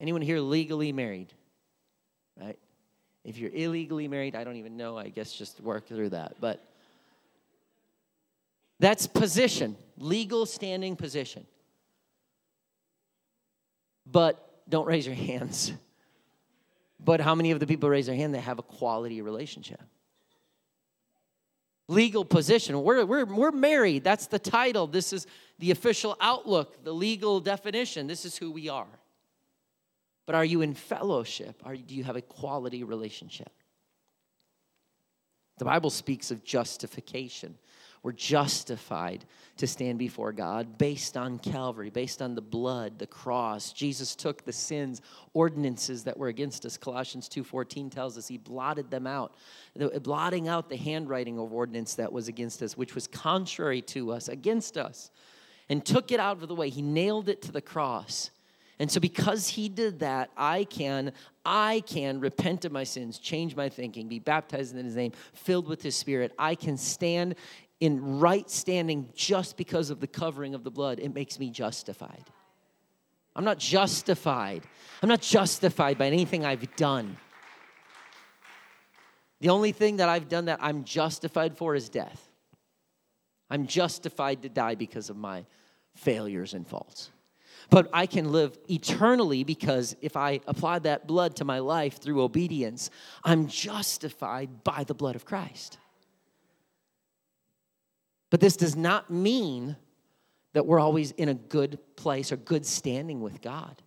Anyone 0.00 0.22
here 0.22 0.40
legally 0.40 0.92
married? 0.92 1.34
Right? 2.40 2.58
If 3.24 3.38
you're 3.38 3.50
illegally 3.52 4.08
married, 4.08 4.34
I 4.34 4.44
don't 4.44 4.56
even 4.56 4.76
know. 4.76 4.96
I 4.96 5.08
guess 5.08 5.32
just 5.32 5.60
work 5.60 5.86
through 5.88 6.10
that. 6.10 6.36
But 6.40 6.64
that's 8.80 9.06
position, 9.06 9.76
legal 9.98 10.46
standing 10.46 10.96
position. 10.96 11.46
But 14.10 14.62
don't 14.68 14.86
raise 14.86 15.06
your 15.06 15.16
hands. 15.16 15.72
But 17.00 17.20
how 17.20 17.34
many 17.34 17.50
of 17.50 17.60
the 17.60 17.66
people 17.66 17.88
raise 17.88 18.06
their 18.06 18.14
hand 18.14 18.34
that 18.34 18.40
have 18.40 18.58
a 18.58 18.62
quality 18.62 19.20
relationship? 19.20 19.80
Legal 21.86 22.24
position. 22.24 22.82
We're, 22.82 23.04
we're, 23.04 23.24
we're 23.24 23.50
married. 23.50 24.04
That's 24.04 24.26
the 24.26 24.38
title. 24.38 24.86
This 24.86 25.12
is 25.12 25.26
the 25.58 25.70
official 25.70 26.16
outlook, 26.20 26.84
the 26.84 26.92
legal 26.92 27.40
definition. 27.40 28.06
This 28.06 28.24
is 28.24 28.36
who 28.36 28.50
we 28.50 28.68
are. 28.68 28.86
But 30.28 30.34
are 30.34 30.44
you 30.44 30.60
in 30.60 30.74
fellowship? 30.74 31.62
Are, 31.64 31.74
do 31.74 31.94
you 31.94 32.04
have 32.04 32.16
a 32.16 32.20
quality 32.20 32.84
relationship? 32.84 33.48
The 35.56 35.64
Bible 35.64 35.88
speaks 35.88 36.30
of 36.30 36.44
justification. 36.44 37.56
We're 38.02 38.12
justified 38.12 39.24
to 39.56 39.66
stand 39.66 39.98
before 39.98 40.34
God 40.34 40.76
based 40.76 41.16
on 41.16 41.38
Calvary, 41.38 41.88
based 41.88 42.20
on 42.20 42.34
the 42.34 42.42
blood, 42.42 42.98
the 42.98 43.06
cross. 43.06 43.72
Jesus 43.72 44.14
took 44.14 44.44
the 44.44 44.52
sins, 44.52 45.00
ordinances 45.32 46.04
that 46.04 46.18
were 46.18 46.28
against 46.28 46.66
us. 46.66 46.76
Colossians 46.76 47.26
2:14 47.30 47.88
tells 47.88 48.18
us 48.18 48.28
he 48.28 48.36
blotted 48.36 48.90
them 48.90 49.06
out, 49.06 49.34
blotting 50.02 50.46
out 50.46 50.68
the 50.68 50.76
handwriting 50.76 51.38
of 51.38 51.54
ordinance 51.54 51.94
that 51.94 52.12
was 52.12 52.28
against 52.28 52.60
us, 52.60 52.76
which 52.76 52.94
was 52.94 53.06
contrary 53.06 53.80
to 53.80 54.12
us, 54.12 54.28
against 54.28 54.76
us, 54.76 55.10
and 55.70 55.86
took 55.86 56.12
it 56.12 56.20
out 56.20 56.42
of 56.42 56.48
the 56.48 56.54
way. 56.54 56.68
He 56.68 56.82
nailed 56.82 57.30
it 57.30 57.40
to 57.42 57.50
the 57.50 57.62
cross. 57.62 58.30
And 58.78 58.90
so 58.90 59.00
because 59.00 59.48
he 59.48 59.68
did 59.68 60.00
that, 60.00 60.30
I 60.36 60.64
can 60.64 61.12
I 61.44 61.82
can 61.86 62.20
repent 62.20 62.64
of 62.64 62.72
my 62.72 62.84
sins, 62.84 63.18
change 63.18 63.56
my 63.56 63.68
thinking, 63.68 64.08
be 64.08 64.18
baptized 64.18 64.76
in 64.76 64.84
his 64.84 64.94
name, 64.94 65.12
filled 65.32 65.66
with 65.66 65.82
his 65.82 65.96
spirit. 65.96 66.32
I 66.38 66.54
can 66.54 66.76
stand 66.76 67.34
in 67.80 68.20
right 68.20 68.48
standing 68.50 69.08
just 69.14 69.56
because 69.56 69.90
of 69.90 70.00
the 70.00 70.06
covering 70.06 70.54
of 70.54 70.62
the 70.62 70.70
blood. 70.70 71.00
It 71.00 71.14
makes 71.14 71.38
me 71.38 71.50
justified. 71.50 72.24
I'm 73.34 73.44
not 73.44 73.58
justified. 73.58 74.62
I'm 75.02 75.08
not 75.08 75.20
justified 75.20 75.96
by 75.96 76.06
anything 76.06 76.44
I've 76.44 76.74
done. 76.76 77.16
The 79.40 79.50
only 79.50 79.72
thing 79.72 79.98
that 79.98 80.08
I've 80.08 80.28
done 80.28 80.46
that 80.46 80.58
I'm 80.60 80.84
justified 80.84 81.56
for 81.56 81.74
is 81.74 81.88
death. 81.88 82.28
I'm 83.48 83.66
justified 83.66 84.42
to 84.42 84.48
die 84.48 84.74
because 84.74 85.08
of 85.08 85.16
my 85.16 85.44
failures 85.94 86.54
and 86.54 86.66
faults. 86.66 87.10
But 87.70 87.90
I 87.92 88.06
can 88.06 88.32
live 88.32 88.58
eternally 88.70 89.44
because 89.44 89.94
if 90.00 90.16
I 90.16 90.40
apply 90.46 90.78
that 90.80 91.06
blood 91.06 91.36
to 91.36 91.44
my 91.44 91.58
life 91.58 92.00
through 92.00 92.22
obedience, 92.22 92.90
I'm 93.24 93.46
justified 93.46 94.64
by 94.64 94.84
the 94.84 94.94
blood 94.94 95.16
of 95.16 95.26
Christ. 95.26 95.78
But 98.30 98.40
this 98.40 98.56
does 98.56 98.76
not 98.76 99.10
mean 99.10 99.76
that 100.52 100.66
we're 100.66 100.80
always 100.80 101.12
in 101.12 101.28
a 101.28 101.34
good 101.34 101.78
place 101.96 102.32
or 102.32 102.36
good 102.36 102.64
standing 102.64 103.20
with 103.20 103.40
God. 103.42 103.82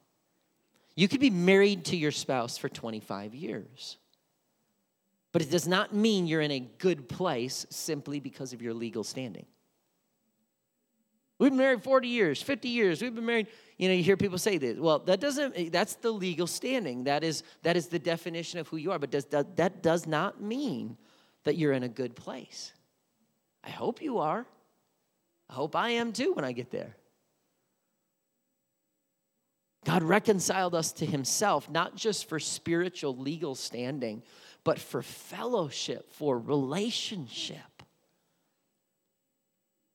You 0.95 1.07
could 1.07 1.19
be 1.19 1.29
married 1.29 1.85
to 1.85 1.97
your 1.97 2.11
spouse 2.11 2.57
for 2.57 2.69
25 2.69 3.33
years, 3.33 3.97
but 5.31 5.41
it 5.41 5.49
does 5.49 5.67
not 5.67 5.93
mean 5.95 6.27
you're 6.27 6.41
in 6.41 6.51
a 6.51 6.59
good 6.59 7.09
place 7.09 7.65
simply 7.69 8.19
because 8.19 8.53
of 8.53 8.61
your 8.61 8.73
legal 8.73 9.03
standing. 9.03 9.45
We've 11.41 11.49
been 11.49 11.57
married 11.57 11.81
40 11.81 12.07
years, 12.07 12.39
50 12.39 12.69
years. 12.69 13.01
We've 13.01 13.15
been 13.15 13.25
married, 13.25 13.47
you 13.79 13.87
know, 13.87 13.95
you 13.95 14.03
hear 14.03 14.15
people 14.15 14.37
say 14.37 14.59
this. 14.59 14.77
Well, 14.77 14.99
that 14.99 15.19
doesn't, 15.19 15.57
eh, 15.57 15.69
that's 15.71 15.95
the 15.95 16.11
legal 16.11 16.45
standing. 16.45 17.05
That 17.05 17.23
is, 17.23 17.41
that 17.63 17.75
is 17.75 17.87
the 17.87 17.97
definition 17.97 18.59
of 18.59 18.67
who 18.67 18.77
you 18.77 18.91
are. 18.91 18.99
But 18.99 19.09
does, 19.09 19.25
that, 19.25 19.55
that 19.55 19.81
does 19.81 20.05
not 20.05 20.39
mean 20.39 20.97
that 21.43 21.57
you're 21.57 21.73
in 21.73 21.81
a 21.81 21.89
good 21.89 22.15
place. 22.15 22.73
I 23.63 23.71
hope 23.71 24.03
you 24.03 24.19
are. 24.19 24.45
I 25.49 25.53
hope 25.53 25.75
I 25.75 25.89
am 25.89 26.13
too 26.13 26.33
when 26.33 26.45
I 26.45 26.51
get 26.51 26.69
there. 26.69 26.95
God 29.83 30.03
reconciled 30.03 30.75
us 30.75 30.91
to 30.91 31.07
himself, 31.07 31.71
not 31.71 31.95
just 31.95 32.29
for 32.29 32.37
spiritual 32.37 33.17
legal 33.17 33.55
standing, 33.55 34.21
but 34.63 34.77
for 34.77 35.01
fellowship, 35.01 36.13
for 36.13 36.37
relationship. 36.37 37.57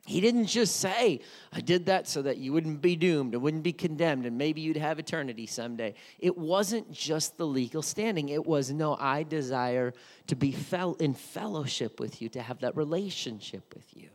He 0.06 0.20
didn't 0.20 0.46
just 0.46 0.76
say, 0.76 1.20
I 1.52 1.60
did 1.60 1.86
that 1.86 2.06
so 2.06 2.22
that 2.22 2.38
you 2.38 2.52
wouldn't 2.52 2.80
be 2.80 2.94
doomed 2.94 3.34
and 3.34 3.42
wouldn't 3.42 3.64
be 3.64 3.72
condemned 3.72 4.24
and 4.24 4.38
maybe 4.38 4.60
you'd 4.60 4.76
have 4.76 5.00
eternity 5.00 5.46
someday. 5.46 5.94
It 6.20 6.38
wasn't 6.38 6.92
just 6.92 7.36
the 7.36 7.46
legal 7.46 7.82
standing. 7.82 8.28
It 8.28 8.46
was, 8.46 8.70
no, 8.70 8.96
I 8.98 9.24
desire 9.24 9.92
to 10.28 10.36
be 10.36 10.56
in 11.00 11.14
fellowship 11.14 11.98
with 11.98 12.22
you, 12.22 12.28
to 12.30 12.40
have 12.40 12.60
that 12.60 12.76
relationship 12.76 13.74
with 13.74 13.96
you. 13.96 14.08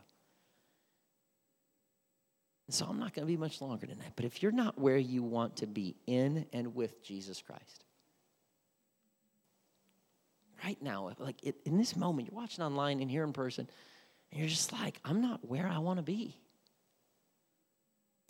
And 2.68 2.74
so 2.74 2.86
I'm 2.86 2.98
not 2.98 3.12
going 3.12 3.26
to 3.26 3.30
be 3.30 3.36
much 3.36 3.60
longer 3.60 3.86
tonight. 3.86 4.12
But 4.16 4.24
if 4.24 4.42
you're 4.42 4.50
not 4.50 4.78
where 4.78 4.96
you 4.96 5.22
want 5.22 5.56
to 5.56 5.66
be 5.66 5.94
in 6.06 6.46
and 6.54 6.74
with 6.74 7.04
Jesus 7.04 7.42
Christ, 7.42 7.84
right 10.64 10.80
now, 10.80 11.12
like 11.18 11.42
in 11.42 11.76
this 11.76 11.96
moment, 11.96 12.28
you're 12.30 12.40
watching 12.40 12.64
online 12.64 13.02
and 13.02 13.10
here 13.10 13.24
in 13.24 13.34
person, 13.34 13.68
and 14.32 14.40
you're 14.40 14.48
just 14.48 14.72
like, 14.72 14.98
I'm 15.04 15.20
not 15.20 15.46
where 15.46 15.68
I 15.68 15.78
want 15.78 15.98
to 15.98 16.02
be. 16.02 16.34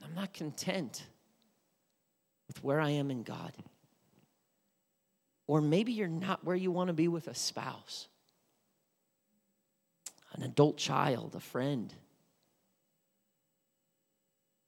I'm 0.05 0.15
not 0.15 0.35
content 0.35 1.07
with 2.49 2.63
where 2.65 2.81
I 2.81 2.91
am 2.91 3.11
in 3.13 3.23
God. 3.23 3.53
Or 5.47 5.61
maybe 5.61 5.93
you're 5.93 6.09
not 6.09 6.45
where 6.45 6.57
you 6.57 6.73
want 6.73 6.89
to 6.89 6.93
be 6.93 7.07
with 7.07 7.29
a 7.29 7.35
spouse, 7.35 8.09
an 10.35 10.43
adult 10.43 10.77
child, 10.77 11.37
a 11.37 11.41
friend. 11.41 11.95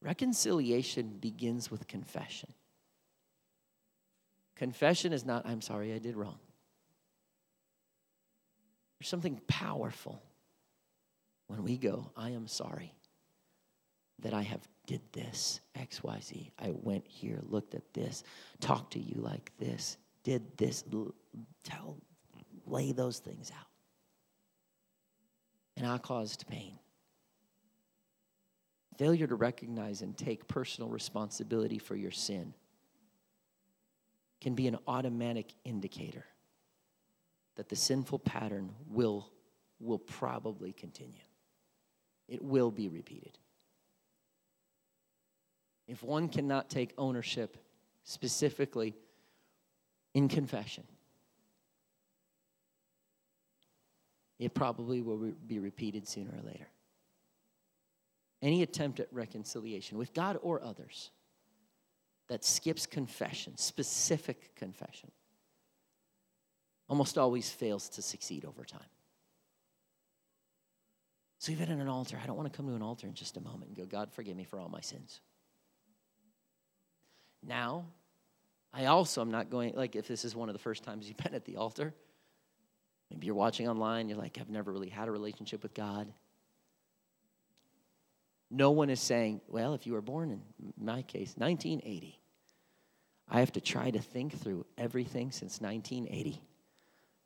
Reconciliation 0.00 1.16
begins 1.20 1.68
with 1.68 1.88
confession. 1.88 2.52
Confession 4.54 5.12
is 5.12 5.24
not, 5.24 5.46
I'm 5.46 5.62
sorry, 5.62 5.92
I 5.92 5.98
did 5.98 6.14
wrong. 6.14 6.38
There's 9.00 9.08
something 9.08 9.40
powerful 9.48 10.22
when 11.46 11.62
we 11.62 11.76
go, 11.76 12.10
I 12.16 12.30
am 12.30 12.46
sorry 12.46 12.94
that 14.20 14.32
I 14.32 14.42
have 14.42 14.66
did 14.86 15.00
this, 15.12 15.60
XYZ. 15.78 16.50
I 16.58 16.70
went 16.72 17.06
here, 17.06 17.40
looked 17.48 17.74
at 17.74 17.92
this, 17.92 18.22
talked 18.60 18.92
to 18.94 19.00
you 19.00 19.20
like 19.20 19.52
this, 19.58 19.96
did 20.22 20.56
this, 20.56 20.84
tell, 21.62 21.98
lay 22.66 22.92
those 22.92 23.18
things 23.18 23.50
out. 23.58 23.66
And 25.76 25.86
I 25.86 25.98
caused 25.98 26.46
pain. 26.46 26.78
Failure 28.96 29.26
to 29.26 29.34
recognize 29.34 30.02
and 30.02 30.16
take 30.16 30.46
personal 30.46 30.88
responsibility 30.88 31.78
for 31.78 31.96
your 31.96 32.12
sin 32.12 32.54
can 34.40 34.54
be 34.54 34.68
an 34.68 34.78
automatic 34.86 35.52
indicator 35.64 36.24
that 37.56 37.68
the 37.68 37.76
sinful 37.76 38.20
pattern 38.20 38.70
will, 38.88 39.30
will 39.80 39.98
probably 39.98 40.72
continue. 40.72 41.22
It 42.28 42.42
will 42.42 42.70
be 42.70 42.88
repeated. 42.88 43.38
If 45.86 46.02
one 46.02 46.28
cannot 46.28 46.70
take 46.70 46.94
ownership 46.96 47.56
specifically 48.04 48.94
in 50.14 50.28
confession, 50.28 50.84
it 54.38 54.54
probably 54.54 55.02
will 55.02 55.32
be 55.46 55.58
repeated 55.58 56.08
sooner 56.08 56.32
or 56.32 56.46
later 56.46 56.68
any 58.44 58.62
attempt 58.62 59.00
at 59.00 59.08
reconciliation 59.10 59.96
with 59.96 60.12
God 60.12 60.38
or 60.42 60.62
others 60.62 61.10
that 62.28 62.44
skips 62.44 62.84
confession, 62.84 63.56
specific 63.56 64.54
confession, 64.54 65.10
almost 66.88 67.16
always 67.16 67.50
fails 67.50 67.88
to 67.88 68.02
succeed 68.02 68.44
over 68.44 68.62
time. 68.64 68.80
So, 71.44 71.52
even 71.52 71.70
at 71.70 71.76
an 71.78 71.88
altar, 71.88 72.18
I 72.22 72.26
don't 72.26 72.38
want 72.38 72.50
to 72.50 72.56
come 72.56 72.66
to 72.68 72.74
an 72.74 72.80
altar 72.80 73.06
in 73.06 73.12
just 73.12 73.36
a 73.36 73.40
moment 73.42 73.66
and 73.66 73.76
go, 73.76 73.84
God, 73.84 74.10
forgive 74.10 74.34
me 74.34 74.44
for 74.44 74.58
all 74.58 74.70
my 74.70 74.80
sins. 74.80 75.20
Now, 77.46 77.84
I 78.72 78.86
also 78.86 79.20
am 79.20 79.30
not 79.30 79.50
going, 79.50 79.74
like, 79.74 79.94
if 79.94 80.08
this 80.08 80.24
is 80.24 80.34
one 80.34 80.48
of 80.48 80.54
the 80.54 80.58
first 80.58 80.84
times 80.84 81.06
you've 81.06 81.18
been 81.22 81.34
at 81.34 81.44
the 81.44 81.56
altar, 81.56 81.92
maybe 83.10 83.26
you're 83.26 83.34
watching 83.34 83.68
online, 83.68 84.08
you're 84.08 84.16
like, 84.16 84.38
I've 84.40 84.48
never 84.48 84.72
really 84.72 84.88
had 84.88 85.06
a 85.06 85.10
relationship 85.10 85.62
with 85.62 85.74
God. 85.74 86.10
No 88.50 88.70
one 88.70 88.88
is 88.88 89.00
saying, 89.00 89.42
well, 89.46 89.74
if 89.74 89.86
you 89.86 89.92
were 89.92 90.00
born 90.00 90.30
in 90.30 90.40
my 90.82 91.02
case, 91.02 91.34
1980, 91.36 92.18
I 93.28 93.40
have 93.40 93.52
to 93.52 93.60
try 93.60 93.90
to 93.90 94.00
think 94.00 94.40
through 94.40 94.64
everything 94.78 95.30
since 95.30 95.60
1980 95.60 96.40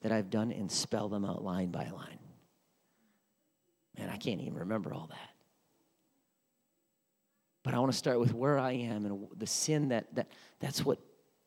that 0.00 0.10
I've 0.10 0.28
done 0.28 0.50
and 0.50 0.72
spell 0.72 1.08
them 1.08 1.24
out 1.24 1.44
line 1.44 1.70
by 1.70 1.88
line. 1.90 2.18
Man, 3.98 4.08
I 4.08 4.16
can't 4.16 4.40
even 4.40 4.54
remember 4.54 4.94
all 4.94 5.08
that. 5.10 5.30
But 7.64 7.74
I 7.74 7.78
want 7.80 7.92
to 7.92 7.98
start 7.98 8.20
with 8.20 8.32
where 8.32 8.58
I 8.58 8.72
am 8.72 9.04
and 9.04 9.26
the 9.36 9.46
sin 9.46 9.88
that, 9.88 10.14
that 10.14 10.28
that's 10.60 10.84
what 10.84 10.98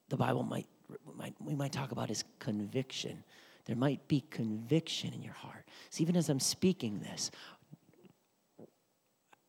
the 0.10 0.18
Bible 0.18 0.44
might, 0.44 0.68
might 1.16 1.34
we 1.40 1.56
might 1.56 1.72
talk 1.72 1.92
about 1.92 2.12
is 2.12 2.24
conviction. 2.40 3.24
There 3.66 3.76
might 3.76 4.08
be 4.08 4.22
conviction 4.30 5.14
in 5.14 5.22
your 5.22 5.34
heart. 5.34 5.66
So 5.90 6.02
even 6.02 6.16
as 6.16 6.30
I'm 6.30 6.40
speaking 6.40 7.00
this, 7.00 7.32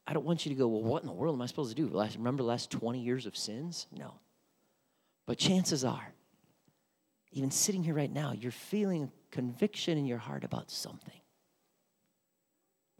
I 0.06 0.12
don't 0.12 0.24
want 0.24 0.46
you 0.46 0.50
to 0.50 0.58
go, 0.58 0.68
well, 0.68 0.82
what 0.82 1.02
in 1.02 1.06
the 1.08 1.14
world 1.14 1.34
am 1.34 1.42
I 1.42 1.46
supposed 1.46 1.76
to 1.76 1.76
do? 1.76 1.88
Remember 1.88 2.42
the 2.42 2.48
last 2.48 2.70
20 2.70 3.00
years 3.00 3.26
of 3.26 3.36
sins? 3.36 3.86
No. 3.96 4.14
But 5.26 5.38
chances 5.38 5.84
are, 5.84 6.12
even 7.32 7.50
sitting 7.50 7.82
here 7.82 7.94
right 7.94 8.12
now, 8.12 8.32
you're 8.32 8.52
feeling 8.52 9.10
conviction 9.30 9.96
in 9.96 10.04
your 10.04 10.18
heart 10.18 10.44
about 10.44 10.70
something. 10.70 11.21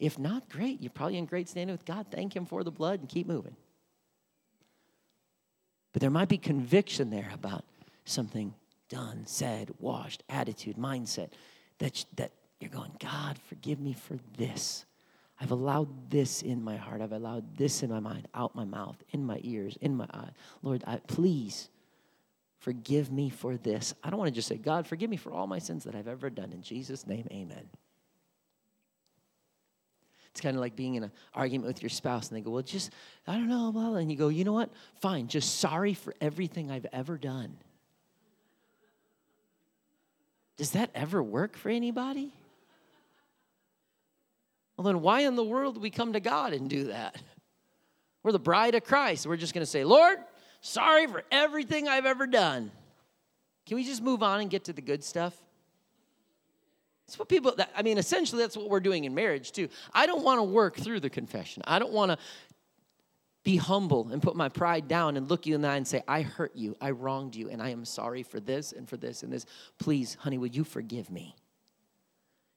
If 0.03 0.19
not, 0.19 0.49
great. 0.49 0.83
You're 0.83 0.91
probably 0.91 1.17
in 1.17 1.27
great 1.27 1.49
standing 1.49 1.73
with 1.73 1.85
God. 1.85 2.07
Thank 2.11 2.35
Him 2.35 2.45
for 2.45 2.65
the 2.65 2.73
blood 2.73 2.99
and 2.99 3.09
keep 3.09 3.25
moving. 3.25 3.55
But 5.93 6.01
there 6.01 6.11
might 6.11 6.29
be 6.29 6.39
conviction 6.39 7.11
there 7.11 7.31
about 7.33 7.65
something 8.05 8.53
done, 8.89 9.23
said, 9.27 9.71
washed, 9.79 10.25
attitude, 10.29 10.77
mindset 10.77 11.29
that, 11.79 12.05
that 12.17 12.33
you're 12.59 12.69
going, 12.69 12.91
God, 12.99 13.39
forgive 13.49 13.79
me 13.79 13.93
for 13.93 14.19
this. 14.37 14.87
I've 15.41 15.53
allowed 15.53 16.11
this 16.11 16.43
in 16.43 16.65
my 16.65 16.77
heart. 16.77 17.01
I've 17.01 17.13
allowed 17.13 17.57
this 17.57 17.85
in 17.85 17.91
my 17.91 18.01
mind, 18.01 18.27
out 18.35 18.57
my 18.57 18.65
mouth, 18.65 19.01
in 19.11 19.25
my 19.25 19.39
ears, 19.45 19.79
in 19.81 19.95
my 19.95 20.07
eye. 20.13 20.31
Lord, 20.63 20.83
I, 20.85 20.97
please 20.97 21.69
forgive 22.59 23.13
me 23.13 23.31
for 23.31 23.57
this. 23.57 23.95
I 24.03 24.11
don't 24.11 24.19
want 24.19 24.31
to 24.31 24.35
just 24.35 24.49
say, 24.49 24.57
God, 24.57 24.85
forgive 24.85 25.11
me 25.11 25.17
for 25.17 25.33
all 25.33 25.47
my 25.47 25.61
sins 25.61 25.85
that 25.85 25.95
I've 25.95 26.09
ever 26.09 26.29
done. 26.29 26.53
In 26.53 26.63
Jesus' 26.63 27.07
name, 27.07 27.29
amen. 27.31 27.69
It's 30.33 30.41
kind 30.41 30.57
of 30.57 30.61
like 30.61 30.75
being 30.75 30.95
in 30.95 31.05
an 31.05 31.13
argument 31.35 31.67
with 31.69 31.83
your 31.83 31.91
spouse 31.91 32.29
and 32.29 32.37
they 32.37 32.41
go, 32.41 32.51
Well, 32.51 32.63
just, 32.63 32.91
I 33.27 33.35
don't 33.35 33.49
know, 33.49 33.71
well, 33.75 33.97
and 33.97 34.11
you 34.11 34.17
go, 34.17 34.29
You 34.29 34.45
know 34.45 34.55
what? 34.55 34.71
Fine, 35.01 35.29
just 35.29 35.59
sorry 35.59 35.93
for 35.93 36.15
everything 36.21 36.71
I've 36.71 36.87
ever 36.93 37.19
done. 37.19 37.59
Does 40.57 40.73
that 40.73 40.91
ever 40.95 41.23
work 41.23 41.57
for 41.57 41.69
anybody? 41.69 42.33
Well, 44.77 44.85
then 44.87 45.03
why 45.03 45.21
in 45.21 45.37
the 45.37 45.45
world 45.45 45.75
do 45.75 45.81
we 45.81 45.91
come 45.91 46.15
to 46.15 46.21
God 46.21 46.55
and 46.55 46.69
do 46.69 46.85
that? 46.85 47.21
We're 48.23 48.33
the 48.33 48.39
bride 48.39 48.75
of 48.75 48.85
Christ. 48.85 49.27
We're 49.27 49.37
just 49.37 49.53
going 49.53 49.65
to 49.65 49.71
say, 49.71 49.85
Lord, 49.85 50.19
sorry 50.61 51.07
for 51.07 51.25
everything 51.31 51.89
I've 51.89 52.07
ever 52.07 52.27
done. 52.27 52.71
Can 53.67 53.77
we 53.77 53.85
just 53.85 54.03
move 54.03 54.23
on 54.23 54.41
and 54.41 54.49
get 54.49 54.65
to 54.65 54.73
the 54.73 54.81
good 54.81 55.05
stuff? 55.05 55.35
It's 57.13 57.19
what 57.19 57.29
people, 57.29 57.55
I 57.77 57.83
mean, 57.83 57.99
essentially, 57.99 58.41
that's 58.41 58.57
what 58.57 58.71
we're 58.71 58.81
doing 58.81 59.05
in 59.05 59.15
marriage 59.15 59.53
too. 59.53 59.69
I 59.93 60.07
don't 60.07 60.25
want 60.25 60.39
to 60.39 60.45
work 60.45 60.79
through 60.79 61.01
the 61.01 61.11
confession. 61.11 61.63
I 61.67 61.79
don't 61.79 61.93
want 61.93 62.11
to 62.11 62.17
be 63.45 63.59
humble 63.59 64.09
and 64.11 64.23
put 64.23 64.35
my 64.35 64.49
pride 64.49 64.89
down 64.89 65.19
and 65.19 65.29
look 65.29 65.45
you 65.45 65.55
in 65.55 65.61
the 65.61 65.69
eye 65.69 65.77
and 65.77 65.87
say, 65.87 66.03
I 66.09 66.23
hurt 66.23 66.57
you, 66.57 66.75
I 66.81 66.93
wronged 66.93 67.37
you, 67.37 67.51
and 67.51 67.61
I 67.61 67.69
am 67.69 67.85
sorry 67.85 68.23
for 68.23 68.41
this 68.41 68.73
and 68.73 68.89
for 68.89 68.97
this 68.97 69.23
and 69.23 69.31
this. 69.31 69.45
Please, 69.79 70.17
honey, 70.21 70.39
would 70.39 70.57
you 70.57 70.65
forgive 70.65 71.11
me? 71.11 71.37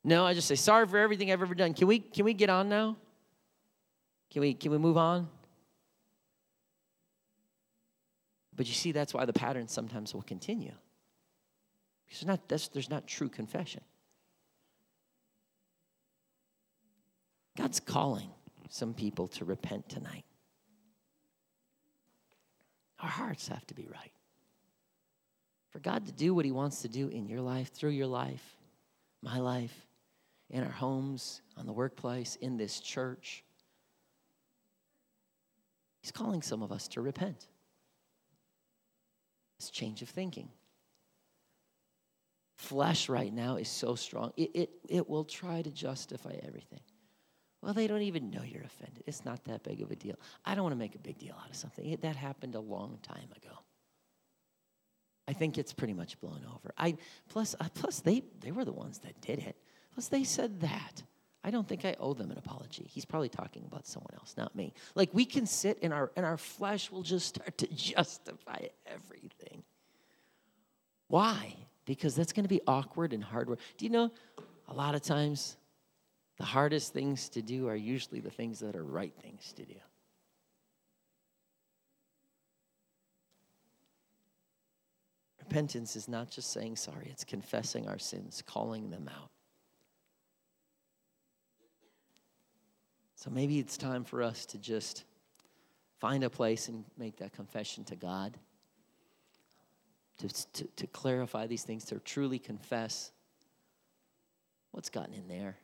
No, 0.06 0.26
I 0.26 0.34
just 0.34 0.48
say, 0.48 0.56
sorry 0.56 0.88
for 0.88 1.00
everything 1.00 1.34
I've 1.34 1.42
ever 1.42 1.54
done. 1.54 1.74
Can 1.74 1.90
we, 1.90 2.00
can 2.00 2.24
we 2.24 2.34
get 2.34 2.50
on 2.50 2.70
now? 2.70 2.96
Can 4.32 4.42
we, 4.42 4.54
can 4.54 4.72
we 4.72 4.78
move 4.78 4.96
on? 4.96 5.28
But 8.56 8.68
you 8.68 8.74
see, 8.74 8.94
that's 8.94 9.14
why 9.14 9.26
the 9.26 9.34
pattern 9.34 9.68
sometimes 9.68 10.14
will 10.14 10.22
continue. 10.22 10.72
Because 12.06 12.26
not, 12.26 12.48
there's 12.48 12.90
not 12.90 13.06
true 13.06 13.28
confession. 13.28 13.82
God's 17.56 17.80
calling 17.80 18.30
some 18.70 18.94
people 18.94 19.28
to 19.30 19.46
repent 19.46 19.88
tonight. 19.90 20.26
Our 23.00 23.10
hearts 23.10 23.48
have 23.48 23.66
to 23.68 23.74
be 23.74 23.88
right. 23.92 24.12
For 25.70 25.80
God 25.80 26.06
to 26.06 26.12
do 26.12 26.34
what 26.34 26.46
He 26.46 26.52
wants 26.52 26.82
to 26.82 26.88
do 26.88 27.10
in 27.10 27.28
your 27.28 27.42
life, 27.42 27.72
through 27.74 27.92
your 27.92 28.08
life, 28.08 28.56
my 29.22 29.40
life, 29.40 29.86
in 30.50 30.64
our 30.64 30.72
homes, 30.72 31.42
on 31.58 31.66
the 31.66 31.74
workplace, 31.74 32.38
in 32.38 32.58
this 32.58 32.80
church, 32.80 33.44
He's 36.02 36.12
calling 36.12 36.42
some 36.42 36.62
of 36.62 36.72
us 36.72 36.88
to 36.90 37.02
repent. 37.02 37.48
It's 39.58 39.70
change 39.70 40.02
of 40.02 40.10
thinking. 40.10 40.50
Flesh 42.58 43.10
right 43.10 43.34
now 43.34 43.56
is 43.58 43.68
so 43.68 43.96
strong, 43.96 44.32
it, 44.38 44.52
it, 44.54 44.70
it 44.88 45.10
will 45.10 45.26
try 45.26 45.62
to 45.62 45.72
justify 45.72 46.36
everything. 46.44 46.82
Well, 47.66 47.74
they 47.74 47.88
don't 47.88 48.04
even 48.04 48.30
know 48.30 48.44
you're 48.44 48.62
offended. 48.62 49.04
It's 49.08 49.26
not 49.26 49.44
that 49.46 49.64
big 49.64 49.82
of 49.82 49.90
a 49.90 49.96
deal. 49.96 50.20
I 50.46 50.54
don't 50.54 50.66
want 50.66 50.74
to 50.74 50.80
make 50.80 50.94
a 50.94 51.00
big 51.00 51.18
deal 51.18 51.34
out 51.42 51.50
of 51.50 51.56
something. 51.56 51.98
That 52.00 52.16
happened 52.16 52.54
a 52.54 52.60
long 52.60 53.00
time 53.02 53.28
ago. 53.36 53.56
I 55.28 55.34
think 55.34 55.58
it's 55.58 55.74
pretty 55.74 55.96
much 55.96 56.20
blown 56.22 56.42
over. 56.54 56.76
I 56.78 56.96
plus 57.28 57.56
uh, 57.60 57.68
plus 57.74 58.02
they 58.02 58.22
they 58.40 58.52
were 58.52 58.66
the 58.66 58.72
ones 58.72 59.00
that 59.00 59.20
did 59.20 59.40
it. 59.40 59.56
Plus 59.96 60.10
they 60.10 60.24
said 60.24 60.62
that. 60.62 61.02
I 61.44 61.50
don't 61.50 61.68
think 61.68 61.86
I 61.86 61.96
owe 62.00 62.14
them 62.14 62.30
an 62.30 62.38
apology. 62.38 62.86
He's 62.88 63.06
probably 63.06 63.30
talking 63.30 63.64
about 63.66 63.88
someone 63.88 64.14
else, 64.14 64.36
not 64.38 64.56
me. 64.56 64.76
Like 64.94 65.10
we 65.12 65.26
can 65.26 65.48
sit 65.48 65.80
in 65.80 65.92
our 65.92 66.12
and 66.16 66.24
our 66.24 66.38
flesh 66.38 66.92
will 66.92 67.02
just 67.02 67.26
start 67.26 67.58
to 67.58 67.68
justify 67.74 68.68
everything. 68.86 69.64
Why? 71.08 71.56
Because 71.86 72.14
that's 72.14 72.32
going 72.32 72.46
to 72.46 72.50
be 72.50 72.62
awkward 72.68 73.12
and 73.12 73.24
hard 73.24 73.50
work. 73.50 73.58
Do 73.78 73.86
you 73.86 73.92
know 73.92 74.12
a 74.68 74.74
lot 74.76 74.94
of 74.94 75.02
times 75.02 75.58
the 76.38 76.44
hardest 76.44 76.94
things 76.94 77.30
to 77.30 77.42
do 77.42 77.68
are 77.68 77.76
usually 77.76 78.20
the 78.20 78.30
things 78.30 78.60
that 78.60 78.76
are 78.76 78.84
right 78.84 79.14
things 79.22 79.54
to 79.54 79.66
do. 79.66 79.76
Repentance 85.40 85.96
is 85.96 86.08
not 86.08 86.30
just 86.30 86.52
saying 86.52 86.76
sorry, 86.76 87.08
it's 87.10 87.24
confessing 87.24 87.88
our 87.88 88.00
sins, 88.00 88.44
calling 88.46 88.90
them 88.90 89.10
out. 89.14 89.30
So 93.16 93.30
maybe 93.30 93.60
it's 93.60 93.78
time 93.78 94.04
for 94.04 94.22
us 94.22 94.46
to 94.48 94.58
just 94.58 95.06
find 96.00 96.24
a 96.24 96.30
place 96.30 96.68
and 96.68 96.84
make 96.98 97.18
that 97.18 97.32
confession 97.32 97.86
to 97.86 97.96
God, 97.96 98.38
to, 100.18 100.28
to, 100.54 100.64
to 100.76 100.88
clarify 100.88 101.48
these 101.48 101.64
things, 101.64 101.86
to 101.86 102.00
truly 102.00 102.40
confess 102.40 103.12
what's 104.72 104.90
gotten 104.90 105.14
in 105.14 105.28
there 105.30 105.58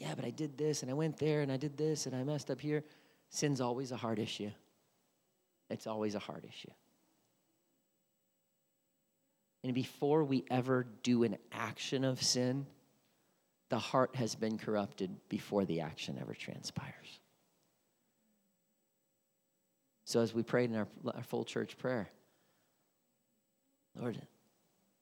yeah, 0.00 0.14
but 0.16 0.24
I 0.24 0.30
did 0.30 0.56
this 0.56 0.80
and 0.80 0.90
I 0.90 0.94
went 0.94 1.18
there 1.18 1.42
and 1.42 1.52
I 1.52 1.58
did 1.58 1.76
this 1.76 2.06
and 2.06 2.16
I 2.16 2.24
messed 2.24 2.50
up 2.50 2.58
here. 2.58 2.82
Sin's 3.28 3.60
always 3.60 3.92
a 3.92 3.98
hard 3.98 4.18
issue. 4.18 4.50
It's 5.68 5.86
always 5.86 6.14
a 6.14 6.18
hard 6.18 6.46
issue. 6.48 6.70
And 9.62 9.74
before 9.74 10.24
we 10.24 10.42
ever 10.50 10.86
do 11.02 11.22
an 11.24 11.36
action 11.52 12.02
of 12.04 12.22
sin, 12.22 12.66
the 13.68 13.78
heart 13.78 14.16
has 14.16 14.34
been 14.34 14.56
corrupted 14.56 15.14
before 15.28 15.66
the 15.66 15.82
action 15.82 16.16
ever 16.18 16.32
transpires. 16.32 17.20
So, 20.06 20.20
as 20.20 20.32
we 20.32 20.42
prayed 20.42 20.70
in 20.70 20.76
our, 20.76 20.88
our 21.14 21.22
full 21.22 21.44
church 21.44 21.76
prayer, 21.76 22.08
Lord, 23.94 24.20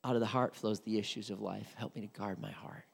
out 0.03 0.17
of 0.17 0.21
the 0.21 0.27
heart 0.27 0.57
flows 0.57 0.81
the 0.81 0.99
issues 0.99 1.31
of 1.31 1.41
life. 1.41 1.73
Help 1.77 1.95
me 1.95 2.03
to 2.03 2.19
guard 2.19 2.41
my 2.41 2.51
heart 2.51 2.85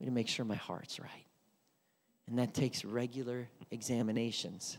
me 0.00 0.06
to 0.06 0.12
make 0.12 0.28
sure 0.28 0.44
my 0.44 0.54
heart's 0.56 1.00
right. 1.00 1.26
And 2.26 2.38
that 2.38 2.54
takes 2.54 2.84
regular 2.84 3.48
examinations. 3.70 4.78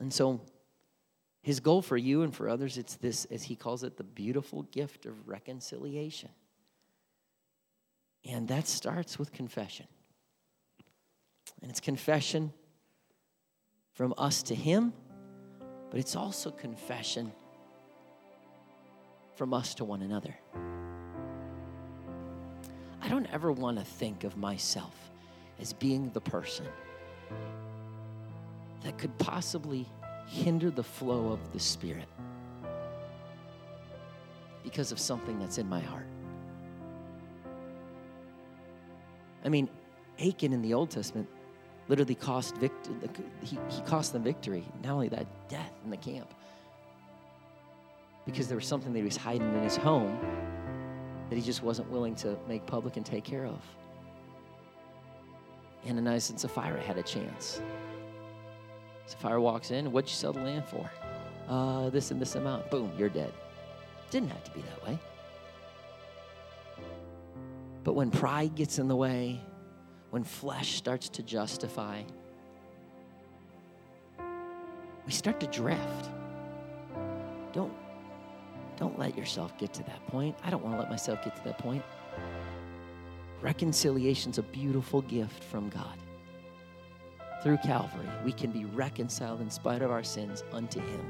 And 0.00 0.12
so, 0.12 0.40
his 1.42 1.60
goal 1.60 1.82
for 1.82 1.96
you 1.96 2.22
and 2.22 2.34
for 2.34 2.48
others, 2.48 2.78
it's 2.78 2.96
this, 2.96 3.26
as 3.26 3.42
he 3.42 3.54
calls 3.54 3.84
it, 3.84 3.98
the 3.98 4.04
beautiful 4.04 4.62
gift 4.62 5.04
of 5.04 5.28
reconciliation. 5.28 6.30
And 8.24 8.48
that 8.48 8.66
starts 8.66 9.18
with 9.18 9.30
confession. 9.30 9.86
And 11.60 11.70
it's 11.70 11.80
confession 11.80 12.52
from 13.92 14.14
us 14.16 14.42
to 14.44 14.54
him, 14.54 14.94
but 15.90 16.00
it's 16.00 16.16
also 16.16 16.50
confession 16.50 17.30
from 19.36 19.52
us 19.52 19.74
to 19.74 19.84
one 19.84 20.00
another. 20.00 20.34
I 23.04 23.08
don't 23.08 23.26
ever 23.26 23.52
want 23.52 23.78
to 23.78 23.84
think 23.84 24.24
of 24.24 24.38
myself 24.38 24.94
as 25.60 25.74
being 25.74 26.10
the 26.14 26.22
person 26.22 26.66
that 28.82 28.96
could 28.96 29.16
possibly 29.18 29.86
hinder 30.26 30.70
the 30.70 30.82
flow 30.82 31.30
of 31.30 31.52
the 31.52 31.60
Spirit 31.60 32.08
because 34.62 34.90
of 34.90 34.98
something 34.98 35.38
that's 35.38 35.58
in 35.58 35.68
my 35.68 35.80
heart. 35.80 36.06
I 39.44 39.50
mean, 39.50 39.68
Achan 40.18 40.54
in 40.54 40.62
the 40.62 40.72
Old 40.72 40.90
Testament 40.90 41.28
literally 41.88 42.14
cost 42.14 42.56
vict- 42.56 42.88
he, 43.42 43.58
he 43.68 43.82
cost 43.82 44.14
them 44.14 44.22
victory. 44.22 44.64
Not 44.82 44.92
only 44.92 45.08
that, 45.08 45.26
death 45.50 45.72
in 45.84 45.90
the 45.90 45.98
camp. 45.98 46.32
Because 48.24 48.48
there 48.48 48.56
was 48.56 48.66
something 48.66 48.94
that 48.94 48.98
he 48.98 49.04
was 49.04 49.18
hiding 49.18 49.52
in 49.54 49.62
his 49.62 49.76
home 49.76 50.18
that 51.28 51.36
he 51.36 51.42
just 51.42 51.62
wasn't 51.62 51.90
willing 51.90 52.14
to 52.16 52.36
make 52.48 52.66
public 52.66 52.96
and 52.96 53.04
take 53.04 53.24
care 53.24 53.46
of. 53.46 53.60
Ananias 55.88 56.30
and 56.30 56.40
Sapphira 56.40 56.80
had 56.80 56.96
a 56.96 57.02
chance. 57.02 57.60
Sapphira 59.06 59.40
walks 59.40 59.70
in, 59.70 59.92
what'd 59.92 60.08
you 60.08 60.14
sell 60.14 60.32
the 60.32 60.40
land 60.40 60.64
for? 60.64 60.90
Uh, 61.48 61.90
this 61.90 62.10
and 62.10 62.20
this 62.20 62.36
amount. 62.36 62.70
Boom, 62.70 62.90
you're 62.96 63.10
dead. 63.10 63.32
Didn't 64.10 64.30
have 64.30 64.44
to 64.44 64.50
be 64.52 64.62
that 64.62 64.86
way. 64.86 64.98
But 67.82 67.92
when 67.94 68.10
pride 68.10 68.54
gets 68.54 68.78
in 68.78 68.88
the 68.88 68.96
way, 68.96 69.40
when 70.10 70.24
flesh 70.24 70.76
starts 70.76 71.10
to 71.10 71.22
justify, 71.22 72.02
we 75.04 75.12
start 75.12 75.38
to 75.40 75.46
drift. 75.48 76.08
Don't 77.52 77.74
don't 78.76 78.98
let 78.98 79.16
yourself 79.16 79.56
get 79.58 79.72
to 79.74 79.82
that 79.84 80.04
point. 80.08 80.36
I 80.42 80.50
don't 80.50 80.62
want 80.62 80.74
to 80.74 80.80
let 80.80 80.90
myself 80.90 81.22
get 81.24 81.36
to 81.36 81.44
that 81.44 81.58
point. 81.58 81.82
Reconciliation's 83.40 84.38
a 84.38 84.42
beautiful 84.42 85.02
gift 85.02 85.44
from 85.44 85.68
God. 85.68 85.98
Through 87.42 87.58
Calvary, 87.58 88.08
we 88.24 88.32
can 88.32 88.50
be 88.50 88.64
reconciled 88.64 89.40
in 89.40 89.50
spite 89.50 89.82
of 89.82 89.90
our 89.90 90.02
sins 90.02 90.42
unto 90.52 90.80
Him. 90.80 91.06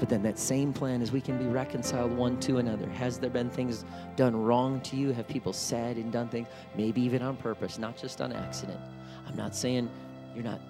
But 0.00 0.08
then 0.08 0.22
that 0.24 0.38
same 0.38 0.72
plan 0.72 1.00
is 1.00 1.12
we 1.12 1.20
can 1.20 1.38
be 1.38 1.44
reconciled 1.44 2.10
one 2.10 2.40
to 2.40 2.58
another. 2.58 2.88
Has 2.88 3.18
there 3.18 3.30
been 3.30 3.48
things 3.48 3.84
done 4.16 4.34
wrong 4.34 4.80
to 4.80 4.96
you? 4.96 5.12
Have 5.12 5.28
people 5.28 5.52
said 5.52 5.96
and 5.96 6.10
done 6.10 6.28
things, 6.28 6.48
maybe 6.76 7.00
even 7.02 7.22
on 7.22 7.36
purpose, 7.36 7.78
not 7.78 7.96
just 7.96 8.20
on 8.20 8.32
accident? 8.32 8.80
I'm 9.28 9.36
not 9.36 9.54
saying 9.54 9.88
you're 10.34 10.44
not 10.44 10.60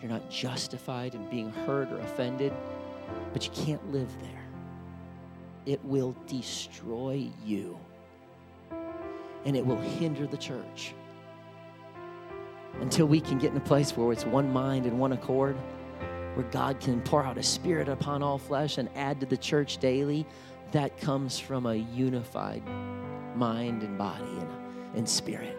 you're 0.00 0.10
not 0.10 0.30
justified 0.30 1.14
in 1.14 1.28
being 1.28 1.50
hurt 1.50 1.92
or 1.92 1.98
offended, 1.98 2.54
but 3.32 3.44
you 3.44 3.64
can't 3.64 3.92
live 3.92 4.10
there 4.22 4.47
it 5.68 5.84
will 5.84 6.16
destroy 6.26 7.28
you 7.44 7.78
and 9.44 9.54
it 9.54 9.64
will 9.64 9.76
hinder 9.76 10.26
the 10.26 10.36
church. 10.36 10.94
Until 12.80 13.06
we 13.06 13.20
can 13.20 13.38
get 13.38 13.50
in 13.50 13.56
a 13.58 13.60
place 13.60 13.94
where 13.94 14.10
it's 14.10 14.24
one 14.24 14.50
mind 14.50 14.86
and 14.86 14.98
one 14.98 15.12
accord, 15.12 15.56
where 16.34 16.46
God 16.50 16.80
can 16.80 17.02
pour 17.02 17.22
out 17.22 17.36
a 17.36 17.42
spirit 17.42 17.86
upon 17.88 18.22
all 18.22 18.38
flesh 18.38 18.78
and 18.78 18.88
add 18.94 19.20
to 19.20 19.26
the 19.26 19.36
church 19.36 19.76
daily, 19.76 20.26
that 20.72 20.98
comes 20.98 21.38
from 21.38 21.66
a 21.66 21.74
unified 21.74 22.62
mind 23.36 23.82
and 23.82 23.98
body 23.98 24.24
and, 24.24 24.48
and 24.96 25.08
spirit, 25.08 25.56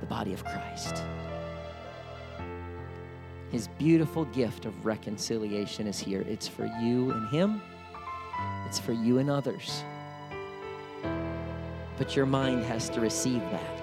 the 0.00 0.06
body 0.06 0.34
of 0.34 0.44
Christ. 0.44 1.02
His 3.50 3.68
beautiful 3.78 4.26
gift 4.26 4.66
of 4.66 4.84
reconciliation 4.84 5.86
is 5.86 5.98
here. 5.98 6.26
It's 6.28 6.46
for 6.46 6.66
you 6.82 7.10
and 7.12 7.28
Him 7.30 7.62
it's 8.66 8.78
for 8.78 8.92
you 8.92 9.18
and 9.18 9.30
others. 9.30 9.84
but 11.96 12.16
your 12.16 12.26
mind 12.26 12.64
has 12.64 12.88
to 12.90 13.00
receive 13.00 13.40
that. 13.40 13.80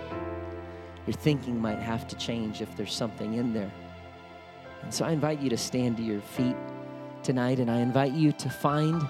Your 1.07 1.13
thinking 1.13 1.59
might 1.59 1.79
have 1.79 2.07
to 2.09 2.15
change 2.17 2.61
if 2.61 2.75
there's 2.75 2.93
something 2.93 3.35
in 3.35 3.53
there. 3.53 3.71
And 4.83 4.93
so 4.93 5.05
I 5.05 5.11
invite 5.11 5.39
you 5.39 5.49
to 5.49 5.57
stand 5.57 5.97
to 5.97 6.03
your 6.03 6.21
feet 6.21 6.55
tonight 7.23 7.59
and 7.59 7.69
I 7.69 7.79
invite 7.79 8.13
you 8.13 8.31
to 8.33 8.49
find 8.49 9.01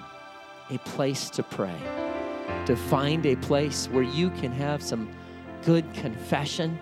a 0.69 0.78
place 0.80 1.30
to 1.32 1.43
pray, 1.43 1.76
to 2.65 2.76
find 2.76 3.26
a 3.26 3.36
place 3.36 3.88
where 3.88 4.03
you 4.03 4.30
can 4.32 4.51
have 4.51 4.82
some 4.82 5.09
good 5.63 5.91
confession 5.93 6.78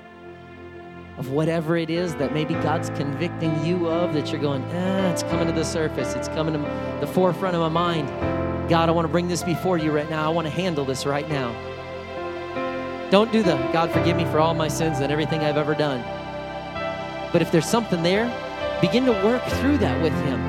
of 1.18 1.32
whatever 1.32 1.76
it 1.76 1.90
is 1.90 2.16
that 2.16 2.34
maybe 2.34 2.54
God's 2.56 2.90
convicting 2.92 3.66
you 3.66 3.90
of 3.90 4.14
that 4.14 4.32
you're 4.32 4.42
going, 4.42 4.64
ah, 4.74 5.12
it's 5.12 5.24
coming 5.24 5.48
to 5.48 5.54
the 5.54 5.66
surface, 5.66 6.16
it's 6.16 6.30
coming 6.30 6.54
to 6.54 6.60
the 7.02 7.08
forefront 7.08 7.56
of 7.56 7.62
my 7.62 7.70
mind. 7.70 8.39
God, 8.70 8.88
I 8.88 8.92
want 8.92 9.06
to 9.06 9.12
bring 9.12 9.28
this 9.28 9.42
before 9.42 9.80
you 9.80 9.92
right 9.92 10.08
now. 10.12 10.24
I 10.24 10.32
want 10.32 10.46
to 10.46 10.52
handle 10.52 10.86
this 10.86 11.08
right 11.08 11.28
now. 11.28 11.52
Don't 13.10 13.32
do 13.32 13.42
the 13.42 13.56
God 13.74 13.90
forgive 13.90 14.16
me 14.16 14.26
for 14.26 14.40
all 14.40 14.54
my 14.54 14.68
sins 14.68 15.00
and 15.00 15.12
everything 15.12 15.42
I've 15.42 15.58
ever 15.58 15.74
done. 15.74 16.04
But 17.34 17.42
if 17.42 17.52
there's 17.52 17.66
something 17.66 18.04
there, 18.04 18.28
begin 18.80 19.06
to 19.06 19.12
work 19.12 19.44
through 19.44 19.80
that 19.80 20.00
with 20.04 20.14
Him. 20.14 20.40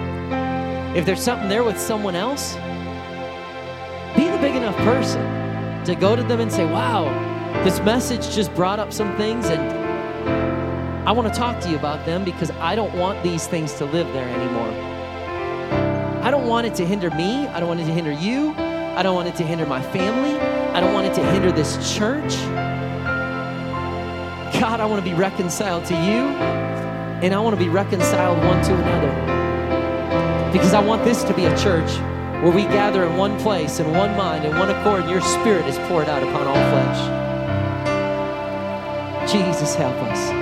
If 0.94 1.06
there's 1.06 1.22
something 1.22 1.48
there 1.48 1.64
with 1.64 1.80
someone 1.80 2.14
else, 2.14 2.56
be 4.14 4.28
the 4.28 4.38
big 4.38 4.54
enough 4.54 4.76
person 4.76 5.22
to 5.86 5.94
go 5.94 6.14
to 6.14 6.22
them 6.22 6.40
and 6.40 6.52
say, 6.52 6.66
Wow, 6.66 7.04
this 7.64 7.80
message 7.80 8.34
just 8.34 8.54
brought 8.54 8.78
up 8.78 8.92
some 8.92 9.16
things 9.16 9.46
and 9.46 9.62
I 11.08 11.12
want 11.12 11.32
to 11.32 11.38
talk 11.40 11.58
to 11.62 11.70
you 11.70 11.76
about 11.76 12.04
them 12.04 12.22
because 12.22 12.50
I 12.50 12.74
don't 12.74 12.94
want 12.98 13.22
these 13.22 13.46
things 13.46 13.72
to 13.74 13.86
live 13.86 14.06
there 14.12 14.28
anymore. 14.28 14.89
I 16.31 16.33
don't 16.33 16.47
want 16.47 16.64
it 16.64 16.76
to 16.76 16.87
hinder 16.87 17.11
me. 17.11 17.49
I 17.49 17.59
don't 17.59 17.66
want 17.68 17.81
it 17.81 17.87
to 17.87 17.93
hinder 17.93 18.12
you. 18.12 18.55
I 18.57 19.03
don't 19.03 19.16
want 19.16 19.26
it 19.26 19.35
to 19.35 19.43
hinder 19.43 19.66
my 19.66 19.83
family. 19.83 20.39
I 20.39 20.78
don't 20.78 20.95
want 20.95 21.09
it 21.09 21.14
to 21.14 21.26
hinder 21.33 21.51
this 21.51 21.74
church. 21.93 22.37
God, 24.61 24.78
I 24.78 24.87
want 24.87 25.05
to 25.05 25.11
be 25.11 25.16
reconciled 25.16 25.87
to 25.87 25.95
you, 25.95 26.28
and 27.20 27.35
I 27.35 27.41
want 27.41 27.59
to 27.59 27.61
be 27.61 27.68
reconciled 27.68 28.39
one 28.45 28.62
to 28.62 28.72
another. 28.72 30.53
Because 30.53 30.72
I 30.72 30.78
want 30.81 31.03
this 31.03 31.24
to 31.24 31.35
be 31.35 31.47
a 31.47 31.59
church 31.59 31.91
where 32.45 32.53
we 32.53 32.62
gather 32.62 33.03
in 33.03 33.16
one 33.16 33.37
place, 33.41 33.81
in 33.81 33.91
one 33.91 34.16
mind, 34.16 34.45
in 34.45 34.57
one 34.57 34.70
accord, 34.70 35.01
and 35.01 35.11
your 35.11 35.22
spirit 35.22 35.66
is 35.66 35.78
poured 35.89 36.09
out 36.09 36.22
upon 36.22 36.47
all 36.47 36.55
flesh. 36.55 37.01
Jesus, 39.33 39.74
help 39.74 39.97
us. 39.97 40.39